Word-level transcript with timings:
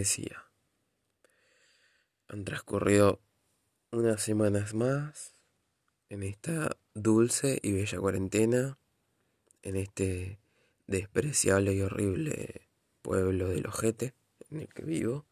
decía, 0.00 0.44
han 2.28 2.44
transcurrido 2.44 3.20
unas 3.90 4.22
semanas 4.22 4.74
más 4.74 5.34
en 6.08 6.22
esta 6.22 6.76
dulce 6.94 7.58
y 7.62 7.72
bella 7.72 7.98
cuarentena, 7.98 8.78
en 9.62 9.76
este 9.76 10.38
despreciable 10.86 11.74
y 11.74 11.82
horrible 11.82 12.68
pueblo 13.02 13.48
del 13.48 13.66
ojete 13.66 14.14
en 14.50 14.60
el 14.60 14.68
que 14.68 14.82
vivo. 14.82 15.26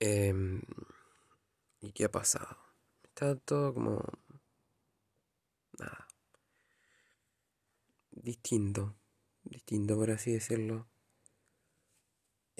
Em, 0.00 0.62
¿Y 1.80 1.92
qué 1.92 2.04
ha 2.04 2.10
pasado? 2.10 2.58
Está 3.04 3.36
todo 3.36 3.72
como... 3.74 4.04
Nada. 5.78 6.08
Distinto. 8.10 8.96
Distinto, 9.44 9.96
por 9.96 10.10
así 10.10 10.32
decirlo. 10.32 10.87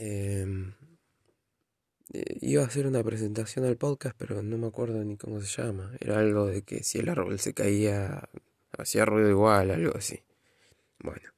Em, 0.00 0.74
iba 2.40 2.62
a 2.62 2.66
hacer 2.66 2.86
una 2.86 3.02
presentación 3.02 3.64
al 3.64 3.76
podcast, 3.76 4.14
pero 4.16 4.42
no 4.44 4.56
me 4.56 4.68
acuerdo 4.68 5.02
ni 5.04 5.16
cómo 5.16 5.40
se 5.40 5.60
llama. 5.60 5.92
Era 5.98 6.20
algo 6.20 6.46
de 6.46 6.62
que 6.62 6.84
si 6.84 6.98
el 7.00 7.08
árbol 7.08 7.40
se 7.40 7.52
caía, 7.52 8.28
hacía 8.78 9.04
ruido 9.04 9.28
igual, 9.28 9.72
algo 9.72 9.96
así. 9.96 10.22
Bueno, 11.00 11.32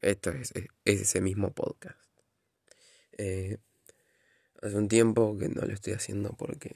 esto 0.00 0.30
es, 0.30 0.54
ese 0.86 1.20
mismo 1.20 1.52
podcast. 1.52 1.98
Eh, 3.18 3.58
hace 4.62 4.76
un 4.76 4.88
tiempo 4.88 5.36
que 5.36 5.50
no 5.50 5.60
lo 5.60 5.74
estoy 5.74 5.92
haciendo 5.92 6.32
porque 6.32 6.74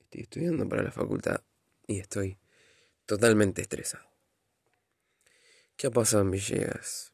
estoy 0.00 0.22
estudiando 0.22 0.68
para 0.68 0.82
la 0.82 0.90
facultad 0.90 1.42
y 1.86 2.00
estoy 2.00 2.38
totalmente 3.06 3.62
estresado. 3.62 4.08
¿Qué 5.76 5.86
ha 5.86 5.90
pasado 5.92 6.24
en 6.24 6.32
Villegas? 6.32 7.13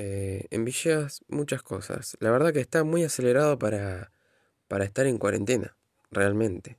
Eh, 0.00 0.46
en 0.50 0.64
Villegas 0.64 1.24
muchas 1.26 1.60
cosas. 1.64 2.16
La 2.20 2.30
verdad 2.30 2.52
que 2.52 2.60
está 2.60 2.84
muy 2.84 3.02
acelerado 3.02 3.58
para, 3.58 4.12
para 4.68 4.84
estar 4.84 5.06
en 5.06 5.18
cuarentena, 5.18 5.76
realmente. 6.12 6.78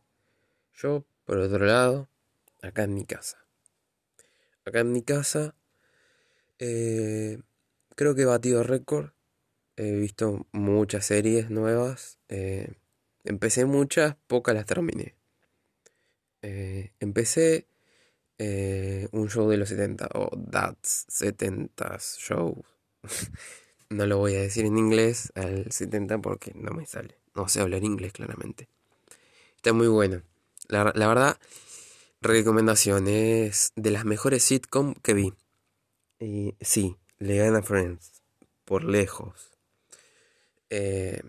Yo, 0.74 1.04
por 1.26 1.38
otro 1.40 1.66
lado, 1.66 2.08
acá 2.62 2.84
en 2.84 2.94
mi 2.94 3.04
casa. 3.04 3.46
Acá 4.64 4.80
en 4.80 4.94
mi 4.94 5.02
casa, 5.02 5.54
eh, 6.60 7.42
creo 7.98 8.16
que 8.16 8.22
he 8.22 8.26
batido 8.26 8.64
récord. 8.64 9.10
He 9.76 9.92
visto 9.92 10.48
muchas 10.54 11.06
series 11.06 11.50
nuevas. 11.50 12.20
Eh, 12.30 12.72
empecé 13.26 13.66
muchas, 13.66 14.16
pocas 14.28 14.56
las 14.56 14.66
terminé. 14.66 15.16
empecé 16.42 17.68
un 19.12 19.28
show 19.30 19.50
de 19.50 19.58
los 19.58 19.68
70 19.68 20.08
o 20.14 20.30
That's 20.50 21.06
70s 21.10 22.18
Show 22.18 22.64
no 23.90 24.06
lo 24.06 24.18
voy 24.18 24.36
a 24.36 24.42
decir 24.42 24.66
en 24.66 24.78
inglés 24.78 25.32
al 25.36 25.72
70 25.72 26.20
porque 26.20 26.52
no 26.56 26.72
me 26.72 26.86
sale. 26.86 27.18
No 27.36 27.48
sé 27.48 27.62
hablar 27.62 27.84
inglés 27.84 28.14
claramente. 28.14 28.68
Está 29.56 29.74
muy 29.74 29.88
bueno. 29.88 30.22
La, 30.68 30.84
verdad, 30.84 31.40
recomendación 32.22 33.08
es 33.08 33.72
de 33.76 33.92
las 33.92 34.06
mejores 34.06 34.44
sitcom 34.44 34.94
que 34.96 35.14
vi. 35.14 35.34
Y 36.20 36.56
sí, 36.62 36.98
le 37.18 37.38
gana 37.38 37.62
Friends. 37.62 38.22
Por 38.66 38.84
lejos. 38.84 39.58
Eh, 40.70 41.22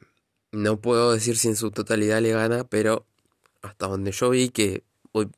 no 0.52 0.80
puedo 0.80 1.12
decir 1.12 1.38
si 1.38 1.48
en 1.48 1.56
su 1.56 1.70
totalidad 1.70 2.20
le 2.20 2.32
gana, 2.32 2.64
pero 2.64 3.06
hasta 3.62 3.86
donde 3.86 4.12
yo 4.12 4.30
vi 4.30 4.50
que 4.50 4.84
hoy, 5.12 5.30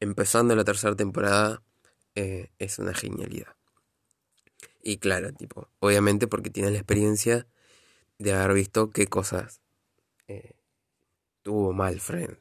empezando 0.00 0.56
la 0.56 0.64
tercera 0.64 0.96
temporada, 0.96 1.62
eh, 2.14 2.50
es 2.58 2.78
una 2.78 2.94
genialidad. 2.94 3.55
Y 4.88 4.98
claro, 4.98 5.32
tipo, 5.32 5.68
obviamente 5.80 6.28
porque 6.28 6.48
tienes 6.48 6.70
la 6.70 6.78
experiencia 6.78 7.48
de 8.18 8.32
haber 8.32 8.54
visto 8.54 8.90
qué 8.90 9.08
cosas 9.08 9.60
eh, 10.28 10.52
tuvo 11.42 11.72
mal 11.72 11.98
Friends 11.98 12.38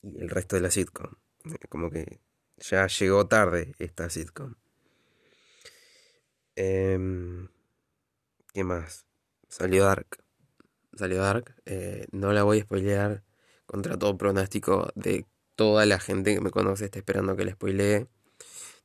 y 0.00 0.20
el 0.20 0.30
resto 0.30 0.54
de 0.54 0.62
la 0.62 0.70
sitcom. 0.70 1.10
Eh, 1.46 1.66
como 1.68 1.90
que 1.90 2.20
ya 2.58 2.86
llegó 2.86 3.26
tarde 3.26 3.74
esta 3.80 4.08
sitcom. 4.10 4.54
Em, 6.54 7.48
¿Qué 8.52 8.62
más? 8.62 9.04
Salió 9.48 9.86
Dark. 9.86 10.22
Salió 10.96 11.20
Dark. 11.20 11.56
Eh, 11.66 12.06
no 12.12 12.32
la 12.32 12.44
voy 12.44 12.60
a 12.60 12.62
spoilear 12.62 13.24
contra 13.66 13.98
todo 13.98 14.16
pronóstico 14.16 14.92
de 14.94 15.26
toda 15.56 15.84
la 15.84 15.98
gente 15.98 16.32
que 16.32 16.40
me 16.40 16.52
conoce 16.52 16.84
está 16.84 17.00
esperando 17.00 17.34
que 17.34 17.44
la 17.44 17.50
spoilee. 17.50 18.06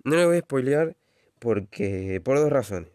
No 0.04 0.16
la 0.16 0.26
voy 0.26 0.38
a 0.38 0.42
spoilear 0.42 0.98
porque, 1.40 2.22
por 2.24 2.38
dos 2.38 2.52
razones. 2.52 2.90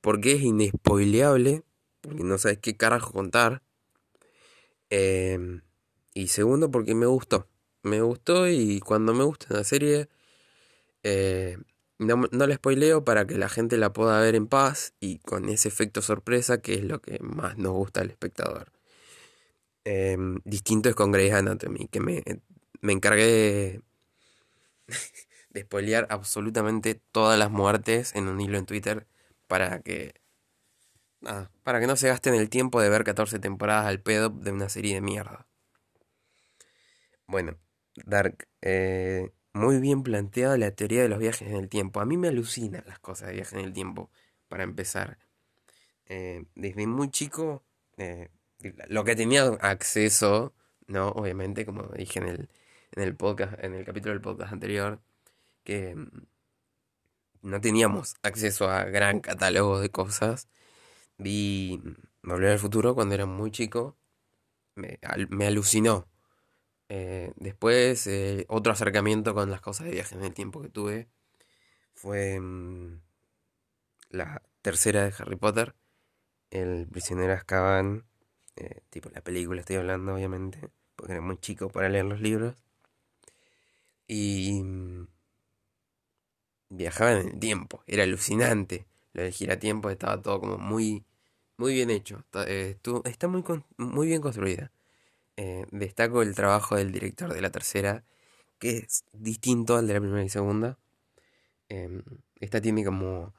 Porque 0.00 0.32
es 0.32 0.42
inespoileable, 0.42 1.62
porque 2.00 2.22
no 2.24 2.38
sabes 2.38 2.58
qué 2.58 2.76
carajo 2.76 3.12
contar. 3.12 3.62
Em, 4.90 5.62
y 6.14 6.28
segundo, 6.28 6.70
porque 6.70 6.94
me 6.94 7.06
gustó. 7.06 7.48
Me 7.82 8.00
gustó 8.02 8.48
y 8.48 8.80
cuando 8.80 9.14
me 9.14 9.24
gusta 9.24 9.46
una 9.50 9.64
serie, 9.64 10.08
eh, 11.02 11.58
no, 11.98 12.16
no, 12.30 12.46
la 12.46 12.54
spoileo 12.54 13.04
para 13.04 13.26
que 13.26 13.38
la 13.38 13.48
gente 13.48 13.76
la 13.76 13.92
pueda 13.92 14.20
ver 14.20 14.34
en 14.34 14.46
paz 14.46 14.94
y 15.00 15.18
con 15.20 15.48
ese 15.48 15.68
efecto 15.68 16.02
sorpresa 16.02 16.60
que 16.62 16.74
es 16.74 16.84
lo 16.84 17.00
que 17.00 17.18
más 17.20 17.58
nos 17.58 17.72
gusta 17.72 18.00
al 18.00 18.10
espectador. 18.10 18.72
Em, 19.84 20.40
distinto 20.44 20.88
es 20.88 20.94
con 20.94 21.12
Grey's 21.12 21.32
Anatomy, 21.32 21.88
que 21.88 22.00
me, 22.00 22.22
me 22.80 22.92
encargué 22.92 23.80
de 25.50 25.62
spoilear 25.62 26.06
absolutamente 26.10 26.94
todas 27.12 27.38
las 27.38 27.50
muertes 27.50 28.14
en 28.14 28.28
un 28.28 28.40
hilo 28.40 28.58
en 28.58 28.66
Twitter 28.66 29.06
para 29.46 29.80
que. 29.80 30.14
para 31.62 31.80
que 31.80 31.86
no 31.86 31.96
se 31.96 32.08
gasten 32.08 32.34
el 32.34 32.48
tiempo 32.50 32.80
de 32.80 32.90
ver 32.90 33.04
14 33.04 33.38
temporadas 33.38 33.86
al 33.86 34.00
pedo 34.00 34.30
de 34.30 34.52
una 34.52 34.68
serie 34.68 34.94
de 34.94 35.00
mierda. 35.00 35.46
Bueno, 37.26 37.58
Dark. 38.06 38.48
Eh, 38.62 39.30
muy 39.52 39.80
bien 39.80 40.02
planteada 40.02 40.56
la 40.56 40.70
teoría 40.70 41.02
de 41.02 41.08
los 41.08 41.18
viajes 41.18 41.48
en 41.48 41.56
el 41.56 41.68
tiempo. 41.68 42.00
A 42.00 42.04
mí 42.06 42.16
me 42.16 42.28
alucinan 42.28 42.84
las 42.86 42.98
cosas 43.00 43.28
de 43.28 43.34
viajes 43.34 43.54
en 43.54 43.60
el 43.60 43.72
tiempo, 43.72 44.10
para 44.48 44.62
empezar. 44.62 45.18
Eh, 46.06 46.44
desde 46.54 46.86
muy 46.86 47.10
chico, 47.10 47.64
eh, 47.96 48.28
lo 48.88 49.04
que 49.04 49.16
tenía 49.16 49.44
acceso, 49.60 50.54
¿no? 50.86 51.08
Obviamente, 51.10 51.66
como 51.66 51.84
dije 51.88 52.20
en 52.20 52.28
el, 52.28 52.48
en 52.92 53.02
el 53.02 53.16
podcast, 53.16 53.54
en 53.62 53.74
el 53.74 53.84
capítulo 53.84 54.12
del 54.14 54.22
podcast 54.22 54.52
anterior, 54.52 55.00
que 55.68 55.94
no 57.42 57.60
teníamos 57.60 58.16
acceso 58.22 58.70
a 58.70 58.84
gran 58.84 59.20
catálogo 59.20 59.80
de 59.80 59.90
cosas. 59.90 60.48
Vi 61.18 61.80
Volver 62.22 62.52
al 62.52 62.58
Futuro 62.58 62.94
cuando 62.94 63.14
era 63.14 63.26
muy 63.26 63.50
chico. 63.50 63.98
Me, 64.76 64.98
alucinó. 65.46 66.08
Eh, 66.88 67.32
después, 67.36 68.06
eh, 68.06 68.46
otro 68.48 68.72
acercamiento 68.72 69.34
con 69.34 69.50
las 69.50 69.60
cosas 69.60 69.86
de 69.86 69.92
viaje 69.92 70.14
en 70.14 70.24
el 70.24 70.34
tiempo 70.34 70.62
que 70.62 70.70
tuve 70.70 71.08
fue 71.94 72.40
mm, 72.40 73.00
la 74.10 74.42
tercera 74.62 75.04
de 75.04 75.14
Harry 75.18 75.36
Potter, 75.36 75.74
El 76.50 76.88
prisionero 76.88 77.34
Azkaban, 77.34 78.06
eh, 78.56 78.82
tipo 78.90 79.10
la 79.10 79.22
película 79.22 79.60
estoy 79.60 79.76
hablando 79.76 80.14
obviamente, 80.14 80.70
porque 80.96 81.12
era 81.14 81.22
muy 81.22 81.38
chico 81.38 81.68
para 81.70 81.88
leer 81.90 82.06
los 82.06 82.20
libros. 82.20 82.56
Y 84.08 84.62
mm, 84.62 85.06
viajaban 86.68 87.18
en 87.18 87.28
el 87.28 87.38
tiempo, 87.38 87.82
era 87.86 88.04
alucinante. 88.04 88.86
Lo 89.12 89.22
del 89.22 89.32
giratiempo 89.32 89.90
estaba 89.90 90.20
todo 90.20 90.40
como 90.40 90.58
muy, 90.58 91.04
muy 91.56 91.74
bien 91.74 91.90
hecho, 91.90 92.18
está, 92.18 92.44
eh, 92.48 92.78
está 93.04 93.28
muy, 93.28 93.42
muy 93.76 94.06
bien 94.06 94.20
construida. 94.20 94.70
Eh, 95.36 95.66
destaco 95.70 96.22
el 96.22 96.34
trabajo 96.34 96.76
del 96.76 96.92
director 96.92 97.32
de 97.32 97.40
la 97.40 97.50
tercera, 97.50 98.04
que 98.58 98.78
es 98.78 99.04
distinto 99.12 99.76
al 99.76 99.86
de 99.86 99.94
la 99.94 100.00
primera 100.00 100.24
y 100.24 100.28
segunda. 100.28 100.78
Em, 101.68 102.02
esta 102.40 102.60
tiene 102.60 102.84
como... 102.84 103.34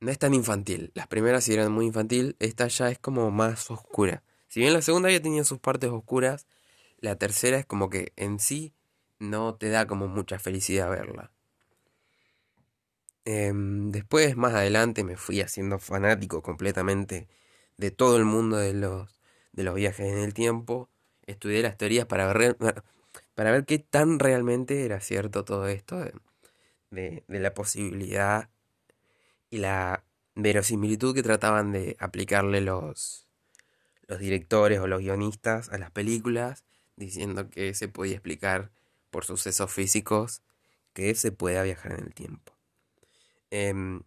No 0.00 0.10
es 0.10 0.18
tan 0.18 0.34
infantil. 0.34 0.92
Las 0.94 1.08
primeras 1.08 1.44
sí 1.44 1.54
eran 1.54 1.72
muy 1.72 1.86
infantil, 1.86 2.36
esta 2.38 2.68
ya 2.68 2.90
es 2.90 2.98
como 2.98 3.30
más 3.30 3.70
oscura. 3.70 4.22
Si 4.48 4.60
bien 4.60 4.72
la 4.72 4.82
segunda 4.82 5.10
ya 5.10 5.20
tenía 5.20 5.44
sus 5.44 5.58
partes 5.58 5.90
oscuras, 5.90 6.46
la 6.98 7.16
tercera 7.16 7.58
es 7.58 7.66
como 7.66 7.90
que 7.90 8.12
en 8.16 8.38
sí 8.38 8.72
no 9.18 9.54
te 9.54 9.68
da 9.70 9.86
como 9.86 10.08
mucha 10.08 10.38
felicidad 10.38 10.90
verla. 10.90 11.32
Em, 13.30 13.90
después, 13.92 14.38
más 14.38 14.54
adelante, 14.54 15.04
me 15.04 15.18
fui 15.18 15.42
haciendo 15.42 15.78
fanático 15.78 16.40
completamente 16.42 17.28
de 17.76 17.90
todo 17.90 18.16
el 18.16 18.24
mundo 18.24 18.56
de 18.56 18.72
los, 18.72 19.20
de 19.52 19.64
los 19.64 19.74
viajes 19.74 20.06
en 20.10 20.18
el 20.18 20.32
tiempo. 20.32 20.88
Estudié 21.26 21.62
las 21.62 21.76
teorías 21.76 22.06
para 22.06 22.32
ver, 22.32 22.56
para 23.34 23.52
ver 23.52 23.66
qué 23.66 23.78
tan 23.78 24.18
realmente 24.18 24.86
era 24.86 25.00
cierto 25.00 25.44
todo 25.44 25.68
esto 25.68 25.98
de, 26.90 27.22
de 27.28 27.40
la 27.40 27.52
posibilidad 27.52 28.48
y 29.50 29.58
la 29.58 30.04
verosimilitud 30.34 31.14
que 31.14 31.22
trataban 31.22 31.70
de 31.72 31.96
aplicarle 32.00 32.62
los, 32.62 33.28
los 34.06 34.18
directores 34.20 34.80
o 34.80 34.86
los 34.86 35.00
guionistas 35.00 35.68
a 35.68 35.76
las 35.76 35.90
películas, 35.90 36.64
diciendo 36.96 37.50
que 37.50 37.74
se 37.74 37.88
podía 37.88 38.14
explicar 38.14 38.70
por 39.10 39.26
sucesos 39.26 39.70
físicos 39.70 40.40
que 40.94 41.14
se 41.14 41.30
pueda 41.30 41.62
viajar 41.62 41.92
en 41.92 42.06
el 42.06 42.14
tiempo. 42.14 42.57
Em, 43.50 44.02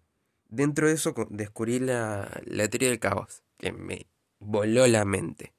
dentro 0.49 0.88
de 0.88 0.93
eso 0.93 1.13
descubrí 1.29 1.79
la, 1.79 2.41
la, 2.45 2.67
teoría 2.69 2.89
del 2.89 2.99
caos, 2.99 3.43
que 3.57 3.71
me 3.71 4.07
voló 4.39 4.88
la 4.88 5.05
mente. 5.05 5.53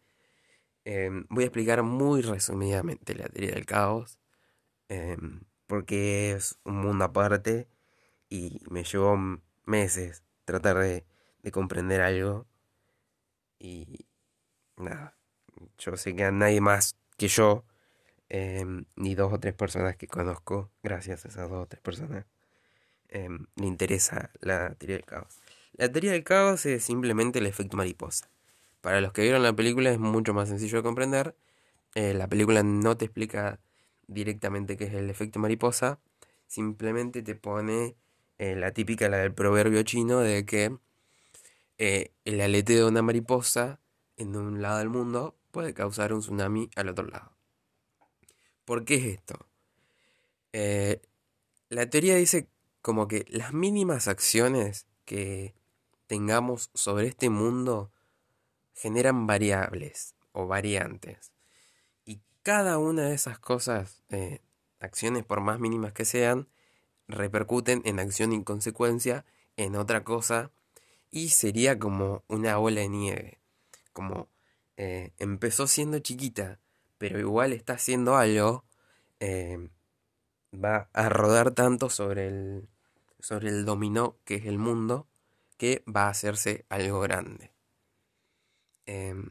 Em, 0.85 1.27
voy 1.31 1.45
a 1.45 1.47
explicar 1.47 1.83
muy 1.83 2.23
resumidamente 2.23 3.15
la 3.15 3.29
teoría 3.29 3.53
del 3.55 3.67
caos, 3.67 4.19
em, 4.89 5.43
porque 5.67 6.33
es 6.33 6.59
un 6.65 6.77
mundo 6.77 7.05
aparte 7.05 7.69
y 8.29 8.61
me 8.71 8.85
llevó 8.85 9.17
meses 9.65 10.23
tratar 10.45 10.79
de, 10.79 11.05
de 11.43 11.53
comprender 11.53 12.01
algo. 12.03 12.47
Y 13.59 14.07
nada, 14.77 15.17
yo 15.79 15.97
sé 15.97 16.15
que 16.17 16.25
a 16.25 16.33
nadie 16.33 16.61
más 16.61 16.97
que 17.17 17.29
yo, 17.29 17.65
ni 18.97 19.15
dos 19.15 19.33
o 19.33 19.41
tres 19.41 19.55
personas 19.55 19.97
que 19.97 20.09
conozco, 20.09 20.71
gracias 20.83 21.25
a 21.25 21.29
esas 21.29 21.51
dos 21.51 21.65
o 21.65 21.67
tres 21.67 21.83
personas, 21.83 22.27
le 23.13 23.67
interesa 23.67 24.31
la 24.41 24.75
teoría 24.75 24.97
del 24.97 25.05
caos. 25.05 25.39
La 25.75 25.91
teoría 25.91 26.13
del 26.13 26.25
caos 26.25 26.67
es 26.67 26.85
simplemente 26.85 27.39
el 27.39 27.47
efecto 27.47 27.77
mariposa. 27.77 28.29
Para 28.83 29.01
los 29.01 29.13
que 29.13 29.23
vieron 29.23 29.43
la 29.43 29.55
película 29.55 29.91
es 29.91 29.99
mucho 29.99 30.35
más 30.35 30.49
sencillo 30.49 30.79
de 30.79 30.83
comprender. 30.83 31.37
Eh, 31.95 32.15
la 32.15 32.27
película 32.27 32.63
no 32.63 32.97
te 32.97 33.05
explica 33.07 33.61
directamente 34.07 34.77
qué 34.77 34.85
es 34.85 34.95
el 34.95 35.09
efecto 35.09 35.39
mariposa, 35.39 36.01
simplemente 36.47 37.23
te 37.23 37.35
pone 37.35 37.95
eh, 38.39 38.57
la 38.57 38.73
típica, 38.73 39.09
la 39.09 39.19
del 39.19 39.33
proverbio 39.33 39.83
chino 39.85 40.21
de 40.21 40.45
que 40.45 40.77
eh, 41.79 42.13
el 42.25 42.41
aleteo 42.41 42.85
de 42.85 42.91
una 42.91 43.03
mariposa 43.03 43.81
en 44.17 44.37
un 44.37 44.61
lado 44.61 44.79
del 44.79 44.89
mundo 44.89 45.37
puede 45.53 45.75
causar 45.75 46.13
un 46.13 46.21
tsunami 46.21 46.71
al 46.77 46.89
otro 46.89 47.07
lado. 47.07 47.33
¿Por 48.65 48.85
qué 48.85 48.97
es 48.97 49.05
esto? 49.05 49.47
la 51.71 51.89
teoría 51.89 52.17
dice 52.17 52.47
como 52.83 53.09
que 53.09 53.25
las 53.29 53.53
mínimas 53.53 54.09
acciones 54.09 54.87
que 55.05 55.55
tengamos 56.09 56.71
sobre 56.75 57.07
este 57.07 57.31
mundo 57.31 57.93
generan 58.75 59.27
variables 59.27 60.15
o 60.33 60.47
variantes. 60.47 61.33
Y 62.05 62.21
cada 62.43 62.79
una 62.79 63.05
de 63.05 63.15
esas 63.15 63.39
cosas, 63.39 64.03
eh, 64.11 64.41
acciones 64.81 65.25
por 65.25 65.41
más 65.41 65.61
mínimas 65.61 65.93
que 65.93 66.05
sean, 66.05 66.49
repercuten 67.07 67.83
en 67.85 68.01
acción 68.01 68.33
y 68.33 68.43
consecuencia 68.43 69.25
en 69.57 69.77
otra 69.77 70.03
cosa 70.03 70.51
y 71.11 71.29
sería 71.31 71.79
como 71.79 72.25
una 72.27 72.57
bola 72.57 72.81
de 72.81 72.89
nieve. 72.89 73.39
Como 73.93 74.29
eh, 74.77 75.13
empezó 75.19 75.67
siendo 75.67 76.01
chiquita, 76.01 76.59
pero 76.99 77.21
igual 77.21 77.53
está 77.53 77.75
haciendo 77.75 78.17
algo, 78.17 78.65
eh, 79.21 79.69
va 80.53 80.89
a 80.93 81.09
rodar 81.09 81.53
tanto 81.53 81.91
sobre 81.91 82.29
el, 82.29 82.69
sobre 83.23 83.49
el 83.49 83.65
dominó 83.65 84.19
que 84.25 84.35
es 84.35 84.47
el 84.47 84.59
mundo, 84.59 85.07
que 85.57 85.85
va 85.89 86.07
a 86.07 86.11
hacerse 86.11 86.67
algo 86.69 87.01
grande. 87.01 87.53
Em, 88.85 89.31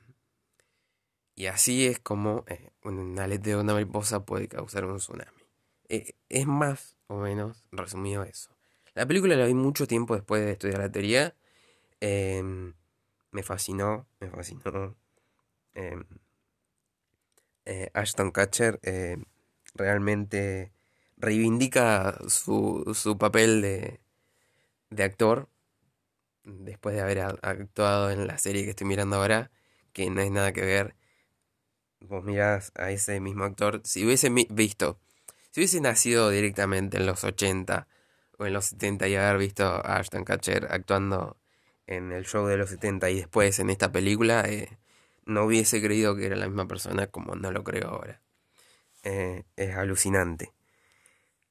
y 1.36 1.48
así 1.48 1.86
es 1.86 2.00
como 2.00 2.46
eh, 2.48 2.72
un 2.84 3.20
aleteo 3.20 3.58
de 3.58 3.64
una 3.64 3.74
mariposa 3.74 4.26
puede 4.26 4.48
causar 4.48 4.86
un 4.86 4.98
tsunami. 4.98 5.30
Eh, 5.90 6.14
es 6.30 6.48
más 6.48 6.96
o 7.08 7.18
menos 7.18 7.68
resumido 7.72 8.24
eso. 8.24 8.56
La 8.94 9.06
película 9.06 9.36
la 9.36 9.46
vi 9.46 9.54
mucho 9.54 9.86
tiempo 9.88 10.16
después 10.16 10.42
de 10.46 10.52
estudiar 10.54 10.80
la 10.80 10.92
teoría. 10.92 11.36
Em, 12.00 12.74
me 13.32 13.44
fascinó, 13.44 14.08
me 14.22 14.30
fascinó. 14.30 14.96
Em, 15.74 16.06
eh, 17.66 17.92
Ashton 17.94 18.32
Kutcher 18.32 18.80
realmente 19.74 20.72
reivindica 21.22 22.18
su, 22.28 22.92
su 22.96 23.18
papel 23.18 23.62
de, 23.62 24.02
de 24.90 25.04
actor 25.04 25.50
después 26.44 26.96
de 26.96 27.02
haber 27.02 27.20
actuado 27.20 28.12
en 28.12 28.28
la 28.28 28.38
serie 28.38 28.64
que 28.64 28.72
estoy 28.72 28.88
mirando 28.88 29.18
ahora, 29.18 29.52
que 29.94 30.10
no 30.10 30.22
hay 30.22 30.30
nada 30.30 30.52
que 30.54 30.62
ver. 30.62 30.96
Vos 32.00 32.24
mirás 32.24 32.72
a 32.76 32.92
ese 32.92 33.20
mismo 33.20 33.44
actor, 33.44 33.82
si 33.84 34.06
hubiese 34.06 34.30
visto, 34.50 35.00
si 35.52 35.62
hubiese 35.62 35.82
nacido 35.82 36.30
directamente 36.30 36.98
en 36.98 37.06
los 37.06 37.24
80 37.24 37.88
o 38.38 38.46
en 38.46 38.54
los 38.54 38.66
70 38.66 39.08
y 39.08 39.16
haber 39.16 39.38
visto 39.38 39.66
a 39.66 39.98
Ashton 39.98 40.26
Kutcher 40.26 40.68
actuando 40.72 41.38
en 41.86 42.12
el 42.12 42.26
show 42.26 42.48
de 42.48 42.58
los 42.58 42.70
70 42.70 43.10
y 43.12 43.18
después 43.18 43.60
en 43.60 43.70
esta 43.70 43.92
película, 43.92 44.44
eh, 44.48 44.80
no 45.26 45.44
hubiese 45.46 45.82
creído 45.82 46.16
que 46.16 46.26
era 46.26 46.36
la 46.36 46.48
misma 46.48 46.68
persona 46.68 47.08
como 47.08 47.36
no 47.36 47.52
lo 47.52 47.64
creo 47.64 47.90
ahora. 47.90 48.22
Eh, 49.04 49.44
es 49.56 49.76
alucinante. 49.76 50.54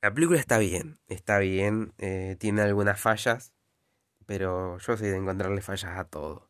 La 0.02 0.14
película 0.14 0.40
está 0.40 0.58
bien, 0.58 0.98
está 1.08 1.38
bien, 1.38 1.92
eh, 1.98 2.36
tiene 2.38 2.62
algunas 2.62 2.98
fallas, 2.98 3.52
pero 4.24 4.78
yo 4.78 4.96
soy 4.96 5.08
de 5.10 5.16
encontrarle 5.16 5.60
fallas 5.60 5.98
a 5.98 6.04
todo. 6.04 6.48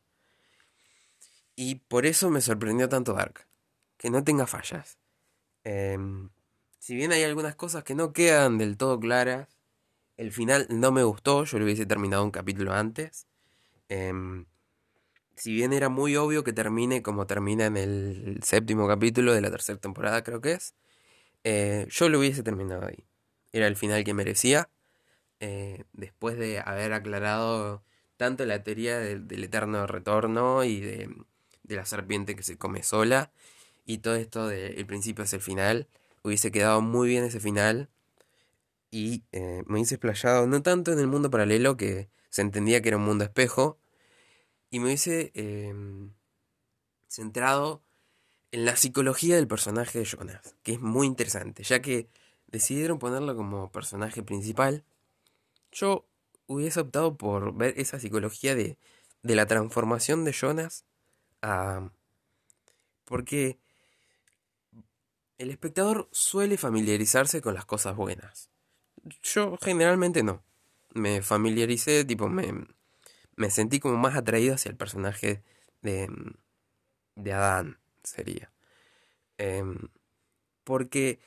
Y 1.57 1.77
por 1.77 2.07
eso 2.07 2.31
me 2.31 2.41
sorprendió 2.41 2.89
tanto 2.89 3.13
Dark, 3.13 3.49
que 3.97 4.09
no 4.09 4.23
tenga 4.23 4.47
fallas. 4.47 4.99
Em, 5.65 6.31
si 6.79 6.95
bien 6.95 7.11
hay 7.13 7.25
algunas 7.25 7.57
cosas 7.57 7.83
que 7.83 7.97
no 7.97 8.13
quedan 8.13 8.57
del 8.57 8.77
todo 8.77 9.01
claras, 9.01 9.49
el 10.17 10.33
final 10.33 10.67
no 10.71 10.93
me 10.93 11.03
gustó, 11.03 11.45
yo 11.45 11.59
lo 11.59 11.65
hubiese 11.65 11.87
terminado 11.87 12.25
un 12.25 12.31
capítulo 12.31 12.73
antes. 12.73 13.27
Em, 13.89 14.47
si 15.37 15.53
bien 15.55 15.73
era 15.73 15.89
muy 15.89 16.17
obvio 16.17 16.45
que 16.45 16.53
termine 16.53 17.03
como 17.03 17.27
termina 17.27 17.67
en 17.67 17.77
el 17.77 18.41
séptimo 18.45 18.87
capítulo 18.87 19.35
de 19.35 19.41
la 19.41 19.51
tercera 19.51 19.81
temporada, 19.81 20.23
creo 20.23 20.41
que 20.41 20.53
es, 20.53 20.75
eh, 21.45 21.87
yo 21.91 22.09
lo 22.09 22.21
hubiese 22.21 22.43
terminado 22.43 22.87
ahí. 22.87 23.10
Era 23.53 23.67
el 23.67 23.77
final 23.77 24.05
que 24.05 24.15
merecía. 24.15 24.69
Eh, 25.41 25.85
después 25.93 26.39
de 26.39 26.61
haber 26.61 26.93
aclarado 26.93 27.83
tanto 28.17 28.45
la 28.45 28.63
teoría 28.63 28.99
del, 28.99 29.43
eterno 29.43 29.87
retorno 29.87 30.65
y 30.65 30.81
de, 30.81 31.09
la 31.65 31.87
serpiente 31.87 32.37
que 32.37 32.43
se 32.43 32.59
come 32.59 32.83
sola 32.83 33.33
y 33.87 33.99
todo 33.99 34.17
esto 34.17 34.49
del 34.49 34.85
principio 34.87 35.25
hacia 35.25 35.37
el 35.37 35.43
final, 35.43 35.89
hubiese 36.23 36.51
quedado 36.51 36.83
muy 36.83 37.09
bien 37.09 37.25
ese 37.25 37.41
final 37.41 37.89
y 38.91 39.23
eh, 39.33 39.63
me 39.67 39.77
hubiese 39.77 39.95
explayado 39.95 40.47
no 40.47 40.63
tanto 40.63 40.93
en 40.93 40.99
el 40.99 41.07
mundo 41.07 41.31
paralelo 41.31 41.77
que 41.77 42.11
se 42.29 42.43
entendía 42.43 42.83
que 42.83 42.89
era 42.89 42.99
un 42.99 43.05
mundo 43.05 43.25
espejo 43.25 43.79
y 44.71 44.81
me 44.81 44.87
hubiese 44.87 45.33
em, 45.35 46.13
centrado 47.09 47.83
en 48.53 48.65
la 48.65 48.77
psicología 48.77 49.37
del 49.37 49.49
personaje 49.49 49.99
de 50.01 50.05
Jonas, 50.05 50.57
que 50.63 50.73
es 50.73 50.81
muy 50.81 51.07
interesante, 51.07 51.63
ya 51.63 51.81
que 51.81 52.09
decidieron 52.51 52.99
ponerlo 52.99 53.37
como 53.37 53.71
personaje 53.71 54.23
principal 54.23 54.85
yo 55.73 56.07
hubiese 56.47 56.81
optado 56.81 57.17
por 57.17 57.55
ver 57.55 57.75
esa 57.77 58.01
psicología 58.01 58.55
de, 58.55 58.79
de 59.23 59.35
la 59.35 59.47
transformación 59.47 60.25
de 60.25 60.33
Jonas 60.33 60.85
a... 61.43 61.91
Porque 63.05 63.59
el 65.39 65.51
espectador 65.51 66.09
suele 66.13 66.57
familiarizarse 66.57 67.41
con 67.41 67.55
las 67.55 67.65
cosas 67.65 67.97
buenas. 67.97 68.51
Yo 69.23 69.57
generalmente 69.61 70.23
no. 70.23 70.45
Me 70.95 71.23
familiaricé, 71.23 72.05
tipo, 72.05 72.29
me, 72.29 72.67
me 73.37 73.51
sentí 73.51 73.81
como 73.81 73.97
más 73.97 74.17
atraído 74.17 74.55
hacia 74.55 74.71
el 74.71 74.77
personaje 74.77 75.43
de, 75.83 76.09
de 77.17 77.33
Adán, 77.33 77.81
sería. 78.05 78.53
Em, 79.39 79.89
porque 80.63 81.21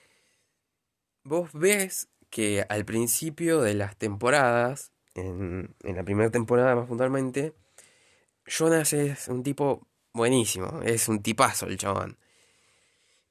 vos 1.24 1.51
ves 1.53 2.10
que 2.30 2.65
al 2.68 2.86
principio 2.86 3.62
de 3.62 3.74
las 3.75 3.96
temporadas, 3.98 4.92
en, 5.15 5.75
la 5.84 6.03
primera 6.03 6.32
temporada 6.32 6.75
más 6.75 6.88
puntualmente, 6.88 7.53
Jonas 8.46 8.94
es 8.94 9.27
un 9.27 9.44
tipo 9.44 9.88
buenísimo, 10.13 10.82
es 10.84 11.08
un 11.08 11.22
tipazo 11.22 11.68
el 11.68 11.77
chabón. 11.77 12.18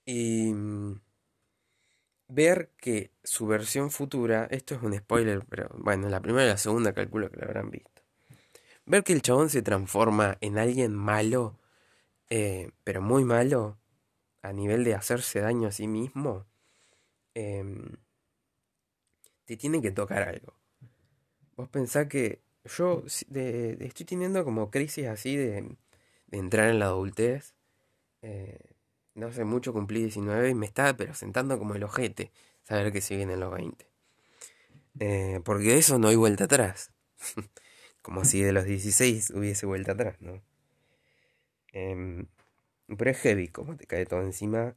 Y 0.04 0.52
mm, 0.52 1.00
ver 2.28 2.70
que 2.78 3.12
su 3.22 3.46
versión 3.46 3.90
futura, 3.90 4.46
esto 4.50 4.75
es 4.75 4.82
un 4.82 4.96
spoiler, 4.96 5.44
pero 5.49 5.70
bueno, 5.76 6.08
la 6.08 6.20
primera 6.20 6.46
y 6.46 6.49
la 6.49 6.56
segunda 6.58 6.92
calculo 6.92 7.30
que 7.30 7.38
lo 7.38 7.44
habrán 7.44 7.70
visto. 7.70 8.02
Ver 8.87 9.04
que 9.04 9.12
el 9.12 9.22
chabón 9.22 9.50
se 9.50 9.62
transforma 9.62 10.38
en 10.40 10.58
alguien 10.58 10.94
malo, 10.94 11.58
eh, 12.30 12.70
pero 12.84 13.02
muy 13.02 13.25
malo, 13.25 13.78
a 14.42 14.52
nivel 14.52 14.84
de 14.84 14.94
hacerse 14.94 15.40
daño 15.40 15.68
a 15.68 15.72
sí 15.72 15.87
mismo, 15.87 16.46
em, 17.34 17.96
te 19.44 19.56
tiene 19.56 19.80
que 19.82 19.90
tocar 19.90 20.22
algo. 20.22 20.54
Vos 21.56 21.68
pensás 21.68 22.06
que 22.06 22.42
yo 22.64 23.04
estoy 23.06 24.06
teniendo 24.06 24.44
como 24.44 24.70
crisis 24.70 25.06
así 25.06 25.36
de, 25.36 25.76
entrar 26.30 26.70
en 26.70 26.78
la 26.78 26.86
adultez. 26.86 27.54
Eh, 28.22 28.58
no 29.14 29.26
hace 29.26 29.44
mucho 29.44 29.72
cumplí 29.72 30.00
19 30.02 30.50
y 30.50 30.54
me 30.54 30.66
está 30.66 30.96
pero 30.96 31.14
sentando 31.14 31.58
como 31.58 31.74
el 31.74 31.82
ojete 31.82 32.32
saber 32.62 32.92
que 32.92 33.00
se 33.00 33.16
vienen 33.16 33.40
los 33.40 33.52
20. 33.52 33.86
Eh, 35.00 35.40
porque 35.44 35.64
de 35.64 35.78
eso 35.78 35.98
no 35.98 36.08
hay 36.08 36.16
vuelta 36.16 36.44
atrás. 36.44 36.92
como 38.02 38.24
si 38.24 38.42
de 38.42 38.52
los 38.52 38.64
16 38.64 39.30
hubiese 39.30 39.66
vuelta 39.66 39.92
atrás, 39.92 40.20
¿no? 40.20 40.42
Em, 41.72 42.26
pero 42.98 43.10
es 43.10 43.18
heavy 43.18 43.48
como 43.48 43.76
te 43.76 43.86
cae 43.86 44.06
todo 44.06 44.22
encima. 44.22 44.74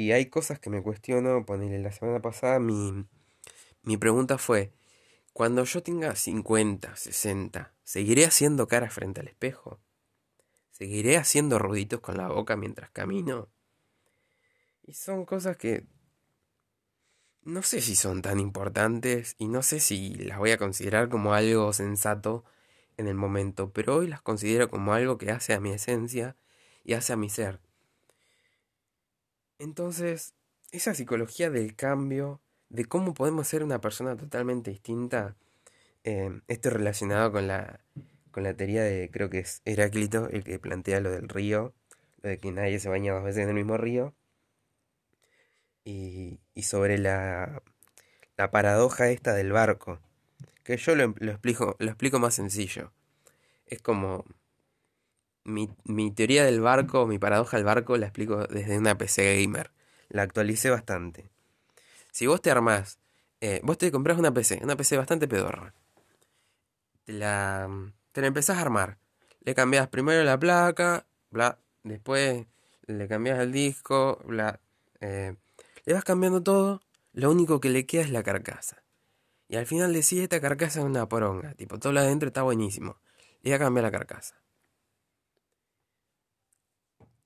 Y 0.00 0.12
hay 0.12 0.26
cosas 0.26 0.58
que 0.58 0.70
me 0.70 0.82
cuestiono. 0.82 1.44
Ponerle 1.44 1.78
la 1.78 1.92
semana 1.92 2.20
pasada 2.22 2.58
mi 2.58 3.04
mi 3.82 3.96
pregunta 3.96 4.38
fue, 4.38 4.72
cuando 5.32 5.64
yo 5.64 5.82
tenga 5.82 6.14
50, 6.14 6.96
60, 6.96 7.74
¿seguiré 7.82 8.26
haciendo 8.26 8.68
cara 8.68 8.90
frente 8.90 9.20
al 9.20 9.28
espejo? 9.28 9.80
¿Seguiré 10.70 11.16
haciendo 11.16 11.58
ruiditos 11.58 12.00
con 12.00 12.16
la 12.16 12.28
boca 12.28 12.56
mientras 12.56 12.90
camino? 12.90 13.48
Y 14.82 14.92
son 14.92 15.24
cosas 15.24 15.56
que 15.56 15.86
no 17.42 17.62
sé 17.62 17.80
si 17.80 17.96
son 17.96 18.20
tan 18.22 18.38
importantes 18.38 19.34
y 19.38 19.48
no 19.48 19.62
sé 19.62 19.80
si 19.80 20.14
las 20.14 20.38
voy 20.38 20.50
a 20.50 20.58
considerar 20.58 21.08
como 21.08 21.32
algo 21.32 21.72
sensato 21.72 22.44
en 22.98 23.06
el 23.06 23.14
momento, 23.14 23.72
pero 23.72 23.96
hoy 23.96 24.08
las 24.08 24.20
considero 24.20 24.68
como 24.68 24.92
algo 24.92 25.16
que 25.16 25.30
hace 25.30 25.54
a 25.54 25.60
mi 25.60 25.72
esencia 25.72 26.36
y 26.84 26.94
hace 26.94 27.14
a 27.14 27.16
mi 27.16 27.30
ser. 27.30 27.60
Entonces, 29.60 30.32
esa 30.72 30.94
psicología 30.94 31.50
del 31.50 31.76
cambio, 31.76 32.40
de 32.70 32.86
cómo 32.86 33.12
podemos 33.12 33.46
ser 33.46 33.62
una 33.62 33.78
persona 33.78 34.16
totalmente 34.16 34.70
distinta, 34.70 35.36
eh, 36.02 36.40
esto 36.48 36.70
relacionado 36.70 37.30
con 37.30 37.46
la, 37.46 37.80
con 38.30 38.42
la 38.42 38.54
teoría 38.54 38.82
de, 38.82 39.10
creo 39.12 39.28
que 39.28 39.40
es 39.40 39.60
Heráclito, 39.66 40.30
el 40.30 40.44
que 40.44 40.58
plantea 40.58 41.00
lo 41.00 41.10
del 41.10 41.28
río, 41.28 41.74
lo 42.22 42.30
de 42.30 42.40
que 42.40 42.52
nadie 42.52 42.80
se 42.80 42.88
baña 42.88 43.12
dos 43.12 43.22
veces 43.22 43.42
en 43.42 43.50
el 43.50 43.54
mismo 43.54 43.76
río, 43.76 44.14
y, 45.84 46.40
y 46.54 46.62
sobre 46.62 46.96
la, 46.96 47.62
la 48.38 48.50
paradoja 48.50 49.10
esta 49.10 49.34
del 49.34 49.52
barco, 49.52 50.00
que 50.64 50.78
yo 50.78 50.96
lo, 50.96 51.14
lo, 51.18 51.32
explico, 51.32 51.76
lo 51.78 51.88
explico 51.88 52.18
más 52.18 52.32
sencillo. 52.32 52.92
Es 53.66 53.82
como 53.82 54.24
mi, 55.44 55.70
mi 55.84 56.10
teoría 56.10 56.44
del 56.44 56.60
barco, 56.60 57.06
mi 57.06 57.18
paradoja 57.18 57.56
del 57.56 57.64
barco, 57.64 57.96
la 57.96 58.06
explico 58.06 58.46
desde 58.46 58.78
una 58.78 58.96
PC 58.96 59.40
gamer. 59.42 59.70
La 60.08 60.22
actualicé 60.22 60.70
bastante. 60.70 61.30
Si 62.10 62.26
vos 62.26 62.42
te 62.42 62.50
armás, 62.50 62.98
eh, 63.40 63.60
vos 63.62 63.78
te 63.78 63.92
compras 63.92 64.18
una 64.18 64.32
PC, 64.32 64.60
una 64.62 64.76
PC 64.76 64.96
bastante 64.96 65.28
pedorra. 65.28 65.74
Te 67.04 67.12
la, 67.12 67.68
te 68.12 68.20
la 68.20 68.26
empezás 68.26 68.58
a 68.58 68.60
armar. 68.60 68.98
Le 69.40 69.54
cambias 69.54 69.88
primero 69.88 70.22
la 70.24 70.38
placa, 70.38 71.06
bla. 71.30 71.58
Después 71.84 72.46
le 72.86 73.08
cambias 73.08 73.38
el 73.38 73.52
disco, 73.52 74.20
bla. 74.24 74.60
Eh, 75.00 75.36
le 75.84 75.94
vas 75.94 76.04
cambiando 76.04 76.42
todo. 76.42 76.82
Lo 77.12 77.30
único 77.30 77.60
que 77.60 77.70
le 77.70 77.86
queda 77.86 78.02
es 78.02 78.10
la 78.10 78.22
carcasa. 78.22 78.82
Y 79.48 79.56
al 79.56 79.66
final 79.66 79.92
decís, 79.92 80.20
esta 80.20 80.40
carcasa 80.40 80.80
es 80.80 80.84
una 80.84 81.08
poronga. 81.08 81.54
Tipo, 81.54 81.78
todo 81.78 81.92
lo 81.92 82.00
adentro 82.00 82.28
está 82.28 82.42
buenísimo. 82.42 82.98
Le 83.42 83.50
voy 83.50 83.52
a 83.54 83.58
cambiar 83.58 83.84
la 83.84 83.90
carcasa 83.90 84.39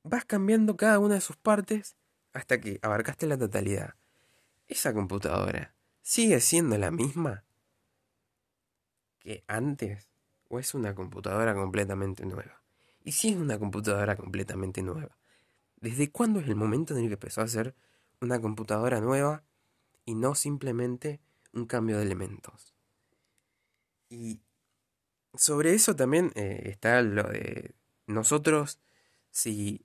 vas 0.05 0.25
cambiando 0.25 0.77
cada 0.77 0.99
una 0.99 1.15
de 1.15 1.21
sus 1.21 1.37
partes 1.37 1.97
hasta 2.33 2.61
que 2.61 2.79
abarcaste 2.83 3.27
la 3.27 3.39
totalidad. 3.39 3.95
¿Esa 4.69 4.93
computadora 4.93 5.75
sigue 6.03 6.41
siendo 6.41 6.79
la 6.79 6.91
misma 6.91 7.45
que 9.19 9.43
antes 9.47 10.09
o 10.49 10.59
es 10.59 10.75
una 10.75 10.95
computadora 10.95 11.55
completamente 11.55 12.25
nueva? 12.27 12.63
Y 13.03 13.13
si 13.13 13.31
es 13.31 13.37
una 13.37 13.59
computadora 13.59 14.17
completamente 14.17 14.83
nueva, 14.83 15.17
¿desde 15.77 16.11
cuándo 16.11 16.41
es 16.41 16.49
el 16.49 16.57
momento 16.57 16.95
en 16.95 17.03
el 17.03 17.09
que 17.09 17.15
empezó 17.15 17.41
a 17.41 17.49
ser 17.49 17.75
una 18.21 18.41
computadora 18.41 19.01
nueva 19.01 19.43
y 20.05 20.15
no 20.15 20.35
simplemente 20.35 21.21
un 21.53 21.67
cambio 21.67 21.97
de 21.97 22.05
elementos? 22.05 22.75
Y 24.09 24.41
sobre 25.35 25.75
eso 25.75 25.97
también 25.97 26.31
eh, 26.35 26.63
está 26.67 27.03
lo 27.03 27.25
de 27.25 27.75
nosotros, 28.07 28.81
si 29.31 29.85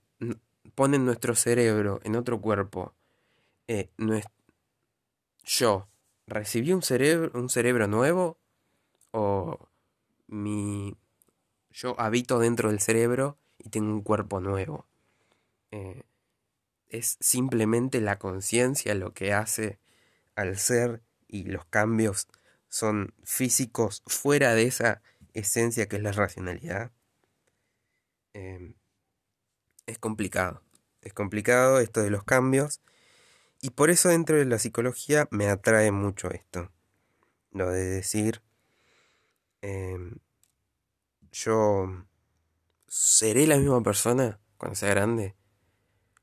ponen 0.76 1.06
nuestro 1.06 1.36
cerebro 1.36 2.00
en 2.04 2.16
otro 2.16 2.42
cuerpo, 2.42 2.94
eh, 3.68 3.90
yo 5.44 5.88
recibí 6.28 6.74
un 6.74 6.82
cerebro, 6.82 7.32
un 7.40 7.50
cerebro 7.50 7.88
nuevo 7.88 8.38
o 9.12 9.70
mi 10.28 10.96
yo 11.72 12.00
habito 12.00 12.40
dentro 12.40 12.70
del 12.70 12.80
cerebro 12.80 13.38
y 13.58 13.70
tengo 13.70 13.92
un 13.92 14.02
cuerpo 14.02 14.40
nuevo. 14.40 14.88
Eh, 15.72 16.04
es 16.90 17.18
simplemente 17.20 18.02
la 18.02 18.18
conciencia 18.18 18.96
lo 18.96 19.14
que 19.14 19.34
hace 19.34 19.80
al 20.36 20.58
ser 20.58 21.04
y 21.28 21.44
los 21.44 21.66
cambios 21.66 22.28
son 22.70 23.14
físicos 23.24 24.04
fuera 24.08 24.54
de 24.56 24.64
esa 24.64 25.02
esencia 25.34 25.88
que 25.88 25.98
es 25.98 26.02
la 26.04 26.12
racionalidad. 26.12 26.92
Em, 28.34 28.76
es 29.89 30.00
complicado. 30.00 30.62
Es 31.01 31.13
complicado 31.13 31.79
esto 31.79 32.01
de 32.01 32.10
los 32.10 32.24
cambios. 32.24 32.81
Y 33.62 33.72
por 33.72 33.89
eso 33.89 34.10
dentro 34.10 34.38
de 34.38 34.46
la 34.46 34.60
psicología 34.60 35.27
me 35.31 35.50
atrae 35.50 35.91
mucho 35.91 36.29
esto. 36.29 36.72
Lo 37.51 37.69
de 37.69 37.84
decir, 37.84 38.41
em, 39.62 40.17
yo 41.31 42.05
seré 42.88 43.48
la 43.48 43.58
misma 43.58 43.81
persona 43.84 44.39
cuando 44.58 44.75
sea 44.75 44.89
grande. 44.89 45.36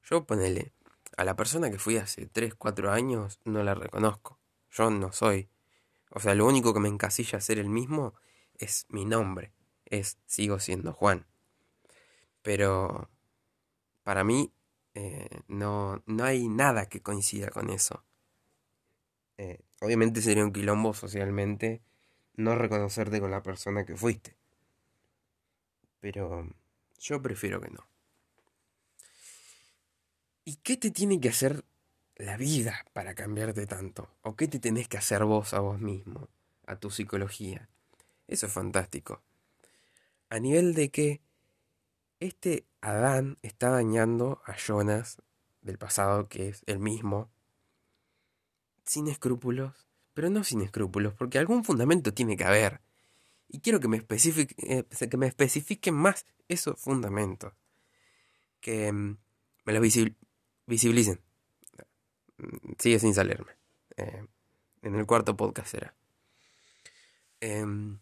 Yo 0.02 0.24
ponele, 0.24 0.72
a 1.16 1.24
la 1.24 1.36
persona 1.36 1.70
que 1.70 1.78
fui 1.78 1.96
hace 1.96 2.26
3, 2.26 2.54
4 2.54 2.92
años 2.92 3.40
no 3.44 3.62
la 3.62 3.74
reconozco. 3.74 4.38
Yo 4.70 4.90
no 4.90 5.12
soy. 5.12 5.48
O 6.10 6.20
sea, 6.20 6.34
lo 6.34 6.46
único 6.46 6.72
que 6.72 6.80
me 6.80 6.88
encasilla 6.88 7.40
ser 7.40 7.58
el 7.58 7.68
mismo 7.68 8.14
es 8.58 8.86
mi 8.88 9.04
nombre. 9.04 9.52
Es 9.84 10.18
sigo 10.26 10.58
siendo 10.60 10.92
Juan. 10.92 11.26
Pero 12.42 13.10
para 14.06 14.22
mí 14.22 14.52
eh, 14.94 15.28
no, 15.48 16.00
no 16.06 16.22
hay 16.22 16.46
nada 16.46 16.88
que 16.88 17.02
coincida 17.02 17.48
con 17.50 17.70
eso. 17.70 18.04
Eh, 19.36 19.58
obviamente 19.80 20.22
sería 20.22 20.44
un 20.44 20.52
quilombo 20.52 20.94
socialmente 20.94 21.82
no 22.36 22.54
reconocerte 22.54 23.20
con 23.20 23.32
la 23.32 23.42
persona 23.42 23.84
que 23.84 23.96
fuiste. 23.96 24.36
Pero 25.98 26.48
yo 27.00 27.20
prefiero 27.20 27.60
que 27.60 27.70
no. 27.70 27.84
¿Y 30.44 30.54
qué 30.62 30.76
te 30.76 30.92
tiene 30.92 31.18
que 31.18 31.30
hacer 31.30 31.64
la 32.14 32.36
vida 32.36 32.86
para 32.92 33.16
cambiarte 33.16 33.66
tanto? 33.66 34.08
¿O 34.22 34.36
qué 34.36 34.46
te 34.46 34.60
tenés 34.60 34.86
que 34.86 34.98
hacer 34.98 35.24
vos 35.24 35.52
a 35.52 35.58
vos 35.58 35.80
mismo, 35.80 36.28
a 36.64 36.76
tu 36.76 36.92
psicología? 36.92 37.68
Eso 38.28 38.46
es 38.46 38.52
fantástico. 38.52 39.20
A 40.28 40.38
nivel 40.38 40.74
de 40.74 40.90
que 40.90 41.20
este 42.20 42.64
Adán 42.86 43.36
está 43.42 43.70
dañando 43.70 44.40
a 44.46 44.54
Jonas 44.54 45.20
del 45.60 45.76
pasado, 45.76 46.28
que 46.28 46.48
es 46.48 46.62
el 46.66 46.78
mismo, 46.78 47.28
sin 48.84 49.08
escrúpulos, 49.08 49.88
pero 50.14 50.30
no 50.30 50.44
sin 50.44 50.62
escrúpulos, 50.62 51.12
porque 51.14 51.40
algún 51.40 51.64
fundamento 51.64 52.14
tiene 52.14 52.36
que 52.36 52.44
haber. 52.44 52.80
Y 53.48 53.58
quiero 53.58 53.80
que 53.80 53.88
me, 53.88 53.96
especifique, 53.96 54.54
eh, 54.58 55.08
que 55.08 55.16
me 55.16 55.26
especifiquen 55.26 55.94
más 55.94 56.26
esos 56.46 56.78
fundamentos. 56.78 57.54
Que 58.60 58.92
mm, 58.92 59.16
me 59.64 59.72
los 59.72 59.82
visibilicen. 60.66 61.20
Sigue 62.78 63.00
sin 63.00 63.14
salirme. 63.14 63.50
Eh, 63.96 64.28
en 64.82 64.94
el 64.94 65.06
cuarto 65.06 65.36
podcast 65.36 65.68
será. 65.68 65.94
Em, 67.40 67.98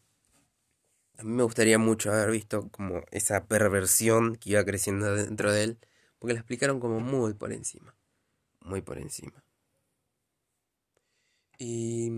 a 1.19 1.23
mí 1.23 1.31
me 1.31 1.43
gustaría 1.45 1.79
mucho 1.79 2.13
haber 2.13 2.31
visto 2.31 2.69
como 2.71 3.03
esa 3.11 3.47
perversión 3.47 4.37
que 4.37 4.51
iba 4.51 4.65
creciendo 4.65 5.15
dentro 5.15 5.53
de 5.53 5.65
él, 5.65 5.79
porque 6.19 6.35
la 6.35 6.41
explicaron 6.41 6.81
como 6.81 7.01
muy 7.01 7.35
por 7.35 7.53
encima, 7.53 7.95
muy 8.61 8.83
por 8.83 8.99
encima. 8.99 9.45
Y 11.59 12.11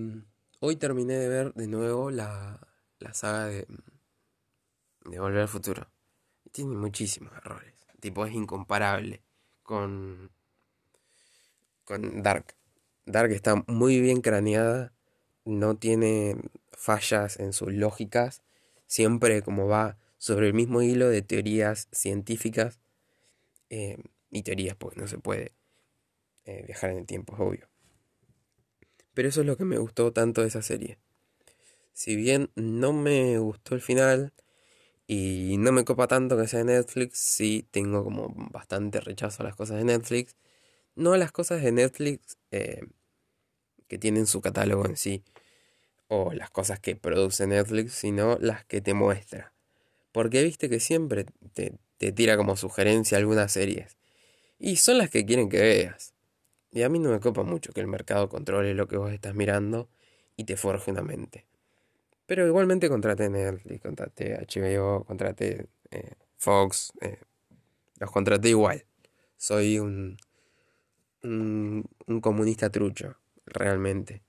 hoy 0.61 0.77
terminé 0.77 1.15
de 1.15 1.29
ver 1.29 1.55
de 1.55 1.67
nuevo 1.67 2.11
la, 2.11 2.67
la 2.99 3.13
saga 3.13 3.47
de, 3.47 3.67
de 5.05 5.21
Volver 5.21 5.43
al 5.43 5.49
Futuro. 5.49 5.87
tiene 6.53 6.75
muchísimos 6.75 7.33
errores. 7.35 7.75
Tipo, 8.01 8.25
es 8.25 8.33
incomparable 8.35 9.23
con, 9.63 10.31
con 11.85 12.23
Dark. 12.23 12.55
Dark 13.05 13.31
está 13.33 13.63
muy 13.67 14.01
bien 14.01 14.23
craneada, 14.23 14.93
no 15.45 15.77
tiene 15.77 16.37
fallas 16.73 17.39
en 17.39 17.53
sus 17.53 17.73
lógicas 17.73 18.43
siempre 18.87 19.43
como 19.43 19.67
va 19.67 19.99
sobre 20.19 20.49
el 20.49 20.55
mismo 20.55 20.83
hilo 20.83 21.09
de 21.09 21.23
teorías 21.23 21.89
científicas 21.93 22.81
eh, 23.71 23.99
y 24.31 24.43
teorías, 24.43 24.77
pues 24.77 24.97
no 24.97 25.07
se 25.07 25.19
puede 25.19 25.53
eh, 26.45 26.65
viajar 26.67 26.91
en 26.91 26.99
el 26.99 27.07
tiempo, 27.07 27.35
es 27.35 27.41
obvio. 27.41 27.69
Pero 29.15 29.29
eso 29.29 29.41
es 29.41 29.47
lo 29.47 29.57
que 29.57 29.65
me 29.65 29.79
gustó 29.79 30.13
tanto 30.13 30.43
de 30.43 30.49
esa 30.49 30.63
serie. 30.63 30.99
Si 31.93 32.17
bien 32.17 32.51
no 32.55 32.93
me 32.93 33.39
gustó 33.39 33.75
el 33.75 33.81
final 33.81 34.33
y 35.07 35.57
no 35.59 35.73
me 35.73 35.85
copa 35.85 36.09
tanto 36.09 36.37
que 36.37 36.47
sea 36.47 36.61
de 36.61 36.67
Netflix, 36.67 37.19
sí 37.19 37.67
tengo 37.71 38.05
como 38.05 38.35
bastante 38.51 39.01
rechazo 39.01 39.43
a 39.43 39.47
las 39.47 39.57
cosas 39.57 39.79
de 39.79 39.85
Netflix. 39.85 40.37
No 40.95 41.13
a 41.13 41.19
las 41.19 41.33
cosas 41.33 41.63
de 41.63 41.73
Netflix 41.73 42.37
eh, 42.51 42.83
que 43.89 43.99
tienen 43.99 44.27
su 44.27 44.41
catálogo 44.41 44.87
en 44.87 44.97
sí 44.97 45.25
o 46.09 46.33
las 46.33 46.51
cosas 46.51 46.81
que 46.81 46.97
produce 46.97 47.47
Netflix, 47.47 47.95
sino 47.95 48.39
las 48.41 48.65
que 48.65 48.81
te 48.81 48.95
muestra. 48.95 49.53
Porque 50.13 50.43
viste 50.43 50.69
que 50.69 50.81
siempre 50.81 51.27
te, 51.53 51.79
tira 52.13 52.37
como 52.37 52.57
sugerencia 52.57 53.19
algunas 53.19 53.53
series. 53.53 53.97
Y 54.59 54.77
son 54.77 54.99
las 54.99 55.11
que 55.11 55.27
quieren 55.27 55.49
que 55.49 55.61
veas. 55.61 56.15
Y 56.73 56.83
a 56.83 56.89
mí 56.89 56.99
no 56.99 57.11
me 57.11 57.21
copa 57.21 57.43
mucho 57.43 57.73
que 57.73 57.81
el 57.81 57.87
mercado 57.87 58.29
controle 58.29 58.75
lo 58.75 58.87
que 58.89 58.97
vos 58.97 59.13
estás 59.13 59.35
mirando 59.35 59.89
y 60.37 60.45
te 60.45 60.57
forje 60.57 60.91
una 60.91 61.03
mente. 61.03 61.47
Pero 62.27 62.47
igualmente 62.47 62.89
contrate 62.89 63.29
Netflix, 63.29 63.81
contrate 63.81 64.35
HBO, 64.35 65.05
contrate 65.05 65.67
eh, 65.91 66.13
Fox, 66.37 66.93
eh, 67.01 67.21
los 67.99 68.11
contraté 68.11 68.51
igual. 68.51 68.85
Soy 69.37 69.79
un, 69.79 70.17
un, 71.23 71.85
un 72.07 72.21
comunista 72.21 72.71
trucho, 72.71 73.17
realmente. 73.47 74.26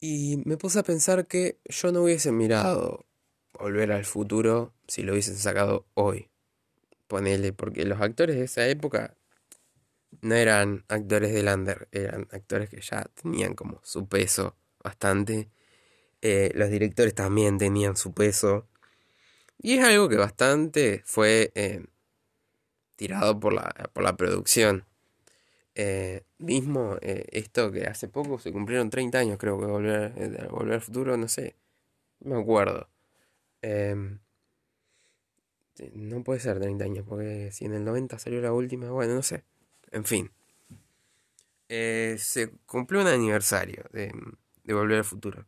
Y 0.00 0.42
me 0.44 0.56
puse 0.56 0.78
a 0.78 0.84
pensar 0.84 1.26
que 1.26 1.58
yo 1.64 1.90
no 1.90 2.02
hubiese 2.02 2.30
mirado 2.30 3.06
Volver 3.52 3.90
al 3.92 4.04
Futuro 4.04 4.72
si 4.86 5.02
lo 5.02 5.12
hubiesen 5.12 5.36
sacado 5.36 5.86
hoy. 5.94 6.30
Ponele, 7.08 7.52
porque 7.52 7.84
los 7.84 8.00
actores 8.00 8.36
de 8.36 8.44
esa 8.44 8.66
época 8.68 9.16
no 10.20 10.34
eran 10.34 10.84
actores 10.88 11.32
de 11.32 11.42
Lander, 11.42 11.88
eran 11.92 12.28
actores 12.30 12.68
que 12.70 12.80
ya 12.80 13.10
tenían 13.20 13.54
como 13.54 13.80
su 13.82 14.08
peso 14.08 14.56
bastante. 14.82 15.50
Eh, 16.22 16.52
los 16.54 16.70
directores 16.70 17.14
también 17.14 17.58
tenían 17.58 17.96
su 17.96 18.14
peso. 18.14 18.68
Y 19.58 19.78
es 19.78 19.84
algo 19.84 20.08
que 20.08 20.16
bastante 20.16 21.02
fue 21.04 21.52
eh, 21.54 21.84
tirado 22.96 23.40
por 23.40 23.52
la, 23.52 23.90
por 23.92 24.04
la 24.04 24.16
producción. 24.16 24.87
Eh, 25.80 26.24
mismo 26.38 26.96
esto 27.00 27.70
que 27.70 27.86
hace 27.86 28.08
poco 28.08 28.40
se 28.40 28.50
cumplieron 28.50 28.90
30 28.90 29.20
años, 29.20 29.38
creo 29.38 29.60
que 29.60 29.66
volver, 29.66 30.48
volver 30.50 30.74
al 30.74 30.80
futuro, 30.80 31.16
no 31.16 31.28
sé, 31.28 31.54
me 32.18 32.36
acuerdo. 32.36 32.88
Em, 33.62 34.18
no 35.94 36.24
puede 36.24 36.40
ser 36.40 36.58
30 36.58 36.84
años, 36.84 37.06
porque 37.08 37.50
si 37.52 37.64
en 37.64 37.74
el 37.74 37.84
90 37.84 38.18
salió 38.18 38.40
la 38.40 38.52
última, 38.52 38.90
bueno, 38.90 39.14
no 39.14 39.22
sé. 39.22 39.44
En 39.92 40.04
fin. 40.04 40.32
se 41.68 42.50
cumplió 42.66 43.00
un 43.02 43.06
aniversario 43.06 43.84
de, 43.92 44.12
Volver 44.64 44.98
al 44.98 45.04
Futuro. 45.04 45.46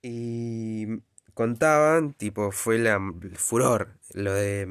Y 0.00 0.86
contaban, 1.34 2.14
tipo, 2.14 2.50
fue 2.50 2.78
la, 2.78 2.98
el 3.22 3.36
furor, 3.36 3.98
lo 4.14 4.32
de 4.32 4.66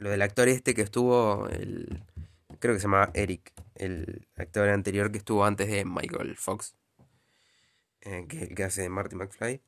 lo 0.00 0.10
del 0.10 0.22
actor 0.22 0.48
este 0.48 0.74
que 0.74 0.80
estuvo, 0.80 1.46
el, 1.48 2.02
creo 2.58 2.74
que 2.74 2.80
se 2.80 2.86
llamaba 2.86 3.10
Eric, 3.12 3.52
el 3.74 4.26
actor 4.34 4.70
anterior 4.70 5.12
que 5.12 5.18
estuvo 5.18 5.44
antes 5.44 5.68
de 5.68 5.84
Michael 5.84 6.36
Fox, 6.36 6.74
eh, 8.00 8.24
que, 8.26 8.48
que 8.48 8.64
hace 8.64 8.88
Marty 8.88 9.14
McFly. 9.14 9.60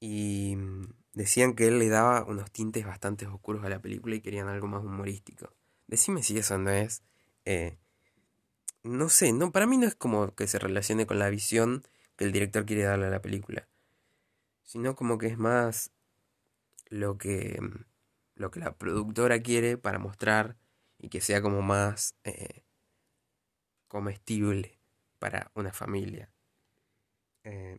Y 0.00 0.56
mm, 0.56 0.88
decían 1.12 1.54
que 1.54 1.68
él 1.68 1.78
le 1.78 1.90
daba 1.90 2.24
unos 2.24 2.50
tintes 2.50 2.86
bastante 2.86 3.26
oscuros 3.26 3.62
a 3.62 3.68
la 3.68 3.82
película 3.82 4.14
y 4.14 4.22
querían 4.22 4.48
algo 4.48 4.66
más 4.66 4.82
humorístico. 4.82 5.52
Decime 5.86 6.22
si 6.22 6.38
eso 6.38 6.56
no 6.56 6.70
es... 6.70 7.02
Eh, 7.44 7.76
no 8.82 9.10
sé, 9.10 9.34
no, 9.34 9.52
para 9.52 9.66
mí 9.66 9.76
no 9.76 9.86
es 9.86 9.94
como 9.94 10.34
que 10.34 10.46
se 10.46 10.58
relacione 10.58 11.06
con 11.06 11.18
la 11.18 11.28
visión 11.28 11.84
que 12.16 12.24
el 12.24 12.32
director 12.32 12.64
quiere 12.64 12.84
darle 12.84 13.08
a 13.08 13.10
la 13.10 13.20
película, 13.20 13.68
sino 14.62 14.96
como 14.96 15.18
que 15.18 15.26
es 15.26 15.36
más 15.36 15.90
lo 16.88 17.18
que, 17.18 17.58
mm, 17.60 17.89
lo 18.40 18.50
que 18.50 18.58
la 18.60 18.72
productora 18.72 19.42
quiere 19.42 19.76
para 19.76 19.98
mostrar 19.98 20.56
y 20.98 21.10
que 21.10 21.20
sea 21.20 21.42
como 21.42 21.60
más 21.60 22.14
eh, 22.24 22.64
comestible 23.86 24.80
para 25.18 25.50
una 25.54 25.74
familia. 25.74 26.32
Eh, 27.44 27.78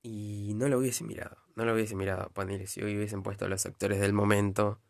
y 0.00 0.52
no 0.54 0.68
lo 0.68 0.78
hubiese 0.78 1.02
mirado, 1.02 1.38
no 1.56 1.64
lo 1.64 1.74
hubiese 1.74 1.96
mirado, 1.96 2.30
ponerle 2.30 2.68
si 2.68 2.82
hoy 2.82 2.96
hubiesen 2.96 3.24
puesto 3.24 3.46
a 3.46 3.48
los 3.48 3.66
actores 3.66 3.98
del 3.98 4.12
momento 4.12 4.80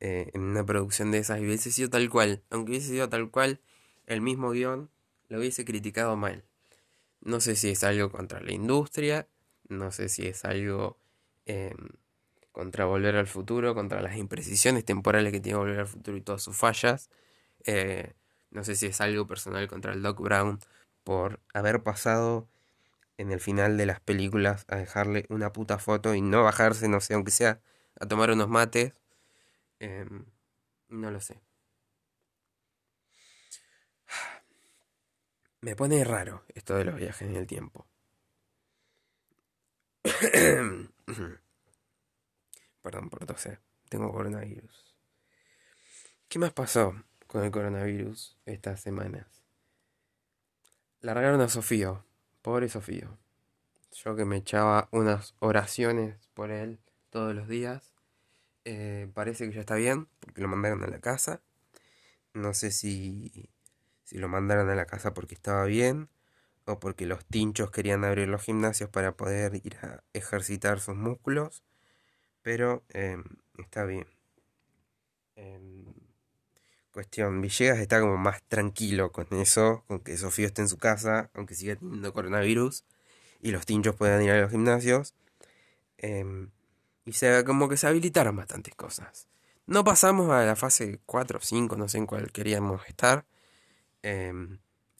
eh, 0.00 0.30
en 0.34 0.42
una 0.42 0.66
producción 0.66 1.12
de 1.12 1.18
esas 1.18 1.40
y 1.40 1.46
hubiese 1.46 1.72
sido 1.72 1.88
tal 1.88 2.10
cual, 2.10 2.42
aunque 2.50 2.72
hubiese 2.72 2.88
sido 2.88 3.08
tal 3.08 3.30
cual, 3.30 3.62
el 4.04 4.20
mismo 4.20 4.50
guion 4.50 4.90
lo 5.28 5.38
hubiese 5.38 5.64
criticado 5.64 6.14
mal. 6.16 6.44
No 7.22 7.40
sé 7.40 7.56
si 7.56 7.70
es 7.70 7.84
algo 7.84 8.10
contra 8.10 8.40
la 8.40 8.52
industria, 8.52 9.28
no 9.68 9.92
sé 9.92 10.10
si 10.10 10.26
es 10.26 10.44
algo 10.44 10.98
em, 11.46 11.76
contra 12.52 12.84
Volver 12.84 13.16
al 13.16 13.26
Futuro, 13.26 13.74
contra 13.74 14.02
las 14.02 14.16
imprecisiones 14.16 14.84
temporales 14.84 15.32
que 15.32 15.40
tiene 15.40 15.58
Volver 15.58 15.80
al 15.80 15.86
Futuro 15.86 16.16
y 16.16 16.20
todas 16.20 16.42
sus 16.42 16.56
fallas. 16.56 17.10
Eh, 17.64 18.14
no 18.50 18.64
sé 18.64 18.76
si 18.76 18.86
es 18.86 19.00
algo 19.00 19.26
personal 19.26 19.66
contra 19.68 19.92
el 19.92 20.02
Doc 20.02 20.20
Brown 20.20 20.60
por 21.04 21.40
haber 21.54 21.82
pasado 21.82 22.48
en 23.18 23.32
el 23.32 23.40
final 23.40 23.76
de 23.76 23.86
las 23.86 24.00
películas 24.00 24.64
a 24.68 24.76
dejarle 24.76 25.26
una 25.28 25.52
puta 25.52 25.78
foto 25.78 26.14
y 26.14 26.20
no 26.20 26.42
bajarse, 26.44 26.88
no 26.88 27.00
sé, 27.00 27.14
aunque 27.14 27.30
sea 27.32 27.60
a 28.00 28.06
tomar 28.06 28.30
unos 28.30 28.48
mates. 28.48 28.92
Em, 29.80 30.26
no 30.88 31.10
lo 31.10 31.20
sé. 31.20 31.40
Me 35.60 35.76
pone 35.76 36.04
raro 36.04 36.44
esto 36.54 36.74
de 36.76 36.84
los 36.84 36.96
viajes 36.96 37.28
en 37.28 37.36
el 37.36 37.46
tiempo. 37.46 37.86
Perdón 42.82 43.08
por 43.08 43.24
toser. 43.26 43.60
Tengo 43.88 44.12
coronavirus. 44.12 44.96
¿Qué 46.28 46.38
más 46.38 46.52
pasó 46.52 46.94
con 47.26 47.44
el 47.44 47.50
coronavirus 47.50 48.38
estas 48.46 48.80
semanas? 48.80 49.26
Largaron 51.00 51.40
a 51.40 51.48
Sofío. 51.48 52.04
Pobre 52.42 52.68
Sofío. 52.68 53.18
Yo 53.92 54.16
que 54.16 54.24
me 54.24 54.36
echaba 54.36 54.88
unas 54.90 55.34
oraciones 55.38 56.28
por 56.34 56.50
él 56.50 56.80
todos 57.10 57.34
los 57.34 57.48
días. 57.48 57.92
Eh, 58.64 59.10
parece 59.14 59.48
que 59.48 59.54
ya 59.54 59.60
está 59.60 59.74
bien, 59.74 60.08
porque 60.20 60.40
lo 60.40 60.48
mandaron 60.48 60.82
a 60.82 60.86
la 60.86 61.00
casa. 61.00 61.42
No 62.32 62.54
sé 62.54 62.70
si 62.70 63.50
si 64.12 64.18
lo 64.18 64.28
mandaron 64.28 64.68
a 64.68 64.74
la 64.74 64.84
casa 64.84 65.14
porque 65.14 65.34
estaba 65.34 65.64
bien 65.64 66.10
o 66.66 66.78
porque 66.78 67.06
los 67.06 67.24
tinchos 67.24 67.70
querían 67.70 68.04
abrir 68.04 68.28
los 68.28 68.42
gimnasios 68.42 68.90
para 68.90 69.16
poder 69.16 69.54
ir 69.64 69.76
a 69.76 70.04
ejercitar 70.12 70.80
sus 70.80 70.96
músculos, 70.96 71.62
pero 72.42 72.84
em, 72.90 73.24
está 73.58 73.84
bien. 73.84 74.06
Em, 75.36 75.84
cuestión, 76.92 77.40
Villegas 77.40 77.78
está 77.78 78.00
como 78.00 78.16
más 78.16 78.42
tranquilo 78.44 79.12
con 79.12 79.26
eso, 79.32 79.84
con 79.88 80.00
que 80.00 80.16
Sofía 80.16 80.46
esté 80.46 80.62
en 80.62 80.68
su 80.68 80.78
casa, 80.78 81.30
aunque 81.34 81.54
siga 81.54 81.76
teniendo 81.76 82.12
coronavirus, 82.12 82.84
y 83.40 83.50
los 83.52 83.66
tinchos 83.66 83.96
puedan 83.96 84.22
ir 84.22 84.30
a 84.32 84.40
los 84.40 84.50
gimnasios. 84.50 85.14
Em, 85.98 86.50
y 87.04 87.12
se 87.14 87.44
como 87.44 87.68
que 87.68 87.76
se 87.76 87.86
habilitaron 87.86 88.36
bastantes 88.36 88.74
cosas. 88.74 89.28
No 89.66 89.84
pasamos 89.84 90.30
a 90.30 90.44
la 90.44 90.56
fase 90.56 91.00
4 91.06 91.38
o 91.38 91.40
5, 91.42 91.76
no 91.76 91.88
sé 91.88 91.98
en 91.98 92.06
cuál 92.06 92.32
queríamos 92.32 92.86
estar. 92.88 93.26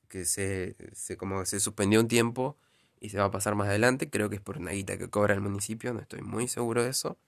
Que 0.09 0.24
se, 0.26 0.76
se, 0.92 1.16
como 1.16 1.44
se 1.46 1.59
suspendió 1.61 2.00
un 2.00 2.09
tiempo 2.09 2.57
y 3.00 3.09
se 3.11 3.18
va 3.18 3.24
a 3.24 3.31
pasar 3.31 3.55
más 3.55 3.68
adelante. 3.68 4.11
Creo 4.11 4.28
que 4.31 4.37
es 4.37 4.42
por 4.42 4.59
una 4.59 4.72
guita 4.72 4.98
que 4.98 5.09
cobra 5.11 5.35
el 5.35 5.40
municipio, 5.40 5.92
no 5.92 6.00
estoy 6.00 6.22
muy 6.22 6.48
seguro 6.48 6.85
de 6.85 6.90
eso. 6.90 7.18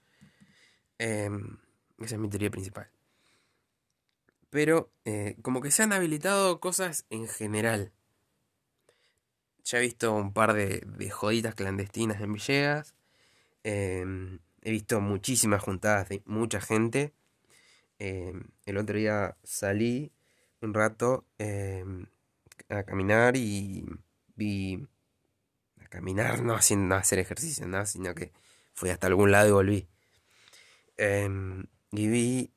Em, 0.98 1.58
esa 1.98 2.14
es 2.14 2.20
mi 2.20 2.28
teoría 2.28 2.50
principal. 2.50 2.88
Pero 4.50 4.90
eh, 5.04 5.36
como 5.42 5.60
que 5.60 5.70
se 5.70 5.82
han 5.82 5.92
habilitado 5.92 6.60
cosas 6.60 7.06
en 7.10 7.28
general. 7.28 7.92
Ya 9.64 9.78
he 9.78 9.82
visto 9.82 10.12
un 10.12 10.32
par 10.32 10.52
de, 10.52 10.80
de 10.86 11.10
joditas 11.10 11.54
clandestinas 11.54 12.20
en 12.20 12.32
Villegas. 12.32 12.94
Em, 13.64 14.38
he 14.62 14.70
visto 14.70 15.00
muchísimas 15.00 15.62
juntadas 15.62 16.08
de 16.08 16.22
mucha 16.26 16.60
gente. 16.60 17.12
el 17.98 18.76
otro 18.76 18.98
día 18.98 19.36
salí 19.44 20.12
un 20.60 20.74
rato 20.74 21.26
em, 21.38 22.06
a 22.68 22.82
caminar 22.84 23.36
y 23.36 23.86
vi 24.36 24.86
a 25.82 25.88
caminar, 25.88 26.42
no 26.42 26.54
haciendo 26.54 26.94
hacer 26.94 27.18
ejercicio, 27.18 27.66
nada, 27.66 27.86
sino 27.86 28.14
que 28.14 28.32
fui 28.74 28.90
hasta 28.90 29.06
algún 29.06 29.30
lado 29.30 29.48
y 29.48 29.52
volví. 29.52 29.88
Em, 30.96 31.66
y 31.90 32.08
vi 32.08 32.52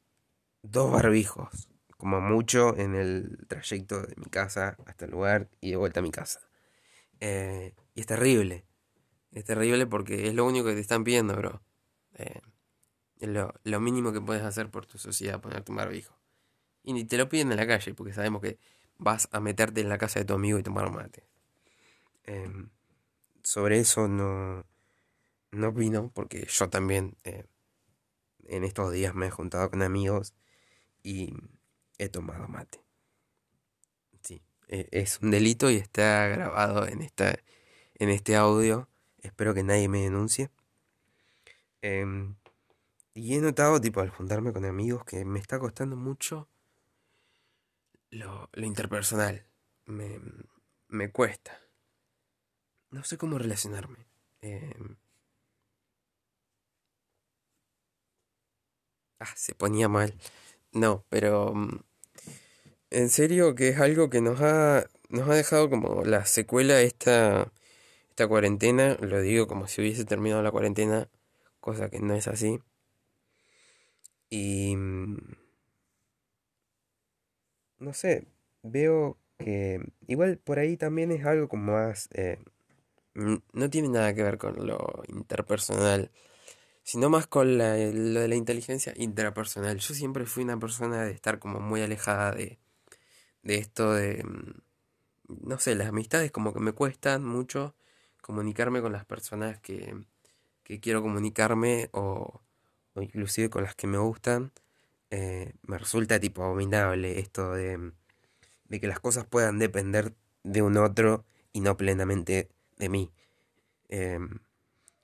dos 0.62 0.92
barbijos, 0.92 1.70
como 1.98 2.22
mucho, 2.22 2.76
en 2.78 2.96
el 2.96 3.46
trayecto 3.48 4.02
de 4.02 4.16
mi 4.18 4.26
casa 4.26 4.78
hasta 4.86 5.06
el 5.06 5.12
lugar 5.12 5.50
y 5.62 5.72
de 5.72 5.78
vuelta 5.78 6.00
a 6.00 6.04
mi 6.04 6.12
casa. 6.12 6.42
Eh, 7.20 7.74
y 7.96 8.02
es 8.02 8.06
terrible. 8.08 8.66
Es 9.32 9.46
terrible 9.46 9.88
porque 9.88 10.28
es 10.28 10.34
lo 10.34 10.46
único 10.46 10.68
que 10.68 10.74
te 10.74 10.82
están 10.82 11.04
pidiendo, 11.04 11.36
bro. 11.36 11.62
Eh, 12.16 12.42
es 13.20 13.30
lo, 13.30 13.54
lo, 13.64 13.80
mínimo 13.80 14.14
que 14.14 14.22
puedes 14.22 14.44
hacer 14.44 14.70
por 14.70 14.86
tu 14.86 14.98
sociedad, 14.98 15.42
ponerte 15.42 15.72
un 15.72 15.78
barbijo. 15.78 16.16
Y 16.84 16.94
ni 16.94 17.04
te 17.06 17.18
lo 17.18 17.30
piden 17.30 17.52
en 17.52 17.58
la 17.58 17.68
calle, 17.68 17.94
porque 17.94 18.14
sabemos 18.14 18.42
que 18.42 18.60
vas 18.98 19.28
a 19.32 19.40
meterte 19.40 19.82
en 19.82 19.90
la 19.90 19.98
casa 19.98 20.20
de 20.20 20.26
tu 20.26 20.34
amigo 20.34 20.60
y 20.60 20.64
tomar 20.64 20.92
mate. 20.92 21.24
Em, 22.24 22.70
sobre 23.44 23.80
eso 23.80 24.08
no, 24.08 24.66
no 25.52 25.70
opino, 25.70 26.12
porque 26.14 26.48
yo 26.50 26.70
también 26.70 27.16
eh, 27.24 27.46
en 28.48 28.64
estos 28.64 28.92
días 28.92 29.16
me 29.16 29.28
he 29.28 29.32
juntado 29.32 29.70
con 29.70 29.82
amigos 29.82 30.34
y 31.04 31.34
he 31.98 32.10
tomado 32.10 32.48
mate. 32.48 32.82
Sí, 34.22 34.42
e, 34.68 34.88
es 34.92 35.20
un 35.22 35.32
delito 35.32 35.70
y 35.70 35.78
está 35.78 36.28
grabado 36.28 36.88
en, 36.88 37.02
esta, 37.02 37.38
en 37.96 38.10
este 38.10 38.36
audio. 38.36 38.90
Espero 39.22 39.54
que 39.54 39.64
nadie 39.64 39.90
me 39.90 40.04
denuncie. 40.04 40.50
Em, 41.82 42.36
y 43.14 43.36
he 43.36 43.42
notado, 43.42 43.82
tipo, 43.82 44.02
al 44.02 44.10
juntarme 44.10 44.54
con 44.54 44.66
amigos, 44.66 45.04
que 45.06 45.26
me 45.26 45.40
está 45.40 45.60
costando 45.60 45.96
mucho 45.96 46.48
lo, 48.12 48.50
interpersonal 48.56 49.46
me, 49.86 50.20
me 50.88 51.12
cuesta. 51.12 51.60
no 52.92 53.04
sé 53.04 53.18
cómo 53.18 53.38
relacionarme. 53.38 54.08
Em, 54.42 54.98
ah, 59.20 59.34
se 59.36 59.56
ponía 59.56 59.88
mal. 59.90 60.14
No, 60.74 61.06
pero 61.10 61.54
mm, 61.56 61.80
en 62.90 63.10
serio 63.10 63.56
que 63.56 63.70
es 63.70 63.80
algo 63.80 64.10
que 64.10 64.22
nos 64.22 64.42
ha, 64.42 64.86
nos 65.10 65.30
ha 65.30 65.36
dejado 65.36 65.70
como 65.70 66.04
la 66.04 66.26
secuela 66.26 66.82
esta, 66.82 67.52
esta 68.10 68.28
cuarentena. 68.28 68.98
Lo 69.02 69.22
digo 69.22 69.48
como 69.48 69.68
si 69.68 69.82
hubiese 69.82 70.06
terminado 70.06 70.44
la 70.44 70.52
cuarentena, 70.52 71.10
cosa 71.62 71.90
que 71.90 72.00
no 72.00 72.16
es 72.16 72.28
así. 72.28 72.60
Y... 74.30 74.76
mm, 74.76 75.18
No 77.80 77.94
sé, 77.94 78.28
veo 78.64 79.18
que 79.38 79.80
igual 80.08 80.38
por 80.40 80.60
ahí 80.60 80.78
también 80.78 81.12
es 81.12 81.26
algo 81.26 81.48
como 81.48 81.74
más... 81.74 82.10
eh, 82.14 82.40
no 83.54 83.70
tiene 83.70 83.90
nada 83.90 84.14
que 84.14 84.24
ver 84.24 84.38
con 84.38 84.66
lo 84.68 85.04
interpersonal, 85.08 86.12
sino 86.90 87.10
más 87.10 87.28
con 87.28 87.58
la- 87.58 87.76
lo 87.78 88.20
de 88.22 88.28
la 88.30 88.36
inteligencia 88.36 88.94
intrapersonal. 88.98 89.78
Yo 89.80 89.94
siempre 89.96 90.26
fui 90.26 90.44
una 90.44 90.60
persona 90.60 91.04
de 91.06 91.12
estar 91.12 91.40
como 91.40 91.60
muy 91.62 91.82
alejada 91.82 92.32
de, 92.34 92.60
de 93.44 93.56
esto 93.58 93.94
de... 93.94 94.24
mm, 94.24 94.62
No 95.48 95.60
sé, 95.60 95.76
las 95.76 95.88
amistades 95.90 96.32
como 96.32 96.54
que 96.54 96.60
me 96.62 96.74
cuestan 96.74 97.24
mucho 97.26 97.76
comunicarme 98.22 98.82
con 98.82 98.92
las 98.94 99.06
personas 99.06 99.60
que, 99.62 99.96
que 100.64 100.80
quiero 100.82 101.02
comunicarme 101.04 101.90
o, 101.94 102.42
o 102.96 103.02
inclusive 103.04 103.50
con 103.52 103.64
las 103.66 103.76
que 103.76 103.88
me 103.88 103.98
gustan. 104.00 104.52
eh, 105.12 105.54
me 105.64 105.78
resulta 105.80 106.20
tipo 106.22 106.44
abominable 106.44 107.20
esto 107.20 107.54
de 107.54 107.94
de 108.66 108.80
que 108.80 108.88
las 108.88 109.00
cosas 109.00 109.26
puedan 109.26 109.60
depender 109.60 110.16
de 110.44 110.62
un 110.62 110.78
otro 110.78 111.26
y 111.54 111.62
no 111.62 111.78
plenamente 111.78 112.50
de 112.78 112.90
mí. 112.90 113.12
Em, 113.90 114.40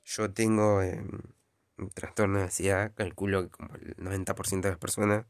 yo 0.06 0.32
tengo 0.34 0.82
em, 0.84 1.10
trastorno 1.90 2.40
de 2.40 2.46
ansiedad, 2.46 2.94
calculo 2.96 3.44
que 3.44 3.50
como 3.50 3.76
el 3.76 3.96
90% 3.98 4.68
de 4.68 4.72
las 4.74 4.80
personas, 4.80 5.26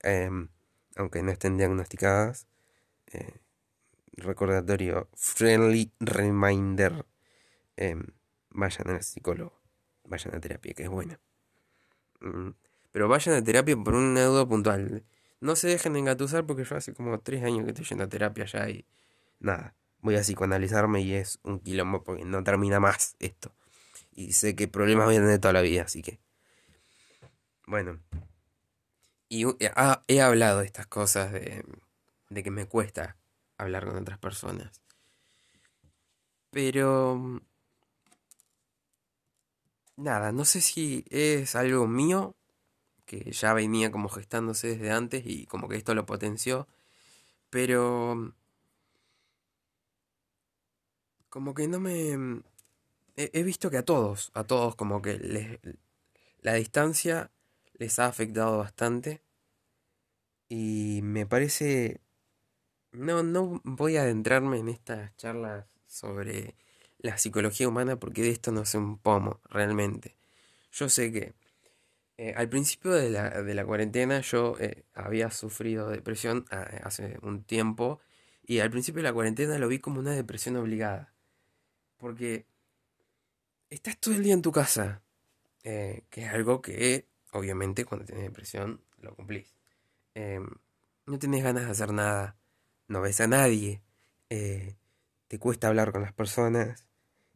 em, 0.00 0.48
aunque 0.96 1.22
no 1.22 1.30
estén 1.32 1.56
diagnosticadas, 1.56 2.46
eh, 3.12 3.40
recordatorio, 4.16 5.08
friendly 5.14 5.92
reminder, 6.00 7.06
em, 7.76 8.04
vayan 8.50 8.90
al 8.90 9.02
psicólogo, 9.02 9.60
vayan 10.04 10.34
a 10.34 10.40
terapia, 10.40 10.74
que 10.74 10.84
es 10.84 10.88
buena. 10.88 11.20
Mm, 12.20 12.50
Pero 12.92 13.08
vayan 13.08 13.36
a 13.36 13.44
terapia 13.44 13.76
por 13.76 13.94
una 13.94 14.24
duda 14.24 14.46
puntual. 14.48 15.04
No 15.40 15.56
se 15.56 15.68
dejen 15.68 15.94
engatusar 15.96 16.46
porque 16.46 16.64
yo 16.64 16.76
hace 16.76 16.94
como 16.94 17.20
tres 17.20 17.44
años 17.44 17.64
que 17.64 17.70
estoy 17.70 17.84
yendo 17.84 18.04
a 18.04 18.08
terapia 18.08 18.44
ya 18.46 18.68
y 18.70 18.86
nada. 19.40 19.76
Voy 20.00 20.16
a 20.16 20.20
psicoanalizarme 20.22 21.00
y 21.02 21.14
es 21.14 21.38
un 21.42 21.60
quilombo 21.60 22.02
porque 22.02 22.24
no 22.24 22.42
termina 22.44 22.80
más 22.80 23.14
esto. 23.20 23.52
Y 24.18 24.32
sé 24.32 24.56
que 24.56 24.66
problemas 24.66 25.06
voy 25.06 25.14
a 25.14 25.20
tener 25.20 25.38
toda 25.38 25.52
la 25.52 25.60
vida, 25.60 25.82
así 25.82 26.02
que. 26.02 26.18
Bueno. 27.68 28.00
Y 29.28 29.46
eh, 29.46 29.72
he 30.08 30.20
hablado 30.20 30.58
de 30.58 30.66
estas 30.66 30.88
cosas 30.88 31.32
de, 31.32 31.64
de 32.28 32.42
que 32.42 32.50
me 32.50 32.66
cuesta 32.66 33.16
hablar 33.58 33.86
con 33.86 33.96
otras 33.96 34.18
personas. 34.18 34.82
Pero 36.50 37.40
nada, 39.94 40.32
no 40.32 40.44
sé 40.44 40.62
si 40.62 41.04
es 41.10 41.54
algo 41.54 41.86
mío 41.86 42.34
que 43.06 43.30
ya 43.30 43.52
venía 43.54 43.92
como 43.92 44.08
gestándose 44.08 44.66
desde 44.66 44.90
antes 44.90 45.22
y 45.26 45.46
como 45.46 45.68
que 45.68 45.76
esto 45.76 45.94
lo 45.94 46.06
potenció. 46.06 46.66
Pero 47.50 48.34
como 51.28 51.54
que 51.54 51.68
no 51.68 51.78
me... 51.78 52.42
He, 53.20 53.42
visto 53.42 53.68
que 53.68 53.78
a 53.78 53.84
todos, 53.84 54.30
a 54.34 54.44
todos 54.44 54.76
como 54.76 55.02
que 55.02 55.18
les, 55.18 55.58
la 56.40 56.54
distancia 56.54 57.32
les 57.74 57.98
ha 57.98 58.06
afectado 58.06 58.58
bastante. 58.58 59.22
Y 60.48 61.00
me 61.02 61.26
parece... 61.26 62.00
No, 62.92 63.24
no 63.24 63.60
voy 63.64 63.96
a 63.96 64.02
adentrarme 64.02 64.58
en 64.58 64.68
estas 64.68 65.16
charlas 65.16 65.66
sobre 65.88 66.54
la 66.98 67.18
psicología 67.18 67.66
humana 67.66 67.98
porque 67.98 68.22
de 68.22 68.30
esto 68.30 68.52
no 68.52 68.64
sé 68.64 68.78
un 68.78 68.98
pomo, 68.98 69.40
realmente. 69.50 70.16
Yo 70.70 70.88
sé 70.88 71.10
que 71.10 71.34
eh, 72.18 72.34
al 72.36 72.48
principio 72.48 72.92
de 72.92 73.10
la, 73.10 73.42
de 73.42 73.54
la 73.54 73.66
cuarentena 73.66 74.20
yo 74.20 74.54
eh, 74.60 74.84
había 74.94 75.32
sufrido 75.32 75.90
depresión 75.90 76.44
ah, 76.52 76.68
hace 76.84 77.18
un 77.22 77.42
tiempo 77.42 78.00
y 78.46 78.60
al 78.60 78.70
principio 78.70 79.02
de 79.02 79.08
la 79.08 79.12
cuarentena 79.12 79.58
lo 79.58 79.66
vi 79.66 79.80
como 79.80 79.98
una 79.98 80.12
depresión 80.12 80.54
obligada. 80.54 81.12
Porque 81.96 82.46
estás 83.70 83.98
todo 83.98 84.14
el 84.14 84.22
día 84.22 84.34
en 84.34 84.42
tu 84.42 84.52
casa, 84.52 85.02
eh, 85.64 86.04
que 86.10 86.24
es 86.24 86.32
algo 86.32 86.62
que 86.62 87.06
obviamente 87.32 87.84
cuando 87.84 88.06
tienes 88.06 88.24
depresión 88.24 88.80
lo 89.00 89.14
cumplís. 89.14 89.54
Em, 90.14 90.48
no 91.06 91.18
tenés 91.18 91.44
ganas 91.44 91.64
de 91.66 91.70
hacer 91.70 91.92
nada, 91.92 92.36
no 92.88 93.00
ves 93.00 93.20
a 93.20 93.26
nadie, 93.26 93.82
eh, 94.30 94.76
te 95.28 95.38
cuesta 95.38 95.68
hablar 95.68 95.92
con 95.92 96.02
las 96.02 96.12
personas, 96.12 96.86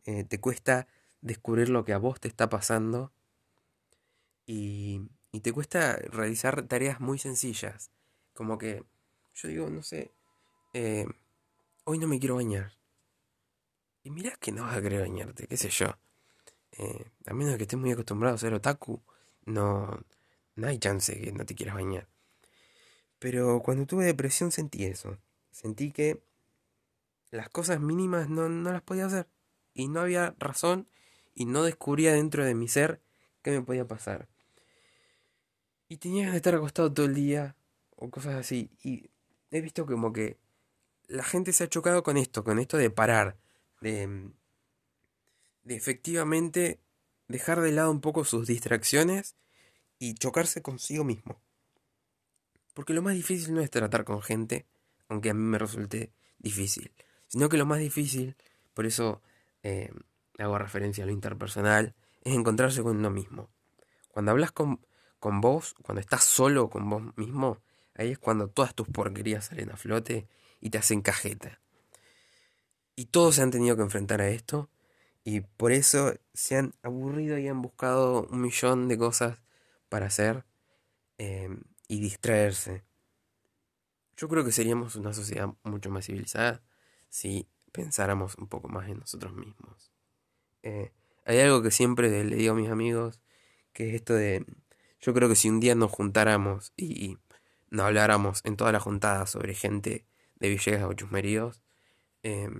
eh, 0.04 0.24
te 0.24 0.40
cuesta 0.40 0.88
descubrir 1.20 1.68
lo 1.68 1.84
que 1.84 1.92
a 1.92 1.98
vos 1.98 2.20
te 2.20 2.28
está 2.28 2.48
pasando 2.48 3.12
y, 4.46 5.08
te 5.42 5.52
cuesta 5.52 5.96
realizar 5.96 6.62
tareas 6.68 7.00
muy 7.00 7.18
sencillas. 7.18 7.90
Como 8.34 8.58
que 8.58 8.84
yo 9.34 9.48
digo, 9.48 9.70
no 9.70 9.82
sé, 9.82 10.12
hoy 11.84 11.98
no 11.98 12.06
me 12.06 12.20
quiero 12.20 12.36
bañar. 12.36 12.72
Y 14.04 14.10
mirá 14.10 14.36
que 14.36 14.52
no 14.52 14.62
vas 14.64 14.76
a 14.76 14.82
querer 14.82 15.00
bañarte, 15.00 15.46
qué 15.46 15.56
sé 15.56 15.70
yo. 15.70 15.96
Eh, 16.72 17.04
a 17.26 17.34
menos 17.34 17.56
que 17.56 17.64
estés 17.64 17.78
muy 17.78 17.92
acostumbrado 17.92 18.34
a 18.34 18.38
ser 18.38 18.54
otaku, 18.54 19.02
no, 19.44 20.02
no 20.56 20.66
hay 20.66 20.78
chance 20.78 21.20
que 21.20 21.32
no 21.32 21.44
te 21.44 21.54
quieras 21.54 21.74
bañar. 21.74 22.08
Pero 23.18 23.60
cuando 23.62 23.86
tuve 23.86 24.04
depresión 24.04 24.50
sentí 24.50 24.84
eso. 24.84 25.18
Sentí 25.50 25.92
que 25.92 26.22
las 27.30 27.48
cosas 27.48 27.80
mínimas 27.80 28.28
no, 28.28 28.48
no 28.48 28.72
las 28.72 28.82
podía 28.82 29.06
hacer. 29.06 29.28
Y 29.74 29.88
no 29.88 30.00
había 30.00 30.34
razón 30.38 30.88
y 31.34 31.46
no 31.46 31.62
descubría 31.62 32.12
dentro 32.12 32.44
de 32.44 32.54
mi 32.54 32.68
ser 32.68 33.00
qué 33.42 33.50
me 33.50 33.62
podía 33.62 33.86
pasar. 33.86 34.28
Y 35.88 35.98
tenía 35.98 36.30
que 36.30 36.36
estar 36.36 36.54
acostado 36.54 36.92
todo 36.92 37.06
el 37.06 37.14
día 37.14 37.56
o 37.96 38.10
cosas 38.10 38.34
así. 38.34 38.70
Y 38.82 39.10
he 39.50 39.60
visto 39.60 39.86
como 39.86 40.12
que 40.12 40.38
la 41.06 41.22
gente 41.22 41.52
se 41.52 41.64
ha 41.64 41.68
chocado 41.68 42.02
con 42.02 42.16
esto, 42.16 42.44
con 42.44 42.58
esto 42.58 42.76
de 42.76 42.90
parar, 42.90 43.36
de, 43.80 44.30
de 45.64 45.76
efectivamente 45.76 46.80
dejar 47.28 47.60
de 47.60 47.72
lado 47.72 47.90
un 47.90 48.00
poco 48.00 48.24
sus 48.24 48.46
distracciones 48.46 49.36
y 49.98 50.14
chocarse 50.14 50.62
consigo 50.62 51.04
mismo. 51.04 51.40
Porque 52.74 52.94
lo 52.94 53.02
más 53.02 53.14
difícil 53.14 53.54
no 53.54 53.60
es 53.60 53.70
tratar 53.70 54.04
con 54.04 54.22
gente, 54.22 54.66
aunque 55.08 55.30
a 55.30 55.34
mí 55.34 55.42
me 55.42 55.58
resulte 55.58 56.12
difícil, 56.38 56.92
sino 57.28 57.48
que 57.48 57.56
lo 57.56 57.66
más 57.66 57.78
difícil, 57.78 58.36
por 58.74 58.86
eso 58.86 59.22
eh, 59.62 59.90
hago 60.38 60.58
referencia 60.58 61.04
a 61.04 61.06
lo 61.06 61.12
interpersonal, 61.12 61.94
es 62.22 62.34
encontrarse 62.34 62.82
con 62.82 62.96
uno 62.96 63.10
mismo. 63.10 63.50
Cuando 64.08 64.30
hablas 64.30 64.52
con, 64.52 64.84
con 65.18 65.40
vos, 65.40 65.74
cuando 65.82 66.00
estás 66.00 66.24
solo 66.24 66.68
con 66.68 66.88
vos 66.88 67.16
mismo, 67.16 67.58
ahí 67.94 68.10
es 68.10 68.18
cuando 68.18 68.48
todas 68.48 68.74
tus 68.74 68.88
porquerías 68.88 69.46
salen 69.46 69.70
a 69.70 69.76
flote 69.76 70.26
y 70.60 70.70
te 70.70 70.78
hacen 70.78 71.02
cajeta. 71.02 71.60
Y 72.96 73.06
todos 73.06 73.36
se 73.36 73.42
han 73.42 73.50
tenido 73.50 73.76
que 73.76 73.82
enfrentar 73.82 74.20
a 74.20 74.28
esto 74.28 74.68
y 75.24 75.40
por 75.40 75.72
eso 75.72 76.14
se 76.34 76.56
han 76.56 76.74
aburrido 76.82 77.38
y 77.38 77.48
han 77.48 77.62
buscado 77.62 78.26
un 78.30 78.40
millón 78.40 78.88
de 78.88 78.98
cosas 78.98 79.38
para 79.88 80.06
hacer 80.06 80.44
eh, 81.18 81.48
y 81.88 82.00
distraerse. 82.00 82.84
Yo 84.16 84.28
creo 84.28 84.44
que 84.44 84.52
seríamos 84.52 84.96
una 84.96 85.12
sociedad 85.12 85.48
mucho 85.62 85.90
más 85.90 86.06
civilizada 86.06 86.62
si 87.08 87.46
pensáramos 87.72 88.36
un 88.36 88.48
poco 88.48 88.68
más 88.68 88.88
en 88.88 88.98
nosotros 88.98 89.34
mismos. 89.34 89.92
Eh, 90.62 90.92
hay 91.24 91.40
algo 91.40 91.62
que 91.62 91.70
siempre 91.70 92.24
le 92.24 92.36
digo 92.36 92.52
a 92.52 92.56
mis 92.56 92.70
amigos, 92.70 93.20
que 93.72 93.88
es 93.88 93.94
esto 93.94 94.14
de, 94.14 94.44
yo 95.00 95.14
creo 95.14 95.28
que 95.28 95.36
si 95.36 95.48
un 95.48 95.60
día 95.60 95.74
nos 95.74 95.90
juntáramos 95.90 96.72
y 96.76 97.18
no 97.70 97.84
habláramos 97.84 98.40
en 98.44 98.56
toda 98.56 98.72
la 98.72 98.80
juntada 98.80 99.26
sobre 99.26 99.54
gente 99.54 100.04
de 100.36 100.48
Villegas 100.48 100.84
o 100.84 100.92
Chusmeríos, 100.92 101.62
eh, 102.22 102.50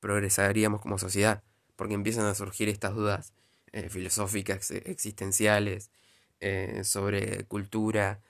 progresaríamos 0.00 0.80
como 0.80 0.98
sociedad, 0.98 1.42
porque 1.82 1.94
empiezan 1.94 2.26
a 2.26 2.34
surgir 2.36 2.68
estas 2.68 2.94
dudas 2.94 3.32
eh, 3.72 3.88
filosóficas, 3.88 4.70
eh, 4.70 4.84
existenciales, 4.86 5.90
eh, 6.38 6.82
sobre 6.84 7.42
cultura, 7.46 8.20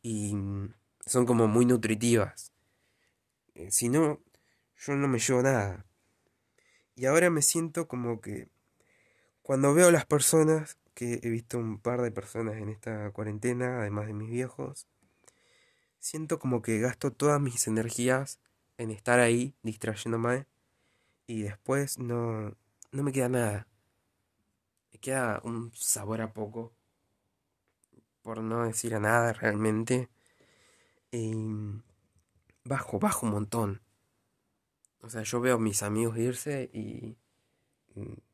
y 0.00 0.36
son 1.04 1.26
como 1.26 1.48
muy 1.48 1.66
nutritivas. 1.66 2.52
Eh, 3.56 3.72
si 3.72 3.88
no, 3.88 4.20
yo 4.78 4.94
no 4.94 5.08
me 5.08 5.18
llevo 5.18 5.42
nada. 5.42 5.84
Y 6.94 7.06
ahora 7.06 7.30
me 7.30 7.42
siento 7.42 7.88
como 7.88 8.20
que 8.20 8.46
cuando 9.42 9.74
veo 9.74 9.88
a 9.88 9.92
las 9.92 10.06
personas, 10.06 10.78
que 10.94 11.18
he 11.24 11.30
visto 11.30 11.58
un 11.58 11.80
par 11.80 12.02
de 12.02 12.12
personas 12.12 12.58
en 12.58 12.68
esta 12.68 13.10
cuarentena, 13.10 13.80
además 13.80 14.06
de 14.06 14.12
mis 14.12 14.30
viejos, 14.30 14.86
siento 15.98 16.38
como 16.38 16.62
que 16.62 16.78
gasto 16.78 17.10
todas 17.10 17.40
mis 17.40 17.66
energías 17.66 18.38
en 18.78 18.92
estar 18.92 19.18
ahí 19.18 19.52
distrayéndome 19.64 20.46
y 21.26 21.42
después 21.42 21.98
no, 21.98 22.56
no 22.92 23.02
me 23.02 23.12
queda 23.12 23.28
nada. 23.28 23.66
Me 24.92 24.98
queda 24.98 25.40
un 25.44 25.72
sabor 25.74 26.20
a 26.20 26.32
poco, 26.32 26.72
por 28.22 28.42
no 28.42 28.64
decir 28.64 28.94
a 28.94 29.00
nada 29.00 29.32
realmente. 29.32 30.08
Y 31.12 31.32
bajo, 32.64 32.98
bajo 32.98 33.26
un 33.26 33.32
montón. 33.32 33.82
O 35.02 35.08
sea, 35.08 35.22
yo 35.22 35.40
veo 35.40 35.56
a 35.56 35.58
mis 35.58 35.82
amigos 35.82 36.18
irse 36.18 36.70
y 36.72 37.16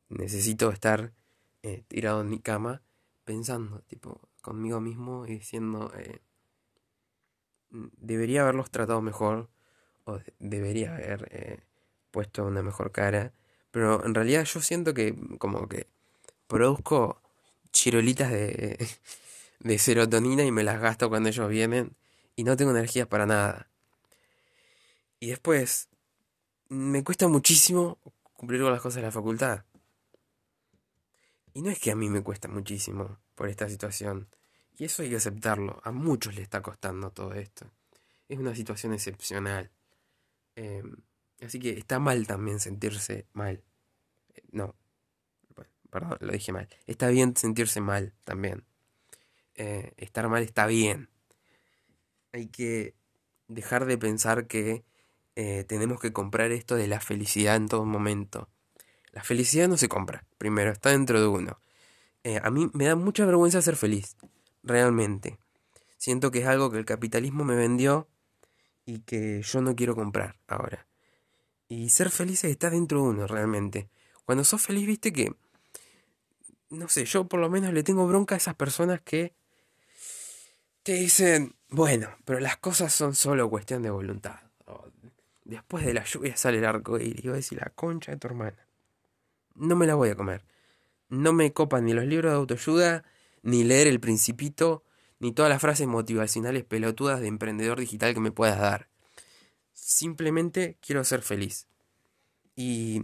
necesito 0.08 0.70
estar 0.70 1.12
eh, 1.62 1.84
tirado 1.88 2.20
en 2.20 2.30
mi 2.30 2.40
cama 2.40 2.82
pensando, 3.24 3.80
tipo, 3.88 4.28
conmigo 4.40 4.80
mismo 4.80 5.26
y 5.26 5.32
diciendo, 5.32 5.92
eh, 5.96 6.20
debería 7.70 8.42
haberlos 8.42 8.70
tratado 8.70 9.00
mejor 9.02 9.50
o 10.04 10.20
debería 10.38 10.94
haber 10.94 11.28
eh, 11.32 11.64
puesto 12.10 12.44
una 12.44 12.62
mejor 12.62 12.92
cara, 12.92 13.32
pero 13.76 14.02
en 14.06 14.14
realidad 14.14 14.44
yo 14.44 14.62
siento 14.62 14.94
que 14.94 15.14
como 15.36 15.68
que 15.68 15.86
produzco 16.46 17.20
chirolitas 17.72 18.30
de, 18.30 18.88
de 19.60 19.78
serotonina 19.78 20.44
y 20.44 20.50
me 20.50 20.64
las 20.64 20.80
gasto 20.80 21.10
cuando 21.10 21.28
ellos 21.28 21.46
vienen 21.50 21.94
y 22.36 22.44
no 22.44 22.56
tengo 22.56 22.70
energía 22.70 23.06
para 23.06 23.26
nada. 23.26 23.68
Y 25.20 25.26
después, 25.26 25.90
me 26.70 27.04
cuesta 27.04 27.28
muchísimo 27.28 27.98
cumplir 28.32 28.62
con 28.62 28.72
las 28.72 28.80
cosas 28.80 28.96
de 28.96 29.02
la 29.02 29.12
facultad. 29.12 29.64
Y 31.52 31.60
no 31.60 31.68
es 31.68 31.78
que 31.78 31.90
a 31.90 31.96
mí 31.96 32.08
me 32.08 32.22
cuesta 32.22 32.48
muchísimo 32.48 33.18
por 33.34 33.50
esta 33.50 33.68
situación. 33.68 34.26
Y 34.78 34.86
eso 34.86 35.02
hay 35.02 35.10
que 35.10 35.16
aceptarlo. 35.16 35.82
A 35.84 35.92
muchos 35.92 36.34
le 36.34 36.40
está 36.40 36.62
costando 36.62 37.10
todo 37.10 37.34
esto. 37.34 37.70
Es 38.26 38.38
una 38.38 38.54
situación 38.54 38.94
excepcional. 38.94 39.70
Em, 40.54 40.96
así 41.42 41.58
que 41.58 41.70
está 41.78 41.98
mal 41.98 42.26
también 42.26 42.60
sentirse 42.60 43.26
mal. 43.32 43.62
Eh, 44.34 44.42
no. 44.52 44.74
perdón, 45.90 46.18
lo 46.20 46.32
dije 46.32 46.52
mal. 46.52 46.68
Está 46.86 47.08
bien 47.08 47.36
sentirse 47.36 47.80
mal 47.80 48.14
también. 48.24 48.64
Eh, 49.54 49.92
estar 49.96 50.28
mal 50.28 50.42
está 50.42 50.66
bien. 50.66 51.08
Hay 52.32 52.48
que 52.48 52.94
dejar 53.48 53.86
de 53.86 53.96
pensar 53.98 54.46
que 54.46 54.84
eh, 55.36 55.64
tenemos 55.64 56.00
que 56.00 56.12
comprar 56.12 56.52
esto 56.52 56.74
de 56.76 56.88
la 56.88 57.00
felicidad 57.00 57.56
en 57.56 57.68
todo 57.68 57.84
momento. 57.84 58.48
La 59.12 59.22
felicidad 59.22 59.68
no 59.68 59.78
se 59.78 59.88
compra, 59.88 60.26
primero, 60.36 60.72
está 60.72 60.90
dentro 60.90 61.20
de 61.20 61.26
uno. 61.26 61.58
A 62.42 62.50
mí 62.50 62.68
me 62.74 62.86
da 62.86 62.96
mucha 62.96 63.24
vergüenza 63.24 63.62
ser 63.62 63.76
feliz, 63.76 64.16
realmente. 64.64 65.38
Siento 65.96 66.32
que 66.32 66.40
es 66.40 66.46
algo 66.46 66.72
que 66.72 66.78
el 66.78 66.84
capitalismo 66.84 67.44
me 67.44 67.54
vendió 67.54 68.08
y 68.84 69.00
que 69.00 69.42
yo 69.42 69.60
no 69.60 69.76
quiero 69.76 69.94
comprar 69.94 70.36
ahora. 70.48 70.86
Y 71.68 71.88
ser 71.90 72.10
feliz 72.10 72.44
está 72.44 72.70
dentro 72.70 73.02
de 73.02 73.08
uno, 73.08 73.26
realmente. 73.26 73.88
Cuando 74.24 74.44
sos 74.44 74.62
feliz, 74.62 74.86
viste 74.86 75.12
que... 75.12 75.34
No 76.70 76.88
sé, 76.88 77.04
yo 77.04 77.28
por 77.28 77.40
lo 77.40 77.48
menos 77.48 77.72
le 77.72 77.82
tengo 77.82 78.06
bronca 78.06 78.34
a 78.34 78.38
esas 78.38 78.54
personas 78.54 79.00
que 79.00 79.34
te 80.82 80.94
dicen, 80.94 81.56
bueno, 81.68 82.08
pero 82.24 82.40
las 82.40 82.56
cosas 82.56 82.92
son 82.92 83.14
solo 83.14 83.50
cuestión 83.50 83.82
de 83.82 83.90
voluntad. 83.90 84.40
Después 85.44 85.86
de 85.86 85.94
la 85.94 86.04
lluvia 86.04 86.36
sale 86.36 86.58
el 86.58 86.64
arco 86.64 86.98
y 86.98 87.12
digo, 87.12 87.34
decir 87.34 87.58
la 87.58 87.70
concha 87.70 88.10
de 88.10 88.18
tu 88.18 88.26
hermana. 88.26 88.66
No 89.54 89.76
me 89.76 89.86
la 89.86 89.94
voy 89.94 90.08
a 90.08 90.16
comer. 90.16 90.44
No 91.08 91.32
me 91.32 91.52
copan 91.52 91.84
ni 91.84 91.92
los 91.92 92.04
libros 92.04 92.32
de 92.32 92.36
autoayuda, 92.36 93.04
ni 93.42 93.62
leer 93.62 93.86
El 93.86 94.00
Principito, 94.00 94.82
ni 95.20 95.30
todas 95.30 95.48
las 95.48 95.60
frases 95.60 95.86
motivacionales 95.86 96.64
pelotudas 96.64 97.20
de 97.20 97.28
emprendedor 97.28 97.78
digital 97.78 98.12
que 98.12 98.20
me 98.20 98.32
puedas 98.32 98.58
dar. 98.58 98.88
Simplemente 99.76 100.78
quiero 100.80 101.04
ser 101.04 101.20
feliz. 101.20 101.68
Y 102.56 103.02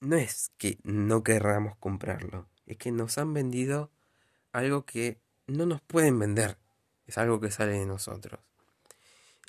no 0.00 0.16
es 0.16 0.50
que 0.58 0.78
no 0.82 1.22
querramos 1.22 1.76
comprarlo, 1.78 2.48
es 2.66 2.76
que 2.76 2.90
nos 2.90 3.16
han 3.16 3.32
vendido 3.32 3.92
algo 4.52 4.84
que 4.84 5.20
no 5.46 5.64
nos 5.64 5.80
pueden 5.80 6.18
vender. 6.18 6.58
Es 7.06 7.18
algo 7.18 7.40
que 7.40 7.52
sale 7.52 7.72
de 7.72 7.86
nosotros. 7.86 8.40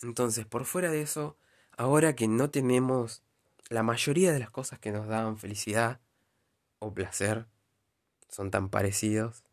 Entonces, 0.04 0.46
por 0.46 0.66
fuera 0.66 0.92
de 0.92 1.02
eso, 1.02 1.38
ahora 1.76 2.16
que 2.16 2.28
no 2.28 2.52
tenemos 2.52 3.24
la 3.70 3.82
mayoría 3.82 4.32
de 4.32 4.40
las 4.40 4.52
cosas 4.52 4.78
que 4.78 4.92
nos 4.92 5.08
dan 5.08 5.40
felicidad 5.40 6.00
o 6.78 6.94
placer, 6.94 7.48
son 8.30 8.52
tan 8.52 8.70
parecidos 8.70 9.44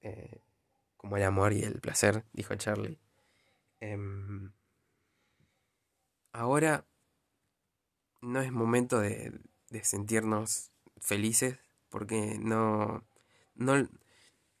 eh, 0.00 0.40
como 0.96 1.18
el 1.18 1.22
amor 1.24 1.52
y 1.52 1.62
el 1.64 1.80
placer, 1.80 2.24
dijo 2.32 2.54
Charlie. 2.54 2.98
Em, 3.80 4.52
ahora 6.32 6.84
no 8.20 8.40
es 8.40 8.52
momento 8.52 9.00
de, 9.00 9.32
sentirnos 9.82 10.70
felices 11.00 11.58
porque 11.88 12.38
no, 12.38 13.04
no, 13.54 13.88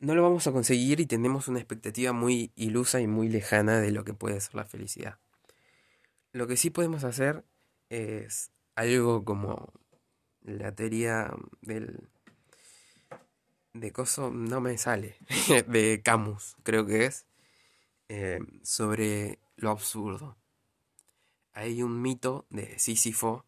no 0.00 0.14
lo 0.14 0.22
vamos 0.22 0.46
a 0.46 0.52
conseguir 0.52 1.00
y 1.00 1.06
tenemos 1.06 1.48
una 1.48 1.58
expectativa 1.58 2.12
muy 2.12 2.50
ilusa 2.56 3.00
y 3.00 3.06
muy 3.06 3.28
lejana 3.28 3.80
de 3.80 3.92
lo 3.92 4.04
que 4.04 4.14
puede 4.14 4.40
ser 4.40 4.54
la 4.54 4.64
felicidad. 4.64 5.18
Lo 6.32 6.46
que 6.46 6.56
sí 6.56 6.70
podemos 6.70 7.04
hacer 7.04 7.44
es 7.90 8.50
algo 8.74 9.24
como 9.24 9.72
la 10.42 10.74
teoría 10.74 11.30
del 11.60 12.08
de 13.74 13.92
coso 13.92 14.30
no 14.30 14.60
me 14.60 14.76
sale 14.76 15.16
de 15.68 16.02
Camus 16.04 16.56
creo 16.62 16.84
que 16.84 17.06
es 17.06 17.26
eh, 18.08 18.40
sobre 18.62 19.38
lo 19.56 19.70
absurdo 19.70 20.36
hay 21.52 21.82
un 21.82 22.00
mito 22.00 22.46
de 22.50 22.78
Sísifo 22.78 23.44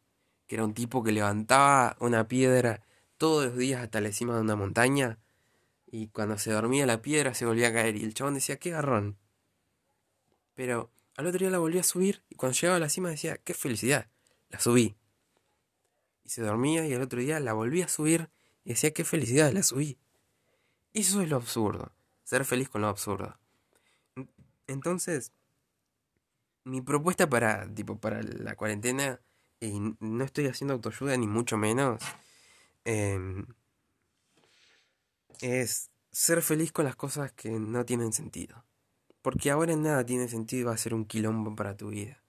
que 0.47 0.57
era 0.57 0.65
un 0.65 0.75
tipo 0.75 1.03
que 1.03 1.13
levantaba 1.13 1.97
una 2.01 2.29
piedra 2.29 2.83
todos 3.17 3.47
los 3.47 3.57
días 3.57 3.83
hasta 3.83 4.01
la 4.01 4.13
cima 4.13 4.35
de 4.35 4.43
una 4.43 4.57
montaña 4.57 5.19
y 5.87 6.09
cuando 6.09 6.37
se 6.39 6.51
dormía 6.51 6.87
la 6.87 7.03
piedra 7.03 7.35
se 7.35 7.47
volvía 7.47 7.69
a 7.69 7.73
caer. 7.73 7.97
Y 7.97 8.05
el 8.05 8.15
chabón 8.15 8.35
decía, 8.35 8.59
qué 8.59 8.71
garrón. 8.71 9.17
Pero 10.55 10.91
al 11.17 11.27
otro 11.27 11.39
día 11.39 11.51
la 11.51 11.59
volvía 11.59 11.83
a 11.83 11.85
subir 11.85 12.25
y 12.29 12.35
cuando 12.35 12.59
llegaba 12.59 12.77
a 12.77 12.81
la 12.81 12.89
cima 12.89 13.11
decía, 13.11 13.37
qué 13.39 13.55
felicidad. 13.55 14.09
La 14.51 14.59
subí. 14.59 14.97
Y 16.25 16.31
se 16.31 16.43
dormía 16.43 16.87
y 16.87 16.95
al 16.95 17.03
otro 17.03 17.21
día 17.21 17.39
la 17.41 17.53
volvía 17.53 17.85
a 17.85 17.89
subir 17.89 18.29
y 18.65 18.71
decía, 18.71 18.93
qué 18.93 19.05
felicidad, 19.05 19.53
la 19.53 19.63
subí. 19.63 19.99
Eso 20.93 21.23
es 21.23 21.29
lo 21.29 21.37
absurdo. 21.37 21.93
Ser 22.25 22.45
feliz 22.45 22.69
con 22.69 22.81
lo 22.81 22.89
absurdo. 22.89 23.39
Entonces, 24.67 25.33
mi 26.65 26.81
propuesta 26.81 27.29
para, 27.29 27.73
tipo, 27.73 27.99
para 27.99 28.23
la 28.23 28.57
cuarentena, 28.57 29.21
y 29.61 29.79
no 30.01 30.25
estoy 30.25 30.47
haciendo 30.47 30.75
autoayuda 30.75 31.17
ni 31.17 31.27
mucho 31.27 31.57
menos, 31.57 32.03
eh, 32.85 33.19
es 35.41 35.91
ser 36.11 36.43
feliz 36.43 36.73
con 36.73 36.85
las 36.85 36.97
cosas 36.97 37.33
que 37.33 37.51
no 37.51 37.85
tienen 37.85 38.13
sentido. 38.13 38.65
Porque 39.23 39.51
ahora 39.51 39.73
en 39.73 39.83
nada 39.83 40.05
tiene 40.05 40.29
sentido 40.29 40.61
y 40.61 40.65
va 40.65 40.75
a 40.75 40.79
ser 40.79 40.95
un 40.95 41.07
quilombo 41.07 41.57
para 41.57 41.77
tu 41.77 41.89
vida. 41.89 42.23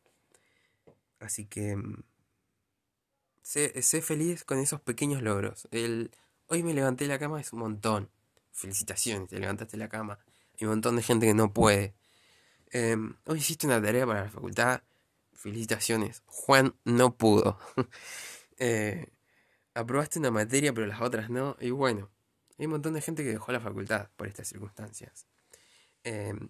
Así 1.19 1.45
que 1.45 1.77
sé, 3.41 3.81
sé 3.81 4.01
feliz 4.01 4.43
con 4.43 4.59
esos 4.59 4.81
pequeños 4.81 5.21
logros. 5.21 5.67
El 5.71 6.11
hoy 6.47 6.63
me 6.63 6.73
levanté 6.73 7.05
de 7.05 7.09
la 7.09 7.19
cama 7.19 7.41
es 7.41 7.53
un 7.53 7.59
montón. 7.59 8.09
Felicitaciones, 8.51 9.29
te 9.29 9.39
levantaste 9.39 9.77
de 9.77 9.83
la 9.83 9.89
cama. 9.89 10.19
Hay 10.53 10.65
un 10.65 10.69
montón 10.69 10.95
de 10.95 11.03
gente 11.03 11.25
que 11.25 11.33
no 11.33 11.53
puede. 11.53 11.93
Em, 12.77 13.15
hoy 13.25 13.37
hiciste 13.37 13.67
una 13.67 13.81
tarea 13.81 14.05
para 14.05 14.23
la 14.25 14.29
facultad. 14.29 14.81
Felicitaciones. 15.31 16.23
Juan 16.25 16.75
no 16.83 17.15
pudo. 17.15 17.57
Eh, 18.57 19.11
aprobaste 19.73 20.17
una 20.17 20.31
materia 20.31 20.73
pero 20.73 20.87
las 20.87 21.01
otras 21.01 21.29
no. 21.29 21.57
Y 21.59 21.71
bueno, 21.71 22.09
hay 22.57 22.67
un 22.67 22.71
montón 22.71 22.93
de 22.93 23.01
gente 23.01 23.21
que 23.21 23.31
dejó 23.31 23.51
la 23.51 23.59
facultad 23.59 24.09
por 24.15 24.27
estas 24.27 24.47
circunstancias. 24.47 25.27
Em, 26.03 26.49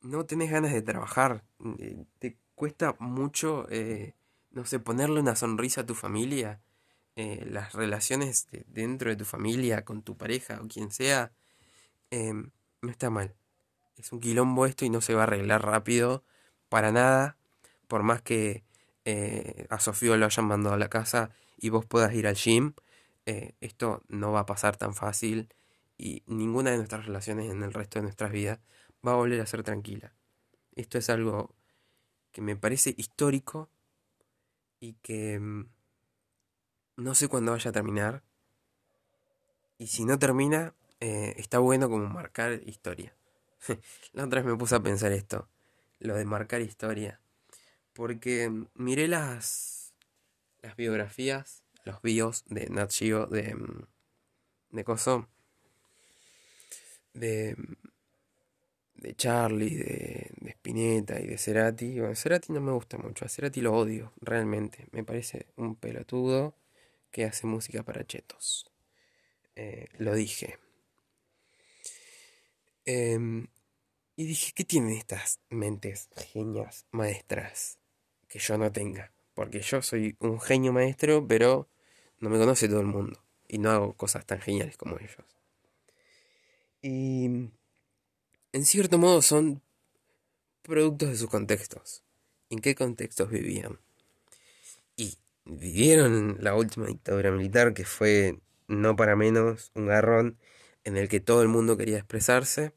no 0.00 0.24
tenés 0.26 0.50
ganas 0.52 0.72
de 0.72 0.82
trabajar, 0.82 1.44
eh, 1.80 2.04
te 2.20 2.38
cuesta 2.54 2.94
mucho, 3.00 3.66
eh, 3.70 4.14
no 4.52 4.64
sé, 4.64 4.78
ponerle 4.78 5.18
una 5.18 5.34
sonrisa 5.34 5.80
a 5.80 5.86
tu 5.86 5.94
familia, 5.96 6.60
las 7.16 7.72
relaciones 7.72 8.46
dentro 8.68 9.10
de 9.10 9.16
tu 9.16 9.24
familia, 9.24 9.84
con 9.84 10.02
tu 10.02 10.16
pareja 10.16 10.60
o 10.62 10.68
quien 10.68 10.92
sea, 10.92 11.32
em, 12.10 12.52
no 12.80 12.90
está 12.90 13.10
mal. 13.10 13.34
Es 13.96 14.12
un 14.12 14.20
quilombo 14.20 14.66
esto 14.66 14.84
y 14.84 14.90
no 14.90 15.00
se 15.00 15.14
va 15.14 15.20
a 15.20 15.24
arreglar 15.24 15.64
rápido 15.64 16.24
para 16.68 16.92
nada, 16.92 17.36
por 17.88 18.02
más 18.02 18.22
que 18.22 18.64
a 19.68 19.80
Sofía 19.80 20.16
lo 20.16 20.26
hayan 20.26 20.46
mandado 20.46 20.74
a 20.74 20.78
la 20.78 20.88
casa 20.88 21.30
y 21.58 21.68
vos 21.68 21.86
puedas 21.86 22.12
ir 22.14 22.26
al 22.26 22.36
gym. 22.36 22.74
Eh, 23.26 23.54
esto 23.60 24.02
no 24.08 24.32
va 24.32 24.40
a 24.40 24.46
pasar 24.46 24.76
tan 24.76 24.94
fácil 24.94 25.48
y 25.96 26.22
ninguna 26.26 26.70
de 26.70 26.78
nuestras 26.78 27.06
relaciones 27.06 27.50
en 27.50 27.62
el 27.62 27.72
resto 27.72 27.98
de 27.98 28.04
nuestras 28.04 28.32
vidas 28.32 28.58
va 29.06 29.12
a 29.12 29.16
volver 29.16 29.40
a 29.40 29.46
ser 29.46 29.62
tranquila. 29.62 30.12
Esto 30.74 30.98
es 30.98 31.08
algo 31.10 31.54
que 32.32 32.40
me 32.40 32.56
parece 32.56 32.94
histórico 32.96 33.68
y 34.80 34.94
que 34.94 35.38
mm, 35.38 35.68
no 36.96 37.14
sé 37.14 37.28
cuándo 37.28 37.52
vaya 37.52 37.70
a 37.70 37.72
terminar. 37.72 38.22
Y 39.78 39.88
si 39.88 40.04
no 40.04 40.18
termina, 40.18 40.74
eh, 41.00 41.34
está 41.36 41.58
bueno 41.58 41.88
como 41.88 42.08
marcar 42.08 42.60
historia. 42.66 43.14
La 44.12 44.24
otra 44.24 44.40
vez 44.42 44.50
me 44.52 44.56
puse 44.58 44.74
a 44.74 44.80
pensar 44.82 45.12
esto, 45.12 45.48
lo 46.00 46.14
de 46.14 46.24
marcar 46.24 46.60
historia. 46.60 47.20
Porque 47.94 48.48
mm, 48.50 48.66
miré 48.76 49.08
las 49.08 49.94
las 50.62 50.76
biografías, 50.76 51.62
los 51.84 52.02
bios 52.02 52.44
de 52.46 52.68
Nat 52.70 52.92
Geo, 52.92 53.26
de, 53.26 53.54
mm, 53.54 53.86
de 54.70 54.84
Coso, 54.84 55.28
de, 57.14 57.56
de 58.94 59.14
Charlie, 59.14 59.74
de, 59.76 60.30
de 60.40 60.50
Spinetta 60.50 61.20
y 61.20 61.26
de 61.26 61.38
Cerati. 61.38 61.98
Bueno, 61.98 62.14
Cerati 62.14 62.52
no 62.52 62.60
me 62.60 62.72
gusta 62.72 62.98
mucho, 62.98 63.24
a 63.24 63.28
Cerati 63.28 63.60
lo 63.60 63.74
odio, 63.74 64.12
realmente. 64.20 64.86
Me 64.92 65.04
parece 65.04 65.46
un 65.56 65.76
pelotudo 65.76 66.54
que 67.10 67.24
hace 67.24 67.46
música 67.46 67.82
para 67.82 68.06
chetos. 68.06 68.70
Eh, 69.56 69.88
lo 69.98 70.14
dije. 70.14 70.58
Em, 72.86 73.46
y 74.22 74.26
dije, 74.26 74.52
¿qué 74.54 74.62
tienen 74.62 74.92
estas 74.92 75.40
mentes 75.50 76.08
genias 76.32 76.86
maestras 76.92 77.78
que 78.28 78.38
yo 78.38 78.56
no 78.56 78.70
tenga? 78.70 79.12
Porque 79.34 79.60
yo 79.62 79.82
soy 79.82 80.16
un 80.20 80.40
genio 80.40 80.72
maestro, 80.72 81.26
pero 81.26 81.68
no 82.20 82.30
me 82.30 82.38
conoce 82.38 82.68
todo 82.68 82.78
el 82.78 82.86
mundo. 82.86 83.20
Y 83.48 83.58
no 83.58 83.70
hago 83.72 83.94
cosas 83.94 84.24
tan 84.24 84.40
geniales 84.40 84.76
como 84.76 84.96
ellos. 84.98 85.26
Y 86.82 87.50
en 88.52 88.64
cierto 88.64 88.96
modo 88.96 89.22
son 89.22 89.60
productos 90.62 91.08
de 91.08 91.16
sus 91.16 91.28
contextos. 91.28 92.04
¿En 92.48 92.60
qué 92.60 92.76
contextos 92.76 93.28
vivían? 93.28 93.80
Y 94.96 95.18
vivieron 95.44 96.36
la 96.38 96.54
última 96.54 96.86
dictadura 96.86 97.32
militar 97.32 97.74
que 97.74 97.84
fue 97.84 98.38
no 98.68 98.94
para 98.94 99.16
menos 99.16 99.72
un 99.74 99.86
garrón 99.86 100.38
en 100.84 100.96
el 100.96 101.08
que 101.08 101.18
todo 101.18 101.42
el 101.42 101.48
mundo 101.48 101.76
quería 101.76 101.98
expresarse, 101.98 102.72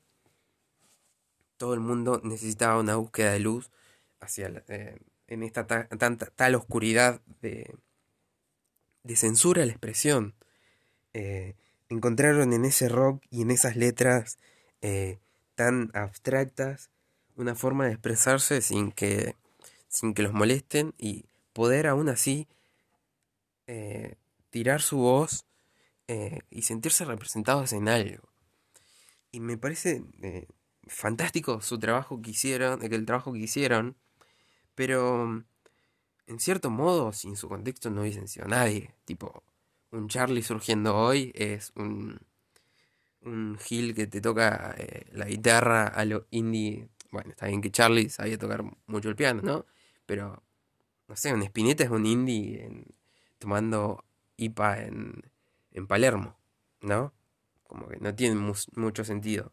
todo 1.58 1.74
el 1.74 1.80
mundo 1.80 2.22
necesitaba 2.24 2.80
una 2.80 2.96
búsqueda 2.96 3.32
de 3.32 3.40
luz 3.40 3.72
hacia 4.20 4.64
eh, 4.68 4.98
en 5.28 5.44
esta 5.44 5.66
tanta 5.66 6.28
tal 6.28 6.56
oscuridad 6.56 7.22
de, 7.42 7.76
de 9.04 9.16
censura 9.16 9.64
a 9.64 9.66
la 9.66 9.72
expresión. 9.72 10.36
Eh, 11.14 11.56
encontraron 11.90 12.54
en 12.54 12.66
ese 12.66 12.90
rock 12.90 13.24
y 13.30 13.42
en 13.42 13.52
esas 13.52 13.76
letras 13.76 14.38
eh, 14.82 15.20
tan 15.56 15.92
abstractas 15.94 16.90
una 17.36 17.56
forma 17.56 17.86
de 17.86 17.92
expresarse 17.92 18.62
sin 18.62 18.92
que, 18.92 19.36
sin 19.88 20.14
que 20.14 20.24
los 20.24 20.34
molesten 20.34 20.94
y 20.98 21.26
poder 21.54 21.88
aún 21.88 22.10
así 22.10 22.48
tirar 24.52 24.82
su 24.82 24.98
voz 24.98 25.46
y 26.52 26.62
sentirse 26.62 27.04
representados 27.04 27.74
en 27.74 27.90
algo. 27.90 28.30
Y 29.32 29.40
me 29.40 29.58
parece 29.58 30.04
fantástico 30.88 31.62
su 31.62 31.80
trabajo 31.80 32.22
que 32.22 32.32
hicieron, 32.32 32.82
eh, 32.84 32.90
el 32.92 33.06
trabajo 33.06 33.34
que 33.34 33.40
hicieron, 33.40 33.96
pero 34.76 35.44
en 36.28 36.40
cierto 36.40 36.70
modo, 36.70 37.14
sin 37.14 37.36
su 37.36 37.48
contexto 37.50 37.90
no 37.90 38.02
hubiesen 38.02 38.28
sido 38.28 38.48
nadie. 38.48 38.96
Tipo, 39.06 39.44
un 39.92 40.08
Charlie 40.10 40.42
surgiendo 40.42 40.96
hoy 40.96 41.32
es 41.36 41.72
un, 41.76 42.20
un 43.22 43.58
Gil 43.60 43.94
que 43.96 44.08
te 44.08 44.22
toca 44.22 44.76
la 45.12 45.26
guitarra 45.26 45.88
a 45.88 46.06
lo 46.06 46.28
indie. 46.32 46.90
Bueno, 47.12 47.32
está 47.32 47.48
bien 47.48 47.62
que 47.62 47.72
Charlie 47.72 48.10
sabía 48.10 48.38
tocar 48.38 48.64
mucho 48.88 49.10
el 49.10 49.16
piano, 49.16 49.42
¿no? 49.44 49.66
Pero, 50.06 50.44
no 51.08 51.16
sé, 51.16 51.34
un 51.34 51.44
Spinetta 51.44 51.84
es 51.84 51.90
un 51.90 52.06
indie 52.06 52.86
tomando 53.40 54.04
IPA 54.38 54.84
en, 54.84 55.32
en 55.72 55.88
Palermo, 55.88 56.38
¿no? 56.82 57.14
Como 57.64 57.88
que 57.88 57.98
no 57.98 58.14
tiene 58.16 58.36
mucho 58.76 59.04
sentido. 59.04 59.52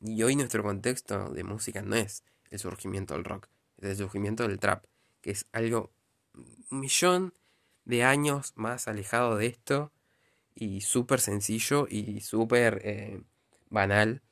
Y 0.00 0.22
hoy 0.22 0.36
nuestro 0.36 0.62
contexto 0.62 1.30
de 1.30 1.44
música 1.44 1.82
no 1.82 1.96
es 1.96 2.24
el 2.50 2.58
surgimiento 2.58 3.14
del 3.14 3.24
rock, 3.24 3.48
es 3.78 3.90
el 3.90 3.96
surgimiento 3.96 4.46
del 4.46 4.58
trap, 4.58 4.84
que 5.20 5.30
es 5.30 5.46
algo 5.52 5.90
un 6.70 6.80
millón 6.80 7.34
de 7.84 8.04
años 8.04 8.52
más 8.56 8.86
alejado 8.86 9.36
de 9.36 9.46
esto 9.46 9.92
y 10.54 10.82
súper 10.82 11.20
sencillo 11.20 11.86
y 11.88 12.20
súper 12.20 12.80
eh, 12.84 13.22
banal 13.70 14.22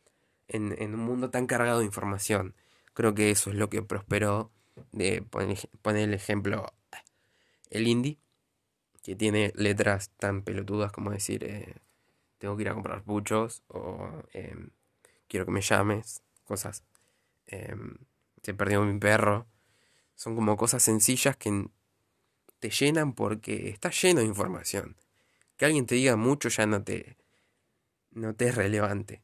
en, 0.48 0.74
en, 0.80 0.94
un 0.94 1.00
mundo 1.00 1.30
tan 1.30 1.46
cargado 1.46 1.80
de 1.80 1.86
información. 1.86 2.54
Creo 2.94 3.14
que 3.14 3.30
eso 3.30 3.50
es 3.50 3.56
lo 3.56 3.68
que 3.68 3.82
prosperó 3.82 4.50
de 4.92 5.22
poner, 5.22 5.58
poner 5.82 6.08
el 6.08 6.14
ejemplo 6.14 6.72
el 7.70 7.88
indie 7.88 8.18
que 9.02 9.16
tiene 9.16 9.52
letras 9.54 10.10
tan 10.18 10.42
pelotudas 10.42 10.92
como 10.92 11.10
decir, 11.10 11.44
eh, 11.44 11.76
tengo 12.38 12.56
que 12.56 12.62
ir 12.62 12.68
a 12.68 12.74
comprar 12.74 13.02
puchos 13.02 13.62
o 13.68 14.10
em, 14.32 14.70
quiero 15.28 15.46
que 15.46 15.52
me 15.52 15.62
llames, 15.62 16.22
cosas. 16.44 16.82
Em, 17.46 17.96
se 18.42 18.54
perdió 18.54 18.82
mi 18.82 18.98
perro. 18.98 19.46
Son 20.14 20.34
como 20.34 20.56
cosas 20.56 20.82
sencillas 20.82 21.36
que 21.36 21.68
te 22.58 22.70
llenan 22.70 23.12
porque 23.12 23.68
está 23.68 23.90
lleno 23.90 24.20
de 24.20 24.26
información. 24.26 24.96
Que 25.56 25.66
alguien 25.66 25.86
te 25.86 25.94
diga 25.94 26.16
mucho 26.16 26.48
ya 26.48 26.66
no 26.66 26.82
te, 26.82 27.16
no 28.10 28.34
te 28.34 28.48
es 28.48 28.54
relevante. 28.54 29.22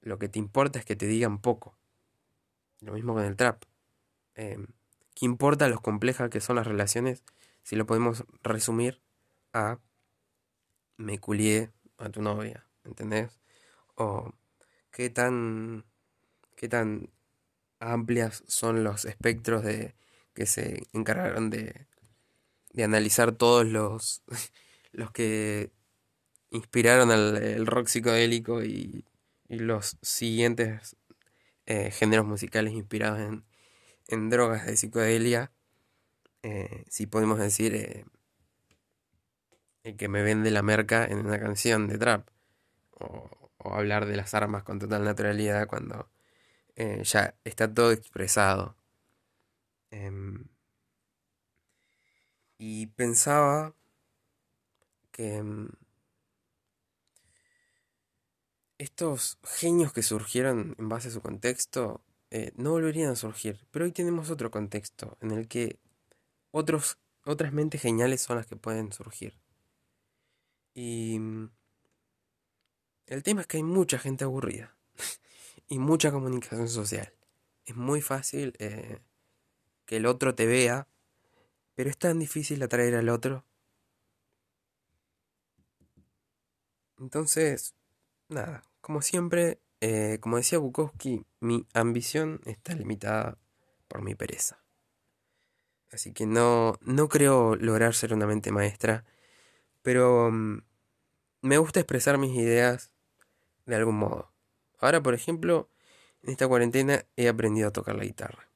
Lo 0.00 0.18
que 0.18 0.28
te 0.28 0.38
importa 0.38 0.78
es 0.78 0.84
que 0.84 0.96
te 0.96 1.06
digan 1.06 1.38
poco. 1.38 1.76
Lo 2.80 2.92
mismo 2.92 3.14
con 3.14 3.24
el 3.24 3.36
trap. 3.36 3.64
Eh, 4.34 4.58
¿Qué 5.14 5.26
importa 5.26 5.68
lo 5.68 5.80
complejas 5.80 6.30
que 6.30 6.40
son 6.40 6.56
las 6.56 6.66
relaciones 6.66 7.24
si 7.62 7.76
lo 7.76 7.86
podemos 7.86 8.24
resumir 8.42 9.00
a 9.52 9.78
me 10.96 11.18
culié 11.18 11.70
a 11.98 12.08
tu 12.10 12.22
novia, 12.22 12.66
¿entendés? 12.84 13.38
O 13.94 14.32
qué 14.98 15.10
tan 15.10 15.84
qué 16.56 16.68
tan 16.68 17.10
amplias 17.80 18.44
son 18.48 18.84
los 18.84 19.04
espectros 19.04 19.64
de 19.64 19.94
que 20.34 20.46
se 20.46 20.82
encargaron 20.92 21.50
de, 21.50 21.86
de 22.72 22.84
analizar 22.84 23.32
todos 23.32 23.66
los 23.66 24.22
los 24.92 25.12
que 25.12 25.72
inspiraron 26.50 27.12
al 27.12 27.36
el 27.38 27.66
rock 27.66 27.88
psicodélico 27.88 28.64
y, 28.64 29.04
y 29.48 29.60
los 29.60 29.98
siguientes 30.02 30.96
eh, 31.66 31.90
géneros 31.92 32.26
musicales 32.26 32.74
inspirados 32.74 33.20
en, 33.20 33.44
en 34.08 34.30
drogas 34.30 34.66
de 34.66 34.76
psicodelia 34.76 35.52
eh, 36.42 36.84
si 36.88 37.06
podemos 37.06 37.38
decir, 37.38 37.74
eh, 37.74 38.04
el 39.82 39.96
que 39.96 40.08
me 40.08 40.22
vende 40.22 40.50
la 40.52 40.62
merca 40.62 41.04
en 41.04 41.18
una 41.26 41.40
canción 41.40 41.88
de 41.88 41.98
trap. 41.98 42.28
Hablar 43.78 44.06
de 44.06 44.16
las 44.16 44.34
armas 44.34 44.62
con 44.64 44.78
total 44.78 45.04
naturalidad 45.04 45.66
cuando 45.68 46.10
eh, 46.76 47.02
ya 47.04 47.34
está 47.44 47.72
todo 47.72 47.92
expresado. 47.92 48.76
Em, 49.90 50.44
y 52.58 52.86
pensaba 52.88 53.74
que 55.12 55.36
em, 55.36 55.68
estos 58.78 59.38
genios 59.44 59.92
que 59.92 60.02
surgieron 60.02 60.74
en 60.78 60.88
base 60.88 61.08
a 61.08 61.10
su 61.10 61.20
contexto 61.20 62.02
no 62.56 62.72
volverían 62.72 63.10
a 63.10 63.16
surgir. 63.16 63.66
Pero 63.70 63.84
hoy 63.86 63.92
tenemos 63.92 64.30
otro 64.30 64.50
contexto 64.50 65.16
en 65.20 65.30
el 65.32 65.48
que 65.48 65.78
otros, 66.50 66.98
otras 67.24 67.52
mentes 67.52 67.82
geniales 67.82 68.22
son 68.22 68.36
las 68.36 68.46
que 68.46 68.56
pueden 68.56 68.92
surgir. 68.92 69.38
Y 70.74 71.18
mm, 71.18 71.50
el 73.08 73.22
tema 73.22 73.40
es 73.40 73.46
que 73.46 73.56
hay 73.56 73.62
mucha 73.62 73.98
gente 73.98 74.24
aburrida 74.24 74.74
y 75.68 75.78
mucha 75.78 76.10
comunicación 76.12 76.68
social. 76.68 77.12
Es 77.64 77.76
muy 77.76 78.00
fácil 78.00 78.54
eh, 78.58 79.00
que 79.86 79.96
el 79.96 80.06
otro 80.06 80.34
te 80.34 80.46
vea, 80.46 80.86
pero 81.74 81.90
es 81.90 81.98
tan 81.98 82.18
difícil 82.18 82.62
atraer 82.62 82.94
al 82.94 83.08
otro. 83.08 83.44
Entonces, 86.98 87.74
nada, 88.28 88.62
como 88.80 89.02
siempre, 89.02 89.60
eh, 89.80 90.18
como 90.20 90.36
decía 90.36 90.58
Bukowski, 90.58 91.24
mi 91.40 91.66
ambición 91.72 92.40
está 92.44 92.74
limitada 92.74 93.38
por 93.86 94.02
mi 94.02 94.14
pereza. 94.14 94.62
Así 95.90 96.12
que 96.12 96.26
no, 96.26 96.78
no 96.82 97.08
creo 97.08 97.56
lograr 97.56 97.94
ser 97.94 98.12
una 98.12 98.26
mente 98.26 98.52
maestra, 98.52 99.04
pero 99.82 100.30
mm, 100.30 100.62
me 101.42 101.58
gusta 101.58 101.80
expresar 101.80 102.18
mis 102.18 102.36
ideas 102.36 102.90
de 103.68 103.76
algún 103.76 103.96
modo. 103.96 104.32
Ahora, 104.80 105.02
por 105.02 105.14
ejemplo, 105.14 105.68
en 106.22 106.30
esta 106.30 106.48
cuarentena 106.48 107.04
he 107.16 107.28
aprendido 107.28 107.68
a 107.68 107.72
tocar 107.72 107.96
la 107.96 108.04
guitarra. 108.04 108.48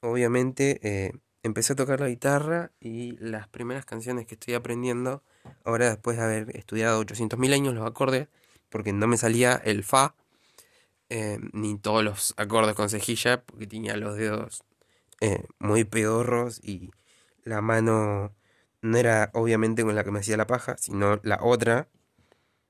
Obviamente, 0.00 0.80
eh, 0.82 1.12
empecé 1.42 1.72
a 1.72 1.76
tocar 1.76 2.00
la 2.00 2.08
guitarra 2.08 2.72
y 2.80 3.16
las 3.18 3.48
primeras 3.48 3.84
canciones 3.84 4.26
que 4.26 4.34
estoy 4.34 4.54
aprendiendo, 4.54 5.22
ahora 5.64 5.88
después 5.88 6.16
de 6.16 6.22
haber 6.22 6.56
estudiado 6.56 7.00
800.000 7.00 7.52
años 7.52 7.74
los 7.74 7.86
acordes, 7.86 8.28
porque 8.68 8.92
no 8.92 9.06
me 9.06 9.16
salía 9.16 9.54
el 9.64 9.82
fa, 9.82 10.14
eh, 11.08 11.38
ni 11.52 11.78
todos 11.78 12.04
los 12.04 12.34
acordes 12.36 12.74
con 12.74 12.88
cejilla, 12.88 13.42
porque 13.44 13.66
tenía 13.66 13.96
los 13.96 14.16
dedos 14.16 14.64
eh, 15.20 15.44
muy 15.58 15.84
pedorros 15.84 16.60
y 16.62 16.90
la 17.44 17.60
mano 17.60 18.34
no 18.80 18.98
era 18.98 19.30
obviamente 19.34 19.84
con 19.84 19.94
la 19.94 20.04
que 20.04 20.10
me 20.10 20.20
hacía 20.20 20.36
la 20.36 20.46
paja, 20.46 20.76
sino 20.78 21.20
la 21.22 21.38
otra. 21.42 21.88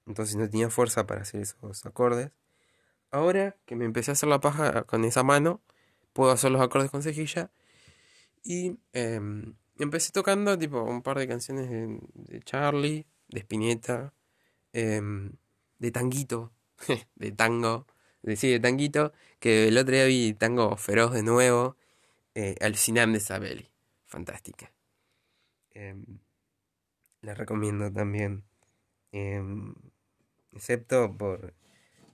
Entonces 0.07 0.37
no 0.37 0.49
tenía 0.49 0.71
fuerza 0.71 1.07
para 1.07 1.23
hacer 1.23 1.41
esos 1.41 1.87
acordes. 1.87 2.33
Ahora 3.11 3.57
que 3.67 3.77
me 3.77 3.85
empecé 3.85 4.11
a 4.11 4.15
hacer 4.15 4.29
la 4.29 4.41
paja 4.41 4.85
con 4.85 5.05
esa 5.05 5.23
mano, 5.23 5.61
puedo 6.13 6.33
hacer 6.33 6.51
los 6.51 6.63
acordes 6.63 6.91
con 6.91 7.03
cejilla. 7.03 7.51
Y 8.43 8.79
em, 8.93 9.55
empecé 9.79 10.13
tocando 10.13 10.59
tipo 10.59 10.83
un 10.83 11.03
par 11.03 11.19
de 11.19 11.29
canciones 11.29 11.69
de, 11.71 12.41
Charlie, 12.41 13.07
de 13.29 13.41
Spinetta, 13.41 14.15
em, 14.73 15.33
de 15.79 15.91
Tanguito, 15.91 16.53
de 17.17 17.33
tango, 17.33 17.87
de, 18.23 18.37
sí, 18.37 18.51
de 18.51 18.61
Tanguito, 18.61 19.13
que 19.39 19.69
el 19.69 19.79
otro 19.79 19.95
día 19.95 20.07
vi 20.07 20.35
Tango 20.35 20.77
Feroz 20.77 21.13
de 21.13 21.23
nuevo, 21.23 21.77
eh, 22.35 22.57
al 22.61 22.73
de 23.13 23.21
Sabelli, 23.21 23.71
fantástica. 24.07 24.73
Eh, 25.75 25.95
la 27.23 27.35
recomiendo 27.35 27.93
también, 27.93 28.45
excepto 30.63 31.13
por, 31.19 31.55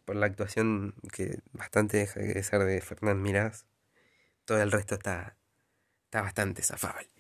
por 0.07 0.16
la 0.16 0.24
actuación 0.24 0.94
que 1.12 1.40
bastante 1.53 1.99
deja 1.99 2.18
de 2.18 2.42
ser 2.42 2.64
de 2.64 2.80
Fernán 2.80 3.20
Mirás, 3.20 3.66
todo 4.46 4.62
el 4.62 4.72
resto 4.72 4.94
está, 4.94 5.36
está 6.05 6.22
bastante 6.22 6.62
zafable. 6.62 7.11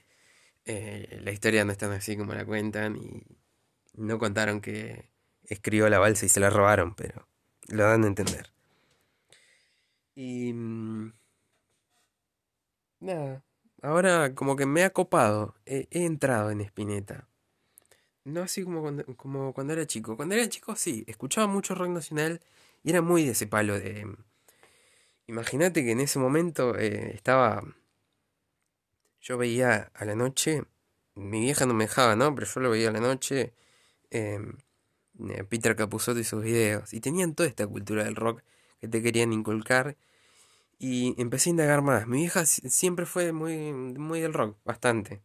Eh, 0.64 1.20
la 1.22 1.30
historia 1.30 1.66
no 1.66 1.72
es 1.72 1.76
tan 1.76 1.92
así 1.92 2.16
como 2.16 2.32
la 2.32 2.46
cuentan 2.46 2.96
y 2.96 3.26
no 3.92 4.18
contaron 4.18 4.62
que 4.62 5.10
escribió 5.44 5.90
la 5.90 5.98
balsa 5.98 6.24
y 6.24 6.30
se 6.30 6.40
la 6.40 6.48
robaron, 6.48 6.94
pero 6.94 7.28
lo 7.68 7.84
dan 7.84 8.04
a 8.04 8.06
entender. 8.06 8.50
Y... 10.14 10.54
Mm, 10.54 11.12
nada, 13.00 13.44
ahora 13.82 14.34
como 14.34 14.56
que 14.56 14.64
me 14.64 14.82
ha 14.82 14.94
copado, 14.94 15.56
he, 15.66 15.88
entrado 15.90 16.50
en 16.50 16.62
Spinetta. 16.62 17.28
No 18.28 18.42
así 18.42 18.62
como 18.62 18.82
cuando, 18.82 19.04
como 19.16 19.52
cuando 19.52 19.72
era 19.72 19.86
chico. 19.86 20.16
Cuando 20.16 20.34
era 20.34 20.48
chico 20.48 20.76
sí, 20.76 21.04
escuchaba 21.06 21.46
mucho 21.46 21.74
rock 21.74 21.90
nacional 21.90 22.40
y 22.84 22.90
era 22.90 23.02
muy 23.02 23.24
de 23.24 23.32
ese 23.32 23.46
palo 23.46 23.78
de... 23.78 24.06
Imagínate 25.26 25.84
que 25.84 25.92
en 25.92 26.00
ese 26.00 26.18
momento 26.18 26.76
eh, 26.78 27.12
estaba 27.14 27.62
yo 29.20 29.36
veía 29.36 29.90
a 29.94 30.04
la 30.04 30.14
noche, 30.14 30.64
mi 31.14 31.40
vieja 31.40 31.66
no 31.66 31.74
me 31.74 31.84
dejaba, 31.84 32.16
¿no? 32.16 32.34
Pero 32.34 32.46
yo 32.46 32.60
lo 32.60 32.70
veía 32.70 32.88
a 32.88 32.92
la 32.92 33.00
noche, 33.00 33.52
em, 34.10 34.56
eh, 35.30 35.44
Peter 35.44 35.76
Capusotto 35.76 36.20
y 36.20 36.24
sus 36.24 36.42
videos, 36.42 36.92
y 36.94 37.00
tenían 37.00 37.34
toda 37.34 37.48
esta 37.48 37.66
cultura 37.66 38.04
del 38.04 38.16
rock 38.16 38.42
que 38.80 38.88
te 38.88 39.02
querían 39.02 39.32
inculcar, 39.32 39.96
y 40.78 41.20
empecé 41.20 41.50
a 41.50 41.52
indagar 41.52 41.82
más. 41.82 42.06
Mi 42.06 42.18
vieja 42.18 42.46
siempre 42.46 43.06
fue 43.06 43.32
muy, 43.32 43.72
muy 43.72 44.20
del 44.20 44.34
rock, 44.34 44.56
bastante. 44.64 45.22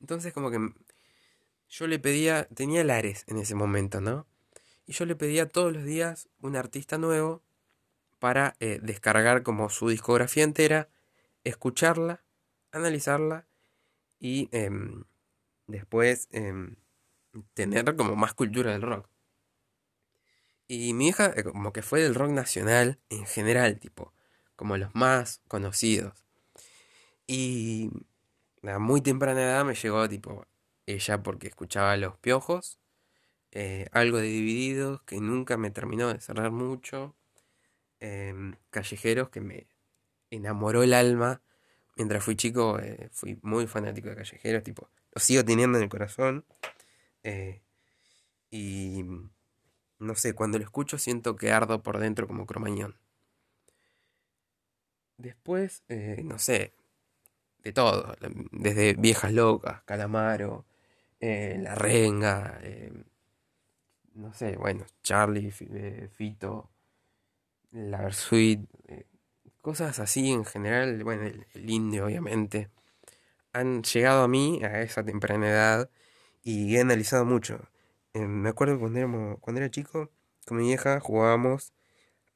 Entonces 0.00 0.32
como 0.32 0.50
que 0.50 0.58
yo 1.74 1.88
le 1.88 1.98
pedía, 1.98 2.46
tenía 2.54 2.84
Lares 2.84 3.24
en 3.26 3.38
ese 3.38 3.56
momento, 3.56 4.00
¿no? 4.00 4.28
Y 4.86 4.92
yo 4.92 5.06
le 5.06 5.16
pedía 5.16 5.48
todos 5.48 5.72
los 5.72 5.82
días 5.84 6.28
un 6.40 6.54
artista 6.54 6.98
nuevo 6.98 7.42
para 8.20 8.54
eh, 8.60 8.78
descargar 8.80 9.42
como 9.42 9.68
su 9.70 9.88
discografía 9.88 10.44
entera, 10.44 10.88
escucharla 11.42 12.22
analizarla 12.70 13.46
y 14.20 14.48
em, 14.52 15.04
después 15.66 16.28
em, 16.30 16.76
tener 17.54 17.96
como 17.96 18.14
más 18.14 18.34
cultura 18.34 18.70
del 18.70 18.82
rock. 18.82 19.08
Y 20.68 20.92
mi 20.92 21.08
hija 21.08 21.32
eh, 21.36 21.42
como 21.42 21.72
que 21.72 21.82
fue 21.82 22.02
del 22.02 22.14
rock 22.14 22.30
nacional 22.30 23.00
en 23.10 23.26
general, 23.26 23.80
tipo, 23.80 24.12
como 24.54 24.76
los 24.76 24.94
más 24.94 25.40
conocidos. 25.48 26.24
Y 27.26 27.90
a 28.62 28.78
muy 28.78 29.00
temprana 29.00 29.42
edad 29.42 29.64
me 29.64 29.74
llegó 29.74 30.08
tipo 30.08 30.46
ella 30.86 31.22
porque 31.22 31.48
escuchaba 31.48 31.96
Los 31.96 32.16
Piojos, 32.18 32.78
eh, 33.52 33.88
algo 33.92 34.18
de 34.18 34.24
Divididos 34.24 35.02
que 35.02 35.20
nunca 35.20 35.56
me 35.56 35.70
terminó 35.70 36.12
de 36.12 36.20
cerrar 36.20 36.50
mucho, 36.50 37.14
em, 38.00 38.56
Callejeros 38.70 39.30
que 39.30 39.40
me 39.40 39.68
enamoró 40.30 40.82
el 40.82 40.94
alma 40.94 41.42
mientras 41.96 42.24
fui 42.24 42.36
chico, 42.36 42.78
eh, 42.80 43.08
fui 43.12 43.38
muy 43.42 43.66
fanático 43.68 44.08
de 44.08 44.16
callejeros, 44.16 44.64
tipo, 44.64 44.90
lo 45.12 45.20
sigo 45.20 45.44
teniendo 45.44 45.78
en 45.78 45.84
el 45.84 45.90
corazón. 45.90 46.44
Eh, 47.22 47.62
y 48.50 49.04
no 49.98 50.14
sé, 50.16 50.34
cuando 50.34 50.58
lo 50.58 50.64
escucho 50.64 50.98
siento 50.98 51.36
que 51.36 51.52
ardo 51.52 51.82
por 51.82 51.98
dentro 51.98 52.26
como 52.26 52.46
cromañón. 52.46 52.96
Después, 55.16 55.84
no 56.24 56.38
sé, 56.38 56.74
de 57.64 57.72
todo, 57.72 58.16
desde 58.52 58.94
Viejas 58.94 59.32
Locas, 59.32 59.82
Calamaro, 59.84 60.66
La 61.24 61.74
Renga, 61.74 62.60
no 64.14 64.32
sé, 64.34 64.56
bueno, 64.56 64.84
Charlie, 65.02 65.50
Fito, 65.50 66.70
La 67.72 68.02
Versuit, 68.02 68.60
Cosas 69.64 69.98
así 69.98 70.30
en 70.30 70.44
general, 70.44 71.02
bueno, 71.04 71.22
el, 71.24 71.70
indio 71.70 72.04
obviamente, 72.04 72.68
han 73.54 73.82
llegado 73.82 74.22
a 74.22 74.28
mí 74.28 74.60
a 74.62 74.82
esa 74.82 75.02
temprana 75.02 75.48
edad 75.48 75.90
y 76.42 76.76
he 76.76 76.82
analizado 76.82 77.24
mucho. 77.24 77.66
Eh, 78.12 78.26
me 78.26 78.50
acuerdo 78.50 78.78
cuando, 78.78 78.98
éramos, 78.98 79.38
cuando 79.40 79.62
era 79.62 79.70
chico, 79.70 80.10
con 80.44 80.58
mi 80.58 80.64
vieja 80.64 81.00
jugábamos 81.00 81.72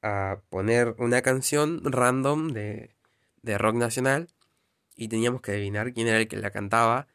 a 0.01 0.41
poner 0.49 0.95
una 0.97 1.21
canción 1.21 1.83
random 1.85 2.49
de, 2.49 2.97
de 3.43 3.59
rock 3.59 3.75
nacional 3.75 4.29
y 4.97 5.09
teníamos 5.09 5.43
que 5.43 5.51
adivinar 5.51 5.93
quién 5.93 6.09
era 6.09 6.21
el 6.21 6.29
que 6.29 6.39
la 6.39 6.51
cantaba 6.51 7.09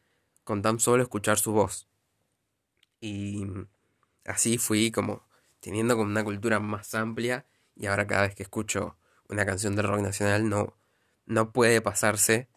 con 0.43 0.61
tan 0.61 0.79
solo 0.79 1.03
escuchar 1.03 1.37
su 1.37 1.51
voz. 1.51 1.87
Y 3.01 3.45
así 4.25 4.57
fui 4.57 4.91
como 4.91 5.23
teniendo 5.59 5.95
como 5.95 6.09
una 6.09 6.23
cultura 6.23 6.59
más 6.59 6.93
amplia 6.93 7.45
y 7.75 7.87
ahora 7.87 8.07
cada 8.07 8.23
vez 8.23 8.35
que 8.35 8.43
escucho 8.43 8.97
una 9.29 9.45
canción 9.45 9.75
de 9.75 9.81
rock 9.81 10.01
nacional 10.01 10.49
no, 10.49 10.75
no 11.25 11.51
puede 11.51 11.81
pasarse 11.81 12.47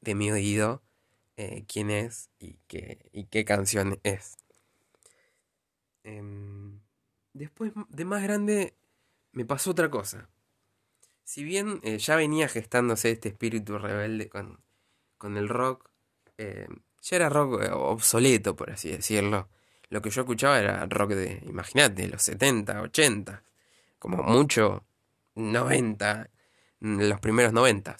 de 0.00 0.14
mi 0.14 0.30
oído 0.30 0.82
eh, 1.36 1.64
quién 1.66 1.90
es 1.90 2.30
y 2.38 2.58
qué, 2.68 3.10
y 3.12 3.24
qué 3.24 3.44
canción 3.44 3.98
es. 4.02 4.36
Em, 6.04 6.80
después, 7.32 7.72
de 7.88 8.04
más 8.04 8.22
grande, 8.22 8.74
me 9.32 9.44
pasó 9.44 9.70
otra 9.70 9.90
cosa. 9.90 10.28
Si 11.24 11.42
bien 11.42 11.80
eh, 11.82 11.98
ya 11.98 12.16
venía 12.16 12.48
gestándose 12.48 13.10
este 13.10 13.30
espíritu 13.30 13.78
rebelde 13.78 14.28
con, 14.28 14.60
con 15.18 15.36
el 15.36 15.48
rock, 15.48 15.90
eh, 16.38 16.68
ya 17.04 17.16
era 17.16 17.28
rock 17.28 17.60
obsoleto, 17.72 18.56
por 18.56 18.70
así 18.70 18.90
decirlo. 18.90 19.48
Lo 19.90 20.00
que 20.00 20.10
yo 20.10 20.22
escuchaba 20.22 20.58
era 20.58 20.86
rock 20.86 21.10
de, 21.10 21.42
imagínate, 21.46 22.08
los 22.08 22.22
70, 22.22 22.80
80, 22.80 23.42
como 23.98 24.22
mucho 24.22 24.84
90, 25.34 26.30
los 26.80 27.20
primeros 27.20 27.52
90. 27.52 27.96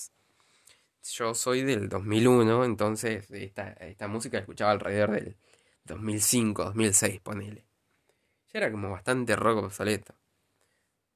Yo 1.03 1.35
soy 1.35 1.63
del 1.63 1.91
2001, 1.91 2.65
entonces 2.65 3.31
esta, 3.31 3.73
esta 3.73 4.09
música 4.09 4.39
la 4.39 4.41
escuchaba 4.41 4.71
alrededor 4.71 5.11
del 5.11 5.37
2005, 5.85 6.65
2006, 6.65 7.21
ponele. 7.21 7.67
Ya 8.53 8.61
era 8.61 8.73
como 8.73 8.91
bastante 8.91 9.37
rock 9.37 9.65
obsoleto. 9.65 10.15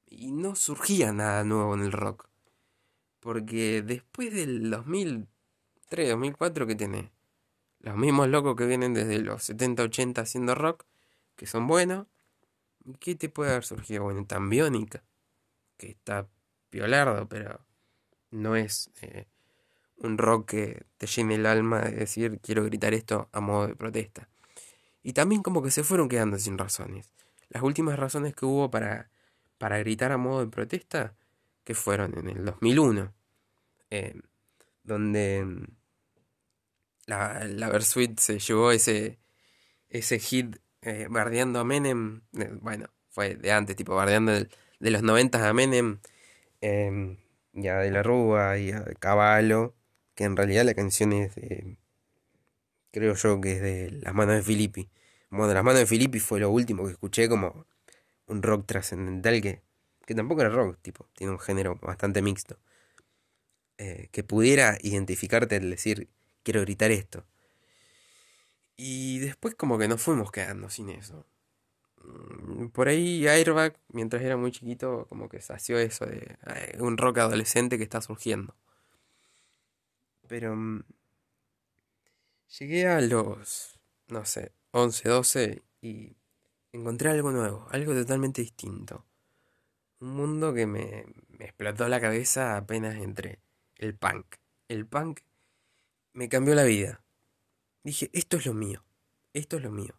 Y 0.05 0.31
no 0.31 0.55
surgía 0.55 1.11
nada 1.11 1.43
nuevo 1.43 1.73
en 1.73 1.81
el 1.81 1.91
rock. 1.91 2.27
Porque 3.19 3.81
después 3.81 4.31
del 4.33 4.69
2003, 4.69 6.09
2004 6.09 6.67
que 6.67 6.75
tiene 6.75 7.11
los 7.79 7.95
mismos 7.95 8.27
locos 8.27 8.55
que 8.55 8.65
vienen 8.65 8.93
desde 8.93 9.19
los 9.19 9.43
70, 9.43 9.83
80 9.83 10.21
haciendo 10.21 10.55
rock, 10.55 10.85
que 11.35 11.45
son 11.47 11.67
buenos. 11.67 12.07
¿Qué 12.99 13.15
te 13.15 13.29
puede 13.29 13.51
haber 13.51 13.65
surgido? 13.65 14.03
Bueno, 14.03 14.25
tan 14.25 14.49
biónica 14.49 15.03
que 15.77 15.89
está 15.91 16.27
piolardo, 16.69 17.27
pero 17.27 17.61
no 18.31 18.55
es 18.55 18.91
eh, 19.01 19.25
un 19.97 20.17
rock 20.17 20.49
que 20.49 20.85
te 20.97 21.07
llene 21.07 21.35
el 21.35 21.45
alma 21.45 21.81
de 21.81 21.91
decir 21.91 22.39
quiero 22.41 22.63
gritar 22.63 22.93
esto 22.93 23.29
a 23.31 23.39
modo 23.39 23.67
de 23.67 23.75
protesta. 23.75 24.29
Y 25.01 25.13
también 25.13 25.41
como 25.41 25.61
que 25.63 25.71
se 25.71 25.83
fueron 25.83 26.09
quedando 26.09 26.37
sin 26.37 26.57
razones. 26.57 27.13
Las 27.49 27.63
últimas 27.63 27.97
razones 27.97 28.35
que 28.35 28.45
hubo 28.45 28.69
para, 28.69 29.09
para 29.57 29.79
gritar 29.79 30.11
a 30.11 30.17
modo 30.17 30.41
de 30.41 30.51
protesta, 30.51 31.15
que 31.63 31.73
fueron 31.73 32.17
en 32.17 32.29
el 32.29 32.45
2001, 32.45 33.13
eh, 33.89 34.19
donde 34.83 35.45
mm, 35.45 35.78
la, 37.09 37.43
la 37.45 37.69
Versuit 37.69 38.19
se 38.19 38.39
llevó 38.39 38.71
ese, 38.71 39.19
ese 39.89 40.19
hit 40.19 40.57
eh, 40.81 41.07
bardeando 41.09 41.59
a 41.59 41.65
Menem, 41.65 42.21
bueno, 42.61 42.87
fue 43.09 43.35
de 43.35 43.51
antes, 43.51 43.75
tipo 43.75 43.95
bardeando 43.95 44.33
de 44.33 44.91
los 44.91 45.01
90 45.03 45.49
a 45.49 45.53
Menem, 45.53 45.99
eh, 46.61 47.17
y 47.53 47.67
a 47.67 47.79
De 47.79 47.91
la 47.91 48.03
Rúa 48.03 48.57
y 48.59 48.71
a 48.71 48.83
Caballo, 48.99 49.75
que 50.15 50.25
en 50.25 50.37
realidad 50.37 50.65
la 50.65 50.75
canción 50.75 51.11
es 51.13 51.35
de, 51.35 51.77
creo 52.91 53.15
yo 53.15 53.41
que 53.41 53.53
es 53.53 53.61
de 53.61 53.91
Las 53.91 54.13
Manos 54.13 54.35
de 54.35 54.43
Filippi. 54.43 54.89
Bueno, 55.29 55.53
Las 55.53 55.63
Manos 55.63 55.79
de 55.79 55.87
Filippi 55.87 56.19
fue 56.19 56.39
lo 56.39 56.51
último 56.51 56.85
que 56.85 56.91
escuché 56.91 57.27
como 57.27 57.65
un 58.27 58.43
rock 58.43 58.65
trascendental 58.67 59.41
que, 59.41 59.63
que 60.05 60.15
tampoco 60.15 60.41
era 60.41 60.49
rock, 60.51 60.77
tipo, 60.81 61.07
tiene 61.15 61.33
un 61.33 61.39
género 61.39 61.75
bastante 61.81 62.21
mixto. 62.21 62.59
Eh, 63.79 64.09
que 64.11 64.23
pudiera 64.23 64.77
identificarte 64.81 65.55
al 65.55 65.69
decir, 65.69 66.09
quiero 66.43 66.61
gritar 66.61 66.91
esto. 66.91 67.25
Y 68.77 69.19
después 69.19 69.55
como 69.55 69.77
que 69.77 69.87
nos 69.87 70.01
fuimos 70.01 70.31
quedando 70.31 70.69
sin 70.69 70.89
eso. 70.89 71.25
Mm, 72.03 72.67
por 72.69 72.87
ahí 72.87 73.27
Airbag, 73.27 73.77
mientras 73.89 74.21
era 74.23 74.37
muy 74.37 74.51
chiquito, 74.51 75.05
como 75.09 75.29
que 75.29 75.41
sació 75.41 75.77
eso 75.79 76.05
de 76.05 76.37
un 76.79 76.97
rock 76.97 77.19
adolescente 77.19 77.77
que 77.77 77.83
está 77.83 78.01
surgiendo. 78.01 78.55
Pero 80.27 80.55
mm, 80.55 80.83
Llegué 82.57 82.87
a 82.87 82.99
los, 82.99 83.79
no 84.07 84.25
sé, 84.25 84.53
11, 84.71 85.07
12 85.07 85.63
y 85.81 86.15
encontré 86.71 87.11
algo 87.11 87.31
nuevo, 87.31 87.67
algo 87.69 87.93
totalmente 87.93 88.41
distinto. 88.41 89.05
Un 89.99 90.15
mundo 90.15 90.51
que 90.51 90.65
me, 90.65 91.05
me 91.27 91.45
explotó 91.45 91.87
la 91.87 92.01
cabeza 92.01 92.57
apenas 92.57 92.95
entré. 92.95 93.39
El 93.75 93.95
punk. 93.95 94.37
El 94.67 94.87
punk 94.87 95.19
me 96.13 96.29
cambió 96.29 96.55
la 96.55 96.63
vida. 96.63 97.01
Dije, 97.83 98.09
esto 98.13 98.37
es 98.37 98.45
lo 98.45 98.53
mío. 98.53 98.83
Esto 99.33 99.57
es 99.57 99.63
lo 99.63 99.71
mío. 99.71 99.95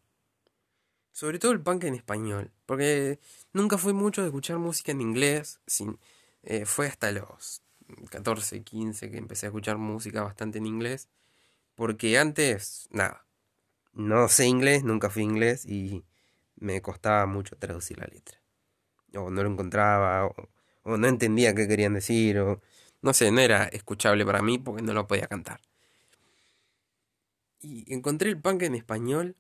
Sobre 1.13 1.39
todo 1.39 1.53
el 1.53 1.61
punk 1.61 1.85
en 1.85 1.95
español. 1.95 2.51
Porque 2.67 3.21
nunca 3.53 3.79
fui 3.79 3.93
mucho 3.93 4.23
de 4.23 4.29
escuchar 4.29 4.59
música 4.59 4.93
en 4.93 5.01
inglés. 5.01 5.61
Sin, 5.67 5.99
eh, 6.43 6.67
fue 6.67 6.87
hasta 6.87 7.13
los 7.13 7.63
14, 8.11 8.63
15 8.63 9.11
que 9.11 9.19
empecé 9.19 9.47
a 9.47 9.49
escuchar 9.49 9.79
música 9.79 10.23
bastante 10.23 10.59
en 10.59 10.67
inglés. 10.67 11.09
Porque 11.75 12.19
antes, 12.19 12.89
nada. 12.91 13.27
No 13.93 14.29
sé 14.29 14.47
inglés, 14.47 14.85
nunca 14.85 15.11
fui 15.11 15.23
inglés 15.23 15.67
y 15.67 16.05
me 16.57 16.81
costaba 16.83 17.27
mucho 17.27 17.57
traducir 17.57 17.99
la 17.99 18.07
letra. 18.07 18.41
O 19.15 19.31
no 19.31 19.43
lo 19.43 19.51
encontraba, 19.51 20.27
o, 20.27 20.35
o 20.83 20.97
no 20.97 21.09
entendía 21.09 21.55
qué 21.55 21.67
querían 21.67 21.95
decir, 21.95 22.39
o 22.39 22.63
no 23.03 23.15
sé, 23.15 23.31
no 23.33 23.41
era 23.41 23.65
escuchable 23.65 24.25
para 24.25 24.43
mí 24.43 24.59
porque 24.59 24.83
no 24.83 24.93
lo 24.93 25.07
podía 25.07 25.27
cantar. 25.27 25.61
Y 27.61 27.93
encontré 27.93 28.31
el 28.31 28.41
punk 28.41 28.63
en 28.63 28.75
español. 28.75 29.37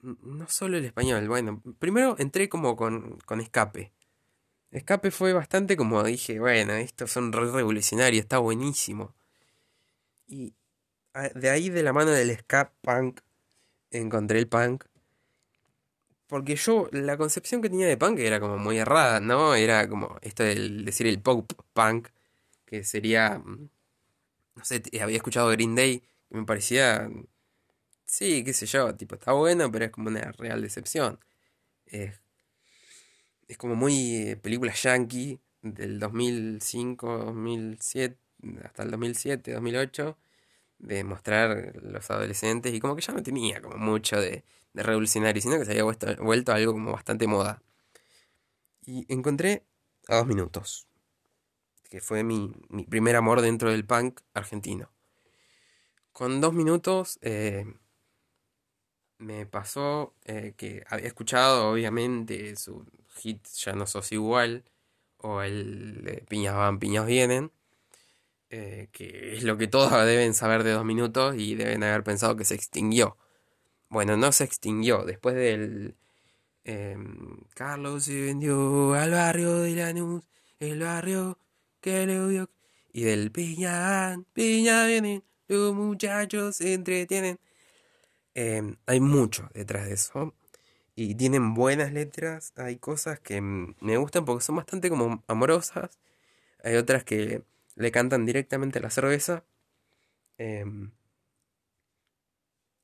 No 0.00 0.48
solo 0.48 0.78
el 0.78 0.84
español, 0.84 1.26
bueno, 1.28 1.60
primero 1.78 2.14
entré 2.18 2.48
como 2.48 2.76
con, 2.76 3.18
con 3.26 3.40
escape. 3.40 3.92
Escape 4.70 5.10
fue 5.10 5.32
bastante 5.32 5.76
como 5.76 6.02
dije, 6.04 6.38
bueno, 6.38 6.74
estos 6.74 7.10
son 7.10 7.32
re 7.32 7.50
revolucionarios, 7.50 8.22
está 8.22 8.38
buenísimo. 8.38 9.14
Y 10.28 10.54
de 11.34 11.50
ahí 11.50 11.70
de 11.70 11.82
la 11.82 11.92
mano 11.92 12.10
del 12.10 12.36
ska 12.38 12.72
punk 12.82 13.20
encontré 13.90 14.38
el 14.38 14.48
punk. 14.48 14.84
Porque 16.26 16.56
yo, 16.56 16.88
la 16.92 17.16
concepción 17.16 17.62
que 17.62 17.70
tenía 17.70 17.86
de 17.86 17.96
punk 17.96 18.18
era 18.18 18.38
como 18.38 18.58
muy 18.58 18.76
errada, 18.78 19.18
¿no? 19.20 19.54
Era 19.54 19.88
como 19.88 20.18
esto 20.20 20.42
del 20.42 20.84
decir 20.84 21.06
el 21.06 21.20
pop 21.20 21.50
punk, 21.72 22.08
que 22.66 22.84
sería, 22.84 23.38
mm, 23.38 23.70
no 24.56 24.64
sé, 24.64 24.82
había 25.00 25.16
escuchado 25.16 25.48
Green 25.50 25.74
Day, 25.74 26.02
me 26.30 26.44
parecía, 26.44 27.08
sí, 28.06 28.44
qué 28.44 28.52
sé 28.52 28.66
yo, 28.66 28.94
tipo, 28.96 29.14
está 29.16 29.32
bueno, 29.32 29.70
pero 29.70 29.86
es 29.86 29.90
como 29.90 30.08
una 30.08 30.32
real 30.32 30.62
decepción. 30.62 31.18
Es, 31.86 32.20
es 33.48 33.58
como 33.58 33.74
muy 33.74 34.16
eh, 34.16 34.36
película 34.36 34.72
yankee 34.74 35.40
del 35.62 35.98
2005, 35.98 37.18
2007, 37.18 38.18
hasta 38.64 38.82
el 38.82 38.90
2007, 38.90 39.52
2008 39.52 40.18
de 40.78 41.04
mostrar 41.04 41.74
los 41.82 42.10
adolescentes 42.10 42.72
y 42.72 42.80
como 42.80 42.94
que 42.94 43.02
ya 43.02 43.12
no 43.12 43.22
tenía 43.22 43.60
como 43.60 43.76
mucho 43.78 44.20
de, 44.20 44.44
de 44.72 44.82
revolucionario, 44.82 45.42
sino 45.42 45.58
que 45.58 45.64
se 45.64 45.72
había 45.72 45.84
vuelto, 45.84 46.06
vuelto 46.22 46.52
algo 46.52 46.72
como 46.72 46.92
bastante 46.92 47.26
moda. 47.26 47.62
Y 48.82 49.12
encontré 49.12 49.64
a 50.08 50.16
dos 50.16 50.26
minutos, 50.26 50.88
que 51.90 52.00
fue 52.00 52.22
mi, 52.22 52.52
mi 52.68 52.84
primer 52.84 53.16
amor 53.16 53.40
dentro 53.40 53.70
del 53.70 53.84
punk 53.84 54.20
argentino. 54.34 54.90
Con 56.18 56.40
dos 56.40 56.52
minutos 56.52 57.20
eh, 57.22 57.64
me 59.18 59.46
pasó 59.46 60.16
eh, 60.24 60.52
que 60.56 60.82
había 60.88 61.06
escuchado 61.06 61.70
obviamente 61.70 62.56
su 62.56 62.84
hit 63.18 63.46
Ya 63.64 63.74
no 63.74 63.86
sos 63.86 64.10
igual 64.10 64.64
o 65.18 65.42
el 65.42 66.02
de 66.02 66.24
Piñas 66.28 66.56
van, 66.56 66.80
piñas 66.80 67.06
vienen 67.06 67.52
eh, 68.50 68.88
que 68.90 69.36
es 69.36 69.44
lo 69.44 69.58
que 69.58 69.68
todos 69.68 69.92
deben 70.06 70.34
saber 70.34 70.64
de 70.64 70.72
dos 70.72 70.84
minutos 70.84 71.36
y 71.38 71.54
deben 71.54 71.84
haber 71.84 72.02
pensado 72.02 72.34
que 72.34 72.44
se 72.44 72.56
extinguió. 72.56 73.16
Bueno, 73.88 74.16
no 74.16 74.32
se 74.32 74.42
extinguió. 74.42 75.04
Después 75.04 75.36
del... 75.36 75.94
Carlos 77.54 78.04
se 78.04 78.20
vendió 78.22 78.94
al 78.94 79.12
barrio 79.12 79.58
de 79.58 79.76
Lanús, 79.76 80.24
el 80.58 80.80
barrio 80.80 81.38
que 81.80 82.06
le 82.06 82.18
odió. 82.18 82.50
Y 82.92 83.02
del 83.02 83.30
piña, 83.30 84.20
piña 84.32 84.84
vienen, 84.86 85.22
los 85.48 85.74
muchachos 85.74 86.56
se 86.56 86.74
entretienen. 86.74 87.38
Em, 88.34 88.76
hay 88.86 89.00
mucho 89.00 89.50
detrás 89.54 89.86
de 89.86 89.94
eso. 89.94 90.34
Y 90.94 91.14
tienen 91.14 91.54
buenas 91.54 91.92
letras. 91.92 92.52
Hay 92.56 92.76
cosas 92.78 93.20
que 93.20 93.40
me 93.40 93.96
gustan 93.96 94.24
porque 94.24 94.44
son 94.44 94.56
bastante 94.56 94.90
como 94.90 95.24
amorosas. 95.28 95.98
Hay 96.64 96.76
otras 96.76 97.04
que 97.04 97.42
le 97.76 97.90
cantan 97.92 98.26
directamente 98.26 98.80
la 98.80 98.90
cerveza. 98.90 99.44
Em, 100.38 100.92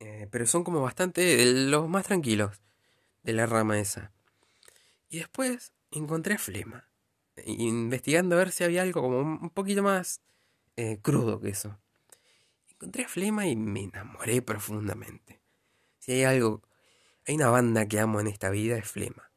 eh, 0.01 0.29
pero 0.31 0.47
son 0.47 0.65
como 0.65 0.83
bastante 0.83 1.45
los 1.45 1.89
más 1.89 2.07
tranquilos 2.07 2.61
de 3.23 3.33
la 3.33 3.47
rama 3.47 3.79
esa. 3.81 4.13
Y 5.09 5.19
después 5.19 5.73
encontré 5.91 6.35
a 6.35 6.39
Flema. 6.39 6.89
Investigando 7.47 8.37
a 8.37 8.39
ver 8.39 8.53
si 8.53 8.65
había 8.65 8.83
algo 8.83 9.03
como 9.03 9.21
un 9.21 9.51
poquito 9.51 9.83
más 9.83 10.21
eh, 10.77 10.99
crudo 11.03 11.41
que 11.41 11.51
eso. 11.51 11.79
Encontré 12.85 13.05
a 13.05 13.09
Flema 13.09 13.47
y 13.47 13.57
me 13.57 13.85
enamoré 13.85 14.43
profundamente. 14.43 15.41
Si 16.01 16.13
hay 16.13 16.25
algo, 16.25 16.61
hay 17.27 17.37
una 17.37 17.49
banda 17.49 17.89
que 17.89 17.99
amo 17.99 18.21
en 18.21 18.27
esta 18.27 18.51
vida 18.51 18.77
es 18.77 18.87
Flema. 18.87 19.31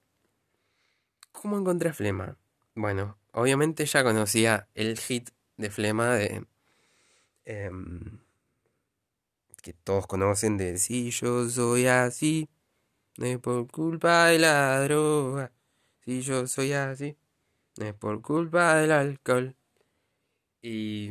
¿Cómo 1.32 1.58
encontré 1.58 1.88
a 1.88 1.94
Flema? 1.94 2.36
Bueno, 2.76 3.18
obviamente 3.32 3.86
ya 3.86 4.04
conocía 4.04 4.68
el 4.76 5.00
hit 5.00 5.30
de 5.56 5.72
Flema 5.72 6.16
de... 6.16 6.46
Em, 7.46 8.20
que 9.62 9.72
todos 9.72 10.08
conocen 10.08 10.58
de 10.58 10.78
si 10.78 11.12
yo 11.12 11.50
soy 11.50 11.88
así, 11.88 12.50
no 13.18 13.28
es 13.28 13.40
por 13.40 13.72
culpa 13.72 14.26
de 14.26 14.40
la 14.40 14.82
droga, 14.82 15.54
si 16.04 16.22
yo 16.22 16.48
soy 16.48 16.74
así, 16.74 17.16
no 17.78 17.86
es 17.86 17.94
por 17.94 18.22
culpa 18.22 18.76
del 18.76 18.92
alcohol. 18.92 19.56
Y... 20.62 21.10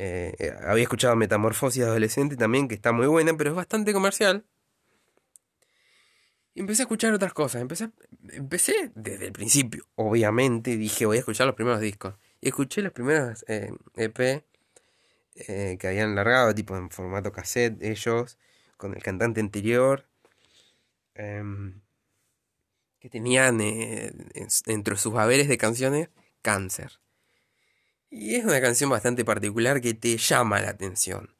Eh, 0.00 0.32
eh, 0.38 0.54
había 0.64 0.84
escuchado 0.84 1.16
Metamorfosis 1.16 1.82
Adolescente 1.82 2.36
también, 2.36 2.68
que 2.68 2.76
está 2.76 2.92
muy 2.92 3.08
buena, 3.08 3.36
pero 3.36 3.50
es 3.50 3.56
bastante 3.56 3.92
comercial. 3.92 4.44
Y 6.54 6.60
empecé 6.60 6.82
a 6.82 6.84
escuchar 6.84 7.12
otras 7.12 7.32
cosas. 7.32 7.60
Empecé, 7.62 7.90
empecé 8.30 8.92
desde 8.94 9.26
el 9.26 9.32
principio, 9.32 9.86
obviamente. 9.96 10.76
Dije, 10.76 11.04
voy 11.04 11.16
a 11.16 11.20
escuchar 11.20 11.48
los 11.48 11.56
primeros 11.56 11.80
discos. 11.80 12.14
Y 12.40 12.48
escuché 12.48 12.80
los 12.80 12.92
primeros 12.92 13.44
EP 13.48 14.20
eh, 14.20 14.44
e 15.34 15.78
que 15.78 15.88
habían 15.88 16.14
largado, 16.14 16.54
tipo 16.54 16.76
en 16.76 16.90
formato 16.90 17.32
cassette, 17.32 17.82
ellos, 17.82 18.38
con 18.76 18.94
el 18.94 19.02
cantante 19.02 19.40
anterior. 19.40 20.06
Em, 21.14 21.80
que 23.00 23.10
tenían 23.10 23.60
entre 23.60 24.96
sus 24.96 25.14
haberes 25.16 25.48
de 25.48 25.58
canciones 25.58 26.08
Cáncer. 26.42 27.00
Y 28.10 28.36
es 28.36 28.44
una 28.44 28.60
canción 28.60 28.90
bastante 28.90 29.24
particular 29.24 29.80
que 29.80 29.94
te 29.94 30.16
llama 30.16 30.60
la 30.60 30.70
atención. 30.70 31.34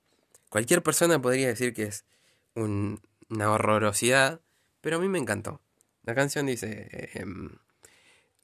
Cualquier 0.49 0.83
persona 0.83 1.21
podría 1.21 1.49
decir 1.49 1.73
que 1.73 1.85
es 1.85 2.05
una 2.55 3.51
horrorosidad, 3.51 4.41
pero 4.81 4.97
a 4.97 5.01
mí 5.01 5.09
me 5.09 5.19
encantó. 5.19 5.61
La 6.05 6.15
canción 6.15 6.47
dice, 6.47 7.11
em, 7.15 7.51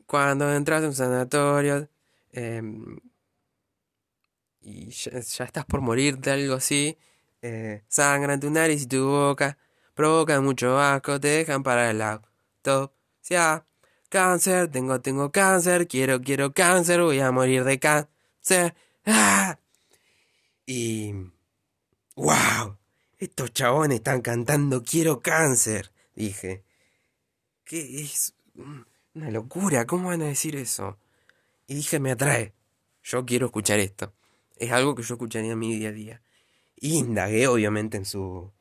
cuando 0.06 0.52
entras 0.54 0.82
en 0.82 0.88
un 0.88 0.94
sanatorio, 0.94 1.88
Em, 2.36 2.98
y 4.60 4.90
ya, 4.90 5.12
estás 5.18 5.64
por 5.66 5.80
morir 5.80 6.18
de 6.18 6.32
algo 6.32 6.54
así, 6.54 6.98
eh, 7.42 7.84
sangra 7.88 8.34
en 8.34 8.40
tu 8.40 8.50
nariz 8.50 8.82
y 8.82 8.86
tu 8.86 9.06
boca, 9.06 9.56
provoca 9.94 10.40
mucho 10.40 10.78
asco, 10.80 11.20
te 11.20 11.28
dejan 11.28 11.62
para 11.62 11.90
el 11.90 12.02
autopsia. 12.02 13.66
Cáncer, 14.08 14.68
tengo, 14.70 15.00
tengo 15.00 15.30
cáncer, 15.32 15.86
quiero, 15.88 16.20
quiero 16.22 16.52
cáncer, 16.52 17.02
voy 17.02 17.20
a 17.20 17.30
morir 17.30 17.64
de 17.64 17.78
cáncer. 17.78 18.10
¡Ah! 19.06 19.58
Y... 20.66 21.12
¡Wow! 22.16 22.76
Estos 23.18 23.52
chabones 23.52 23.96
están 23.96 24.20
cantando 24.22 24.82
Quiero 24.82 25.20
cáncer, 25.20 25.92
dije. 26.14 26.62
¿Qué 27.64 28.02
es? 28.02 28.34
Una 29.14 29.30
locura, 29.30 29.86
¿cómo 29.86 30.08
van 30.08 30.22
a 30.22 30.26
decir 30.26 30.56
eso? 30.56 30.98
Y 31.66 31.74
dije, 31.74 31.98
me 32.00 32.12
atrae. 32.12 32.52
Yo 33.02 33.24
quiero 33.24 33.46
escuchar 33.46 33.78
esto. 33.80 34.12
Es 34.56 34.72
algo 34.72 34.94
que 34.94 35.02
yo 35.02 35.14
escucharía 35.14 35.52
en 35.52 35.58
mi 35.58 35.76
día 35.76 35.88
a 35.88 35.92
día. 35.92 36.22
Y 36.76 36.98
indagué, 36.98 37.46
obviamente, 37.46 37.96
en 37.96 38.04
su, 38.04 38.52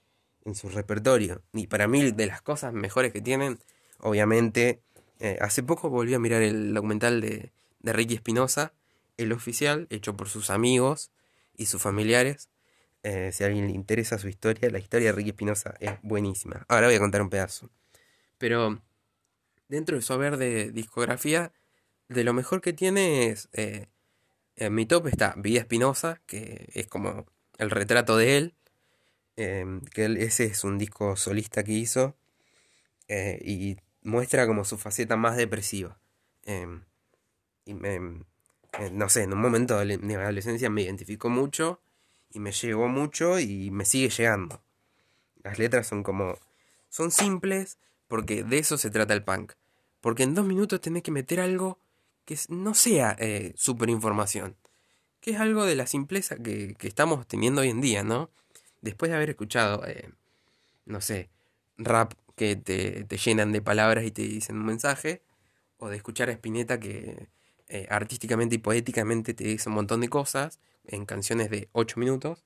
en 0.45 0.55
su 0.55 0.69
repertorio. 0.69 1.41
Y 1.53 1.67
para 1.67 1.87
mí, 1.87 2.11
de 2.11 2.25
las 2.25 2.41
cosas 2.41 2.73
mejores 2.73 3.11
que 3.11 3.21
tienen, 3.21 3.59
obviamente, 3.99 4.81
eh, 5.19 5.37
hace 5.41 5.63
poco 5.63 5.89
volví 5.89 6.13
a 6.13 6.19
mirar 6.19 6.41
el 6.41 6.73
documental 6.73 7.21
de, 7.21 7.51
de 7.79 7.93
Ricky 7.93 8.15
Espinosa, 8.15 8.73
el 9.17 9.31
oficial, 9.31 9.87
hecho 9.89 10.15
por 10.15 10.29
sus 10.29 10.49
amigos 10.49 11.11
y 11.55 11.67
sus 11.67 11.81
familiares. 11.81 12.49
Eh, 13.03 13.31
si 13.33 13.43
a 13.43 13.47
alguien 13.47 13.67
le 13.67 13.73
interesa 13.73 14.17
su 14.17 14.29
historia, 14.29 14.69
la 14.69 14.79
historia 14.79 15.07
de 15.07 15.11
Ricky 15.13 15.29
Espinosa 15.31 15.75
es 15.79 15.91
buenísima. 16.01 16.65
Ahora 16.69 16.87
voy 16.87 16.95
a 16.95 16.99
contar 16.99 17.21
un 17.21 17.29
pedazo. 17.29 17.69
Pero 18.37 18.81
dentro 19.67 19.95
de 19.95 20.01
su 20.01 20.13
haber 20.13 20.37
de 20.37 20.71
discografía, 20.71 21.51
de 22.07 22.23
lo 22.23 22.33
mejor 22.33 22.61
que 22.61 22.73
tiene 22.73 23.27
es. 23.27 23.49
Eh, 23.53 23.87
en 24.55 24.75
mi 24.75 24.85
top 24.85 25.07
está 25.07 25.33
Vida 25.35 25.61
Espinosa, 25.61 26.21
que 26.27 26.69
es 26.73 26.87
como 26.87 27.25
el 27.57 27.71
retrato 27.71 28.17
de 28.17 28.37
él, 28.37 28.55
em, 29.35 29.81
que 29.81 30.05
ese 30.05 30.45
es 30.45 30.63
un 30.63 30.77
disco 30.77 31.15
solista 31.15 31.63
que 31.63 31.71
hizo, 31.73 32.15
eh, 33.07 33.39
y 33.43 33.77
muestra 34.03 34.45
como 34.45 34.63
su 34.63 34.77
faceta 34.77 35.15
más 35.17 35.37
depresiva. 35.37 35.99
Y 37.65 37.73
me, 37.73 37.95
eh, 37.95 38.23
no 38.91 39.09
sé, 39.09 39.23
en 39.23 39.33
un 39.33 39.41
momento 39.41 39.77
de 39.77 39.97
mi 39.97 40.15
adolescencia 40.15 40.69
me 40.69 40.81
identificó 40.81 41.29
mucho 41.29 41.79
y 42.31 42.39
me 42.39 42.51
llegó 42.51 42.87
mucho 42.87 43.39
y 43.39 43.69
me 43.71 43.85
sigue 43.85 44.09
llegando. 44.09 44.61
Las 45.43 45.59
letras 45.59 45.87
son 45.87 46.03
como... 46.03 46.37
Son 46.89 47.11
simples 47.11 47.77
porque 48.07 48.43
de 48.43 48.59
eso 48.59 48.77
se 48.77 48.89
trata 48.89 49.13
el 49.13 49.23
punk. 49.23 49.53
Porque 50.01 50.23
en 50.23 50.35
dos 50.35 50.45
minutos 50.45 50.81
tenés 50.81 51.03
que 51.03 51.11
meter 51.11 51.39
algo 51.39 51.79
que 52.25 52.37
no 52.49 52.73
sea 52.73 53.15
eh, 53.19 53.53
super 53.55 53.89
información. 53.89 54.55
Que 55.19 55.31
es 55.31 55.39
algo 55.39 55.65
de 55.65 55.75
la 55.75 55.87
simpleza 55.87 56.35
que, 56.35 56.75
estamos 56.81 57.27
teniendo 57.27 57.61
hoy 57.61 57.69
en 57.69 57.81
día, 57.81 58.03
¿no? 58.03 58.29
Después 58.81 59.09
de 59.09 59.15
haber 59.15 59.29
escuchado, 59.29 59.85
eh, 59.87 60.09
no 60.85 60.99
sé, 60.99 61.29
rap 61.77 62.13
que 62.35 62.55
te, 62.55 63.05
te 63.05 63.17
llenan 63.17 63.51
de 63.51 63.61
palabras 63.61 64.03
y 64.03 64.11
te 64.11 64.23
dicen 64.23 64.57
un 64.57 64.65
mensaje, 64.65 65.21
o 65.77 65.89
de 65.89 65.97
escuchar 65.97 66.29
a 66.29 66.33
Spinetta 66.33 66.79
que 66.79 67.29
eh, 67.73 67.87
artísticamente 67.89 68.53
y 68.53 68.59
poéticamente 68.59 69.33
te 69.33 69.45
dice 69.45 69.67
un 69.67 69.73
montón 69.73 70.01
de 70.01 70.07
cosas 70.07 70.59
en 70.85 71.07
canciones 71.07 71.49
de 71.49 71.69
8 71.71 71.99
minutos. 71.99 72.45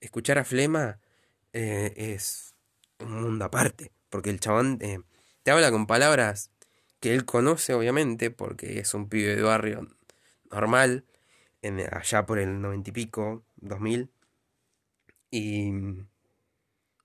Escuchar 0.00 0.38
a 0.38 0.44
Flema 0.44 1.00
eh, 1.52 1.92
es 1.96 2.54
un 2.98 3.20
mundo 3.20 3.44
aparte, 3.44 3.92
porque 4.08 4.30
el 4.30 4.40
chabón 4.40 4.78
eh, 4.80 5.00
te 5.42 5.50
habla 5.50 5.70
con 5.70 5.86
palabras 5.86 6.50
que 6.98 7.12
él 7.12 7.26
conoce 7.26 7.74
obviamente, 7.74 8.30
porque 8.30 8.78
es 8.78 8.94
un 8.94 9.10
pibe 9.10 9.36
de 9.36 9.42
barrio 9.42 9.86
normal, 10.50 11.04
en, 11.60 11.80
allá 11.94 12.24
por 12.24 12.38
el 12.38 12.62
noventa 12.62 12.88
y 12.88 12.94
pico, 12.94 13.44
2000. 13.56 14.10
Y, 15.30 15.74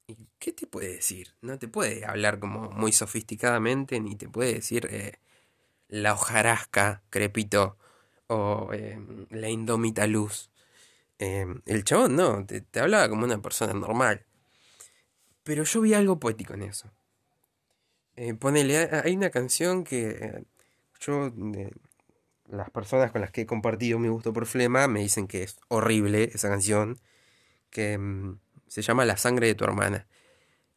y, 0.08 0.18
¿qué 0.40 0.54
te 0.54 0.66
puede 0.66 0.94
decir? 0.94 1.36
No 1.42 1.60
te 1.60 1.68
puede 1.68 2.06
hablar 2.06 2.40
como 2.40 2.72
muy 2.72 2.94
sofisticadamente, 2.94 4.00
ni 4.00 4.16
te 4.16 4.30
puede 4.30 4.54
decir 4.54 4.88
la 5.88 6.14
hojarasca, 6.14 7.04
crepito, 7.10 7.78
o 8.28 8.70
em, 8.74 9.28
la 9.30 9.50
indómita 9.50 10.08
luz. 10.08 10.50
Em, 11.20 11.62
el 11.66 11.84
chabón 11.84 12.16
no, 12.16 12.46
te, 12.46 12.66
hablaba 12.80 13.10
como 13.10 13.26
una 13.26 13.42
persona 13.42 13.74
normal. 13.74 14.26
Pero 15.44 15.64
yo 15.64 15.82
vi 15.82 15.94
algo 15.94 16.20
poético 16.20 16.54
en 16.54 16.64
eso. 16.64 16.92
Eh, 18.16 18.34
ponele, 18.34 18.90
hay 19.04 19.16
una 19.16 19.30
canción 19.30 19.84
que 19.84 20.10
eh, 20.10 20.44
yo, 21.00 21.32
las 22.48 22.70
personas 22.70 23.12
con 23.12 23.22
las 23.22 23.32
que 23.32 23.42
he 23.42 23.46
compartido 23.46 24.00
mi 24.00 24.08
gusto 24.10 24.34
por 24.34 24.46
Flema, 24.46 24.88
me 24.88 25.02
dicen 25.02 25.28
que 25.28 25.44
es 25.44 25.58
horrible 25.68 26.30
esa 26.34 26.50
canción, 26.50 27.00
que 27.70 27.94
em, 27.94 28.40
se 28.68 28.82
llama 28.82 29.06
La 29.06 29.18
sangre 29.18 29.48
de 29.48 29.56
tu 29.56 29.64
hermana. 29.66 30.08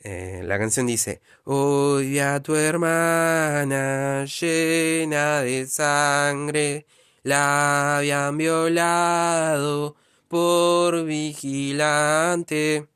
Eh, 0.00 0.42
la 0.44 0.58
canción 0.58 0.86
dice, 0.86 1.20
hoy 1.44 2.18
a 2.18 2.40
tu 2.42 2.54
hermana 2.54 4.24
llena 4.24 5.40
de 5.40 5.66
sangre, 5.66 6.86
la 7.22 7.98
habían 7.98 8.36
violado 8.38 9.96
por 10.28 11.04
vigilante. 11.04 12.88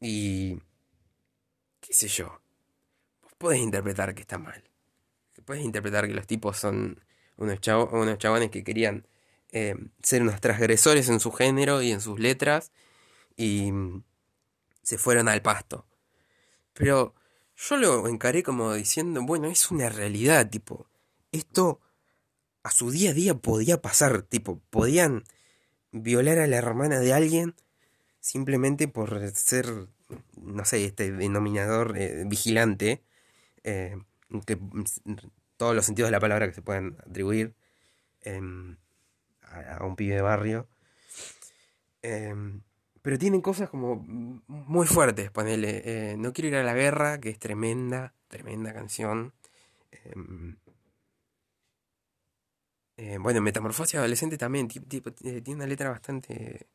Y... 0.00 0.56
qué 1.80 1.92
sé 1.92 2.08
yo. 2.08 2.40
puedes 3.38 3.60
interpretar 3.60 4.14
que 4.14 4.22
está 4.22 4.38
mal. 4.38 4.64
Puedes 5.44 5.64
interpretar 5.64 6.06
que 6.06 6.14
los 6.14 6.26
tipos 6.26 6.56
son 6.56 7.04
unos, 7.36 7.58
unos 7.92 8.18
chabones 8.18 8.50
que 8.50 8.64
querían 8.64 9.06
eh, 9.52 9.76
ser 10.02 10.22
unos 10.22 10.40
transgresores 10.40 11.08
en 11.08 11.20
su 11.20 11.30
género 11.32 11.82
y 11.82 11.92
en 11.92 12.00
sus 12.00 12.18
letras. 12.18 12.72
Y 13.36 13.72
se 14.84 14.98
fueron 14.98 15.28
al 15.28 15.42
pasto. 15.42 15.86
Pero 16.72 17.14
yo 17.56 17.76
lo 17.76 18.08
encaré 18.08 18.42
como 18.42 18.74
diciendo, 18.74 19.22
bueno, 19.22 19.48
es 19.48 19.70
una 19.70 19.88
realidad, 19.88 20.48
tipo, 20.48 20.86
esto 21.32 21.80
a 22.62 22.70
su 22.70 22.90
día 22.90 23.10
a 23.10 23.14
día 23.14 23.34
podía 23.34 23.82
pasar, 23.82 24.22
tipo, 24.22 24.60
podían 24.70 25.24
violar 25.92 26.38
a 26.38 26.46
la 26.46 26.56
hermana 26.56 26.98
de 26.98 27.12
alguien 27.12 27.54
simplemente 28.20 28.88
por 28.88 29.30
ser, 29.32 29.66
no 30.36 30.64
sé, 30.64 30.84
este 30.84 31.12
denominador 31.12 31.96
eh, 31.98 32.24
vigilante, 32.26 33.02
eh, 33.62 33.96
que 34.46 34.58
todos 35.58 35.76
los 35.76 35.84
sentidos 35.84 36.08
de 36.08 36.12
la 36.12 36.20
palabra 36.20 36.48
que 36.48 36.54
se 36.54 36.62
puedan 36.62 36.96
atribuir 37.06 37.54
em, 38.22 38.78
a, 39.42 39.84
un 39.84 39.94
pibe 39.94 40.14
de 40.14 40.22
barrio. 40.22 40.68
Pero 43.04 43.18
tienen 43.18 43.42
cosas 43.42 43.68
como 43.68 43.96
muy 43.96 44.86
fuertes, 44.86 45.30
ponele. 45.30 45.82
Eh, 45.84 46.16
no 46.16 46.32
quiero 46.32 46.48
ir 46.48 46.56
a 46.56 46.62
la 46.62 46.72
guerra, 46.72 47.20
que 47.20 47.28
es 47.28 47.38
tremenda, 47.38 48.14
tremenda 48.28 48.72
canción. 48.72 49.34
Em, 49.92 50.56
eh, 52.96 53.18
bueno, 53.18 53.42
Metamorfosis 53.42 53.96
Adolescente 53.96 54.38
también 54.38 54.68
eh, 54.72 55.42
tiene 55.42 55.54
una 55.54 55.66
letra 55.66 55.90
bastante, 55.90 56.66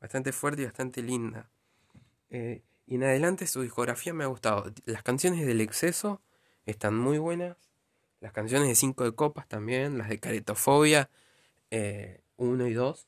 bastante 0.00 0.32
fuerte 0.32 0.62
y 0.62 0.64
bastante 0.64 1.02
linda. 1.02 1.48
y 2.30 2.94
en 2.96 3.04
adelante 3.04 3.46
su 3.46 3.62
discografía 3.62 4.12
me 4.12 4.24
ha 4.24 4.26
gustado. 4.26 4.72
Las 4.86 5.04
canciones 5.04 5.46
del 5.46 5.60
exceso 5.60 6.20
están 6.66 6.98
muy 6.98 7.18
buenas. 7.18 7.56
Las 8.20 8.32
canciones 8.32 8.68
de 8.68 8.74
Cinco 8.74 9.04
de 9.04 9.12
Copas 9.14 9.46
también. 9.46 9.98
Las 9.98 10.08
de 10.08 10.18
Caretofobia 10.18 11.10
1 12.38 12.66
y 12.66 12.72
2 12.74 13.06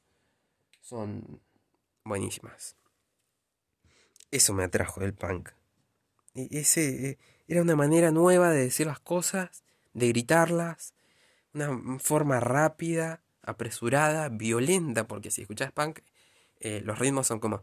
son 0.80 1.40
buenísimas. 2.08 2.76
Eso 4.30 4.52
me 4.54 4.64
atrajo 4.64 5.00
del 5.00 5.14
punk. 5.14 5.50
E, 6.34 6.48
ese 6.50 7.10
e, 7.10 7.18
era 7.46 7.62
una 7.62 7.76
manera 7.76 8.10
nueva 8.10 8.50
de 8.50 8.64
decir 8.64 8.86
las 8.86 9.00
cosas, 9.00 9.62
de 9.94 10.08
gritarlas, 10.08 10.94
una 11.54 11.98
forma 11.98 12.40
rápida, 12.40 13.22
apresurada, 13.42 14.28
violenta, 14.28 15.06
porque 15.06 15.30
si 15.30 15.42
escuchas 15.42 15.72
punk, 15.72 16.00
eh, 16.60 16.82
los 16.84 16.98
ritmos 16.98 17.26
son 17.26 17.38
como 17.38 17.62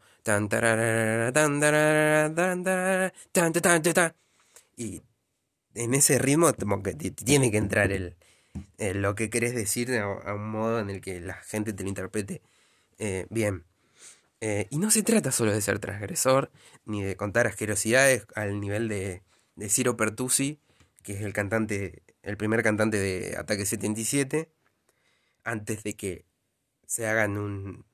y 4.77 5.01
en 5.73 5.93
ese 5.93 6.17
ritmo 6.17 6.53
como 6.53 6.81
que 6.81 6.93
tiene 6.93 7.51
que 7.51 7.57
entrar 7.57 7.91
el, 7.91 8.15
lo 8.77 9.15
que 9.15 9.29
querés 9.29 9.53
decir 9.53 9.93
a, 9.97 10.33
un 10.33 10.49
modo 10.49 10.79
en 10.79 10.89
el 10.89 11.01
que 11.01 11.19
la 11.19 11.35
gente 11.35 11.73
te 11.73 11.83
lo 11.83 11.89
interprete 11.89 12.41
eh, 12.97 13.27
bien. 13.29 13.65
Eh, 14.41 14.67
y 14.69 14.77
no 14.77 14.91
se 14.91 15.03
trata 15.03 15.31
solo 15.31 15.51
de 15.51 15.61
ser 15.61 15.79
transgresor, 15.79 16.51
ni 16.85 17.03
de 17.03 17.15
contar 17.15 17.47
asquerosidades 17.47 18.27
al 18.35 18.59
nivel 18.59 18.87
de, 18.87 19.23
de 19.55 19.69
Ciro 19.69 19.97
Pertusi, 19.97 20.59
que 21.03 21.13
es 21.13 21.21
el 21.21 21.33
cantante, 21.33 22.03
el 22.23 22.37
primer 22.37 22.63
cantante 22.63 22.97
de 22.97 23.37
Ataque 23.37 23.65
77, 23.65 24.49
antes 25.43 25.83
de 25.83 25.95
que 25.95 26.25
se 26.85 27.07
hagan 27.07 27.37
un, 27.37 27.85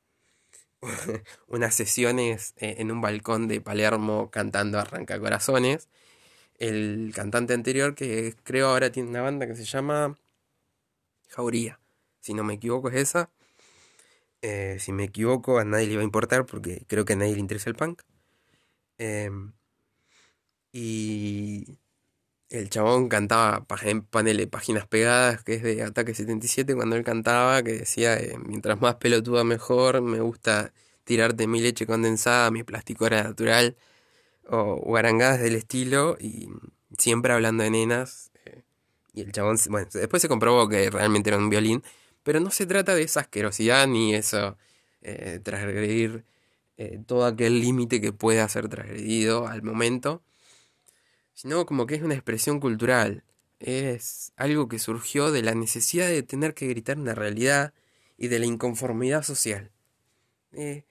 unas 1.48 1.76
sesiones 1.76 2.54
eh, 2.58 2.76
en 2.80 2.92
un 2.92 3.02
balcón 3.02 3.48
de 3.48 3.62
Palermo 3.62 4.32
cantando 4.32 4.80
Arranca 4.80 5.20
Corazones. 5.20 5.90
El 6.58 7.12
cantante 7.16 7.54
anterior, 7.54 7.96
que 7.96 8.36
creo 8.44 8.70
ahora 8.70 8.92
tiene 8.92 9.10
una 9.10 9.22
banda 9.22 9.48
que 9.48 9.56
se 9.56 9.66
llama 9.66 10.18
Jauría, 11.30 11.80
si 12.20 12.34
no 12.34 12.44
me 12.44 12.56
equivoco 12.56 12.90
es 12.90 12.96
esa. 12.96 13.30
Eh, 14.42 14.78
si 14.80 14.92
me 14.92 15.04
equivoco, 15.06 15.60
a 15.60 15.66
nadie 15.66 15.88
le 15.88 15.94
iba 15.94 16.02
a 16.02 16.06
importar 16.06 16.46
porque 16.46 16.84
creo 16.88 17.06
que 17.06 17.14
a 17.14 17.16
nadie 17.16 17.34
le 17.36 17.40
interesa 17.42 17.70
el 17.70 17.76
punk. 17.76 18.02
Em, 18.98 19.54
y 20.72 21.80
el 22.50 22.70
chabón 22.70 23.10
cantaba 23.10 23.66
en 23.84 24.04
panele 24.04 24.48
páginas 24.48 24.88
pegadas, 24.88 25.44
que 25.44 25.56
es 25.56 25.64
de 25.64 25.84
Ataque 25.84 26.14
77, 26.14 26.76
cuando 26.76 26.96
él 26.96 27.04
cantaba, 27.04 27.64
que 27.64 27.74
decía, 27.74 28.18
eh, 28.20 28.38
mientras 28.46 28.82
más 28.82 28.96
pelotuda 28.96 29.44
mejor, 29.44 30.02
me 30.02 30.22
gusta 30.22 30.74
tirarte 31.04 31.48
mi 31.48 31.62
leche 31.62 31.86
condensada, 31.88 32.52
mi 32.52 32.64
plasticora 32.64 33.24
natural, 33.24 33.78
o 34.48 34.78
guarangadas 34.78 35.42
del 35.42 35.56
estilo, 35.56 36.18
y 36.20 36.50
siempre 36.98 37.34
hablando 37.34 37.64
de 37.64 37.72
nenas. 37.72 38.32
Eh, 38.46 38.64
y 39.14 39.22
el 39.22 39.32
chabón, 39.34 39.58
bueno, 39.70 39.88
después 39.94 40.22
se 40.22 40.30
comprobó 40.30 40.70
que 40.70 40.90
realmente 40.90 41.30
era 41.30 41.38
un 41.38 41.50
violín, 41.50 41.84
pero 42.24 42.40
no 42.40 42.52
se 42.52 42.66
trata 42.66 42.96
de 42.96 43.04
esa 43.04 43.22
asquerosidad 43.22 43.88
ni 43.88 44.16
eso, 44.16 44.58
eh, 45.02 45.40
transgredir 45.44 46.26
eh, 46.78 47.00
todo 47.06 47.26
aquel 47.26 47.60
límite 47.60 48.02
que 48.02 48.14
pueda 48.14 48.48
ser 48.50 48.68
transgredido 48.70 49.48
al 49.48 49.64
momento, 49.64 50.24
sino 51.34 51.66
como 51.66 51.86
que 51.86 51.96
es 51.96 52.02
una 52.02 52.16
expresión 52.16 52.60
cultural, 52.60 53.24
es 53.60 54.34
algo 54.36 54.68
que 54.68 54.80
surgió 54.80 55.32
de 55.32 55.44
la 55.44 55.54
necesidad 55.56 56.08
de 56.08 56.24
tener 56.24 56.54
que 56.54 56.68
gritar 56.68 56.98
una 56.98 57.14
realidad 57.14 57.74
y 58.18 58.28
de 58.28 58.40
la 58.40 58.46
inconformidad 58.46 59.24
social. 59.24 59.72
Eh, 60.54 60.84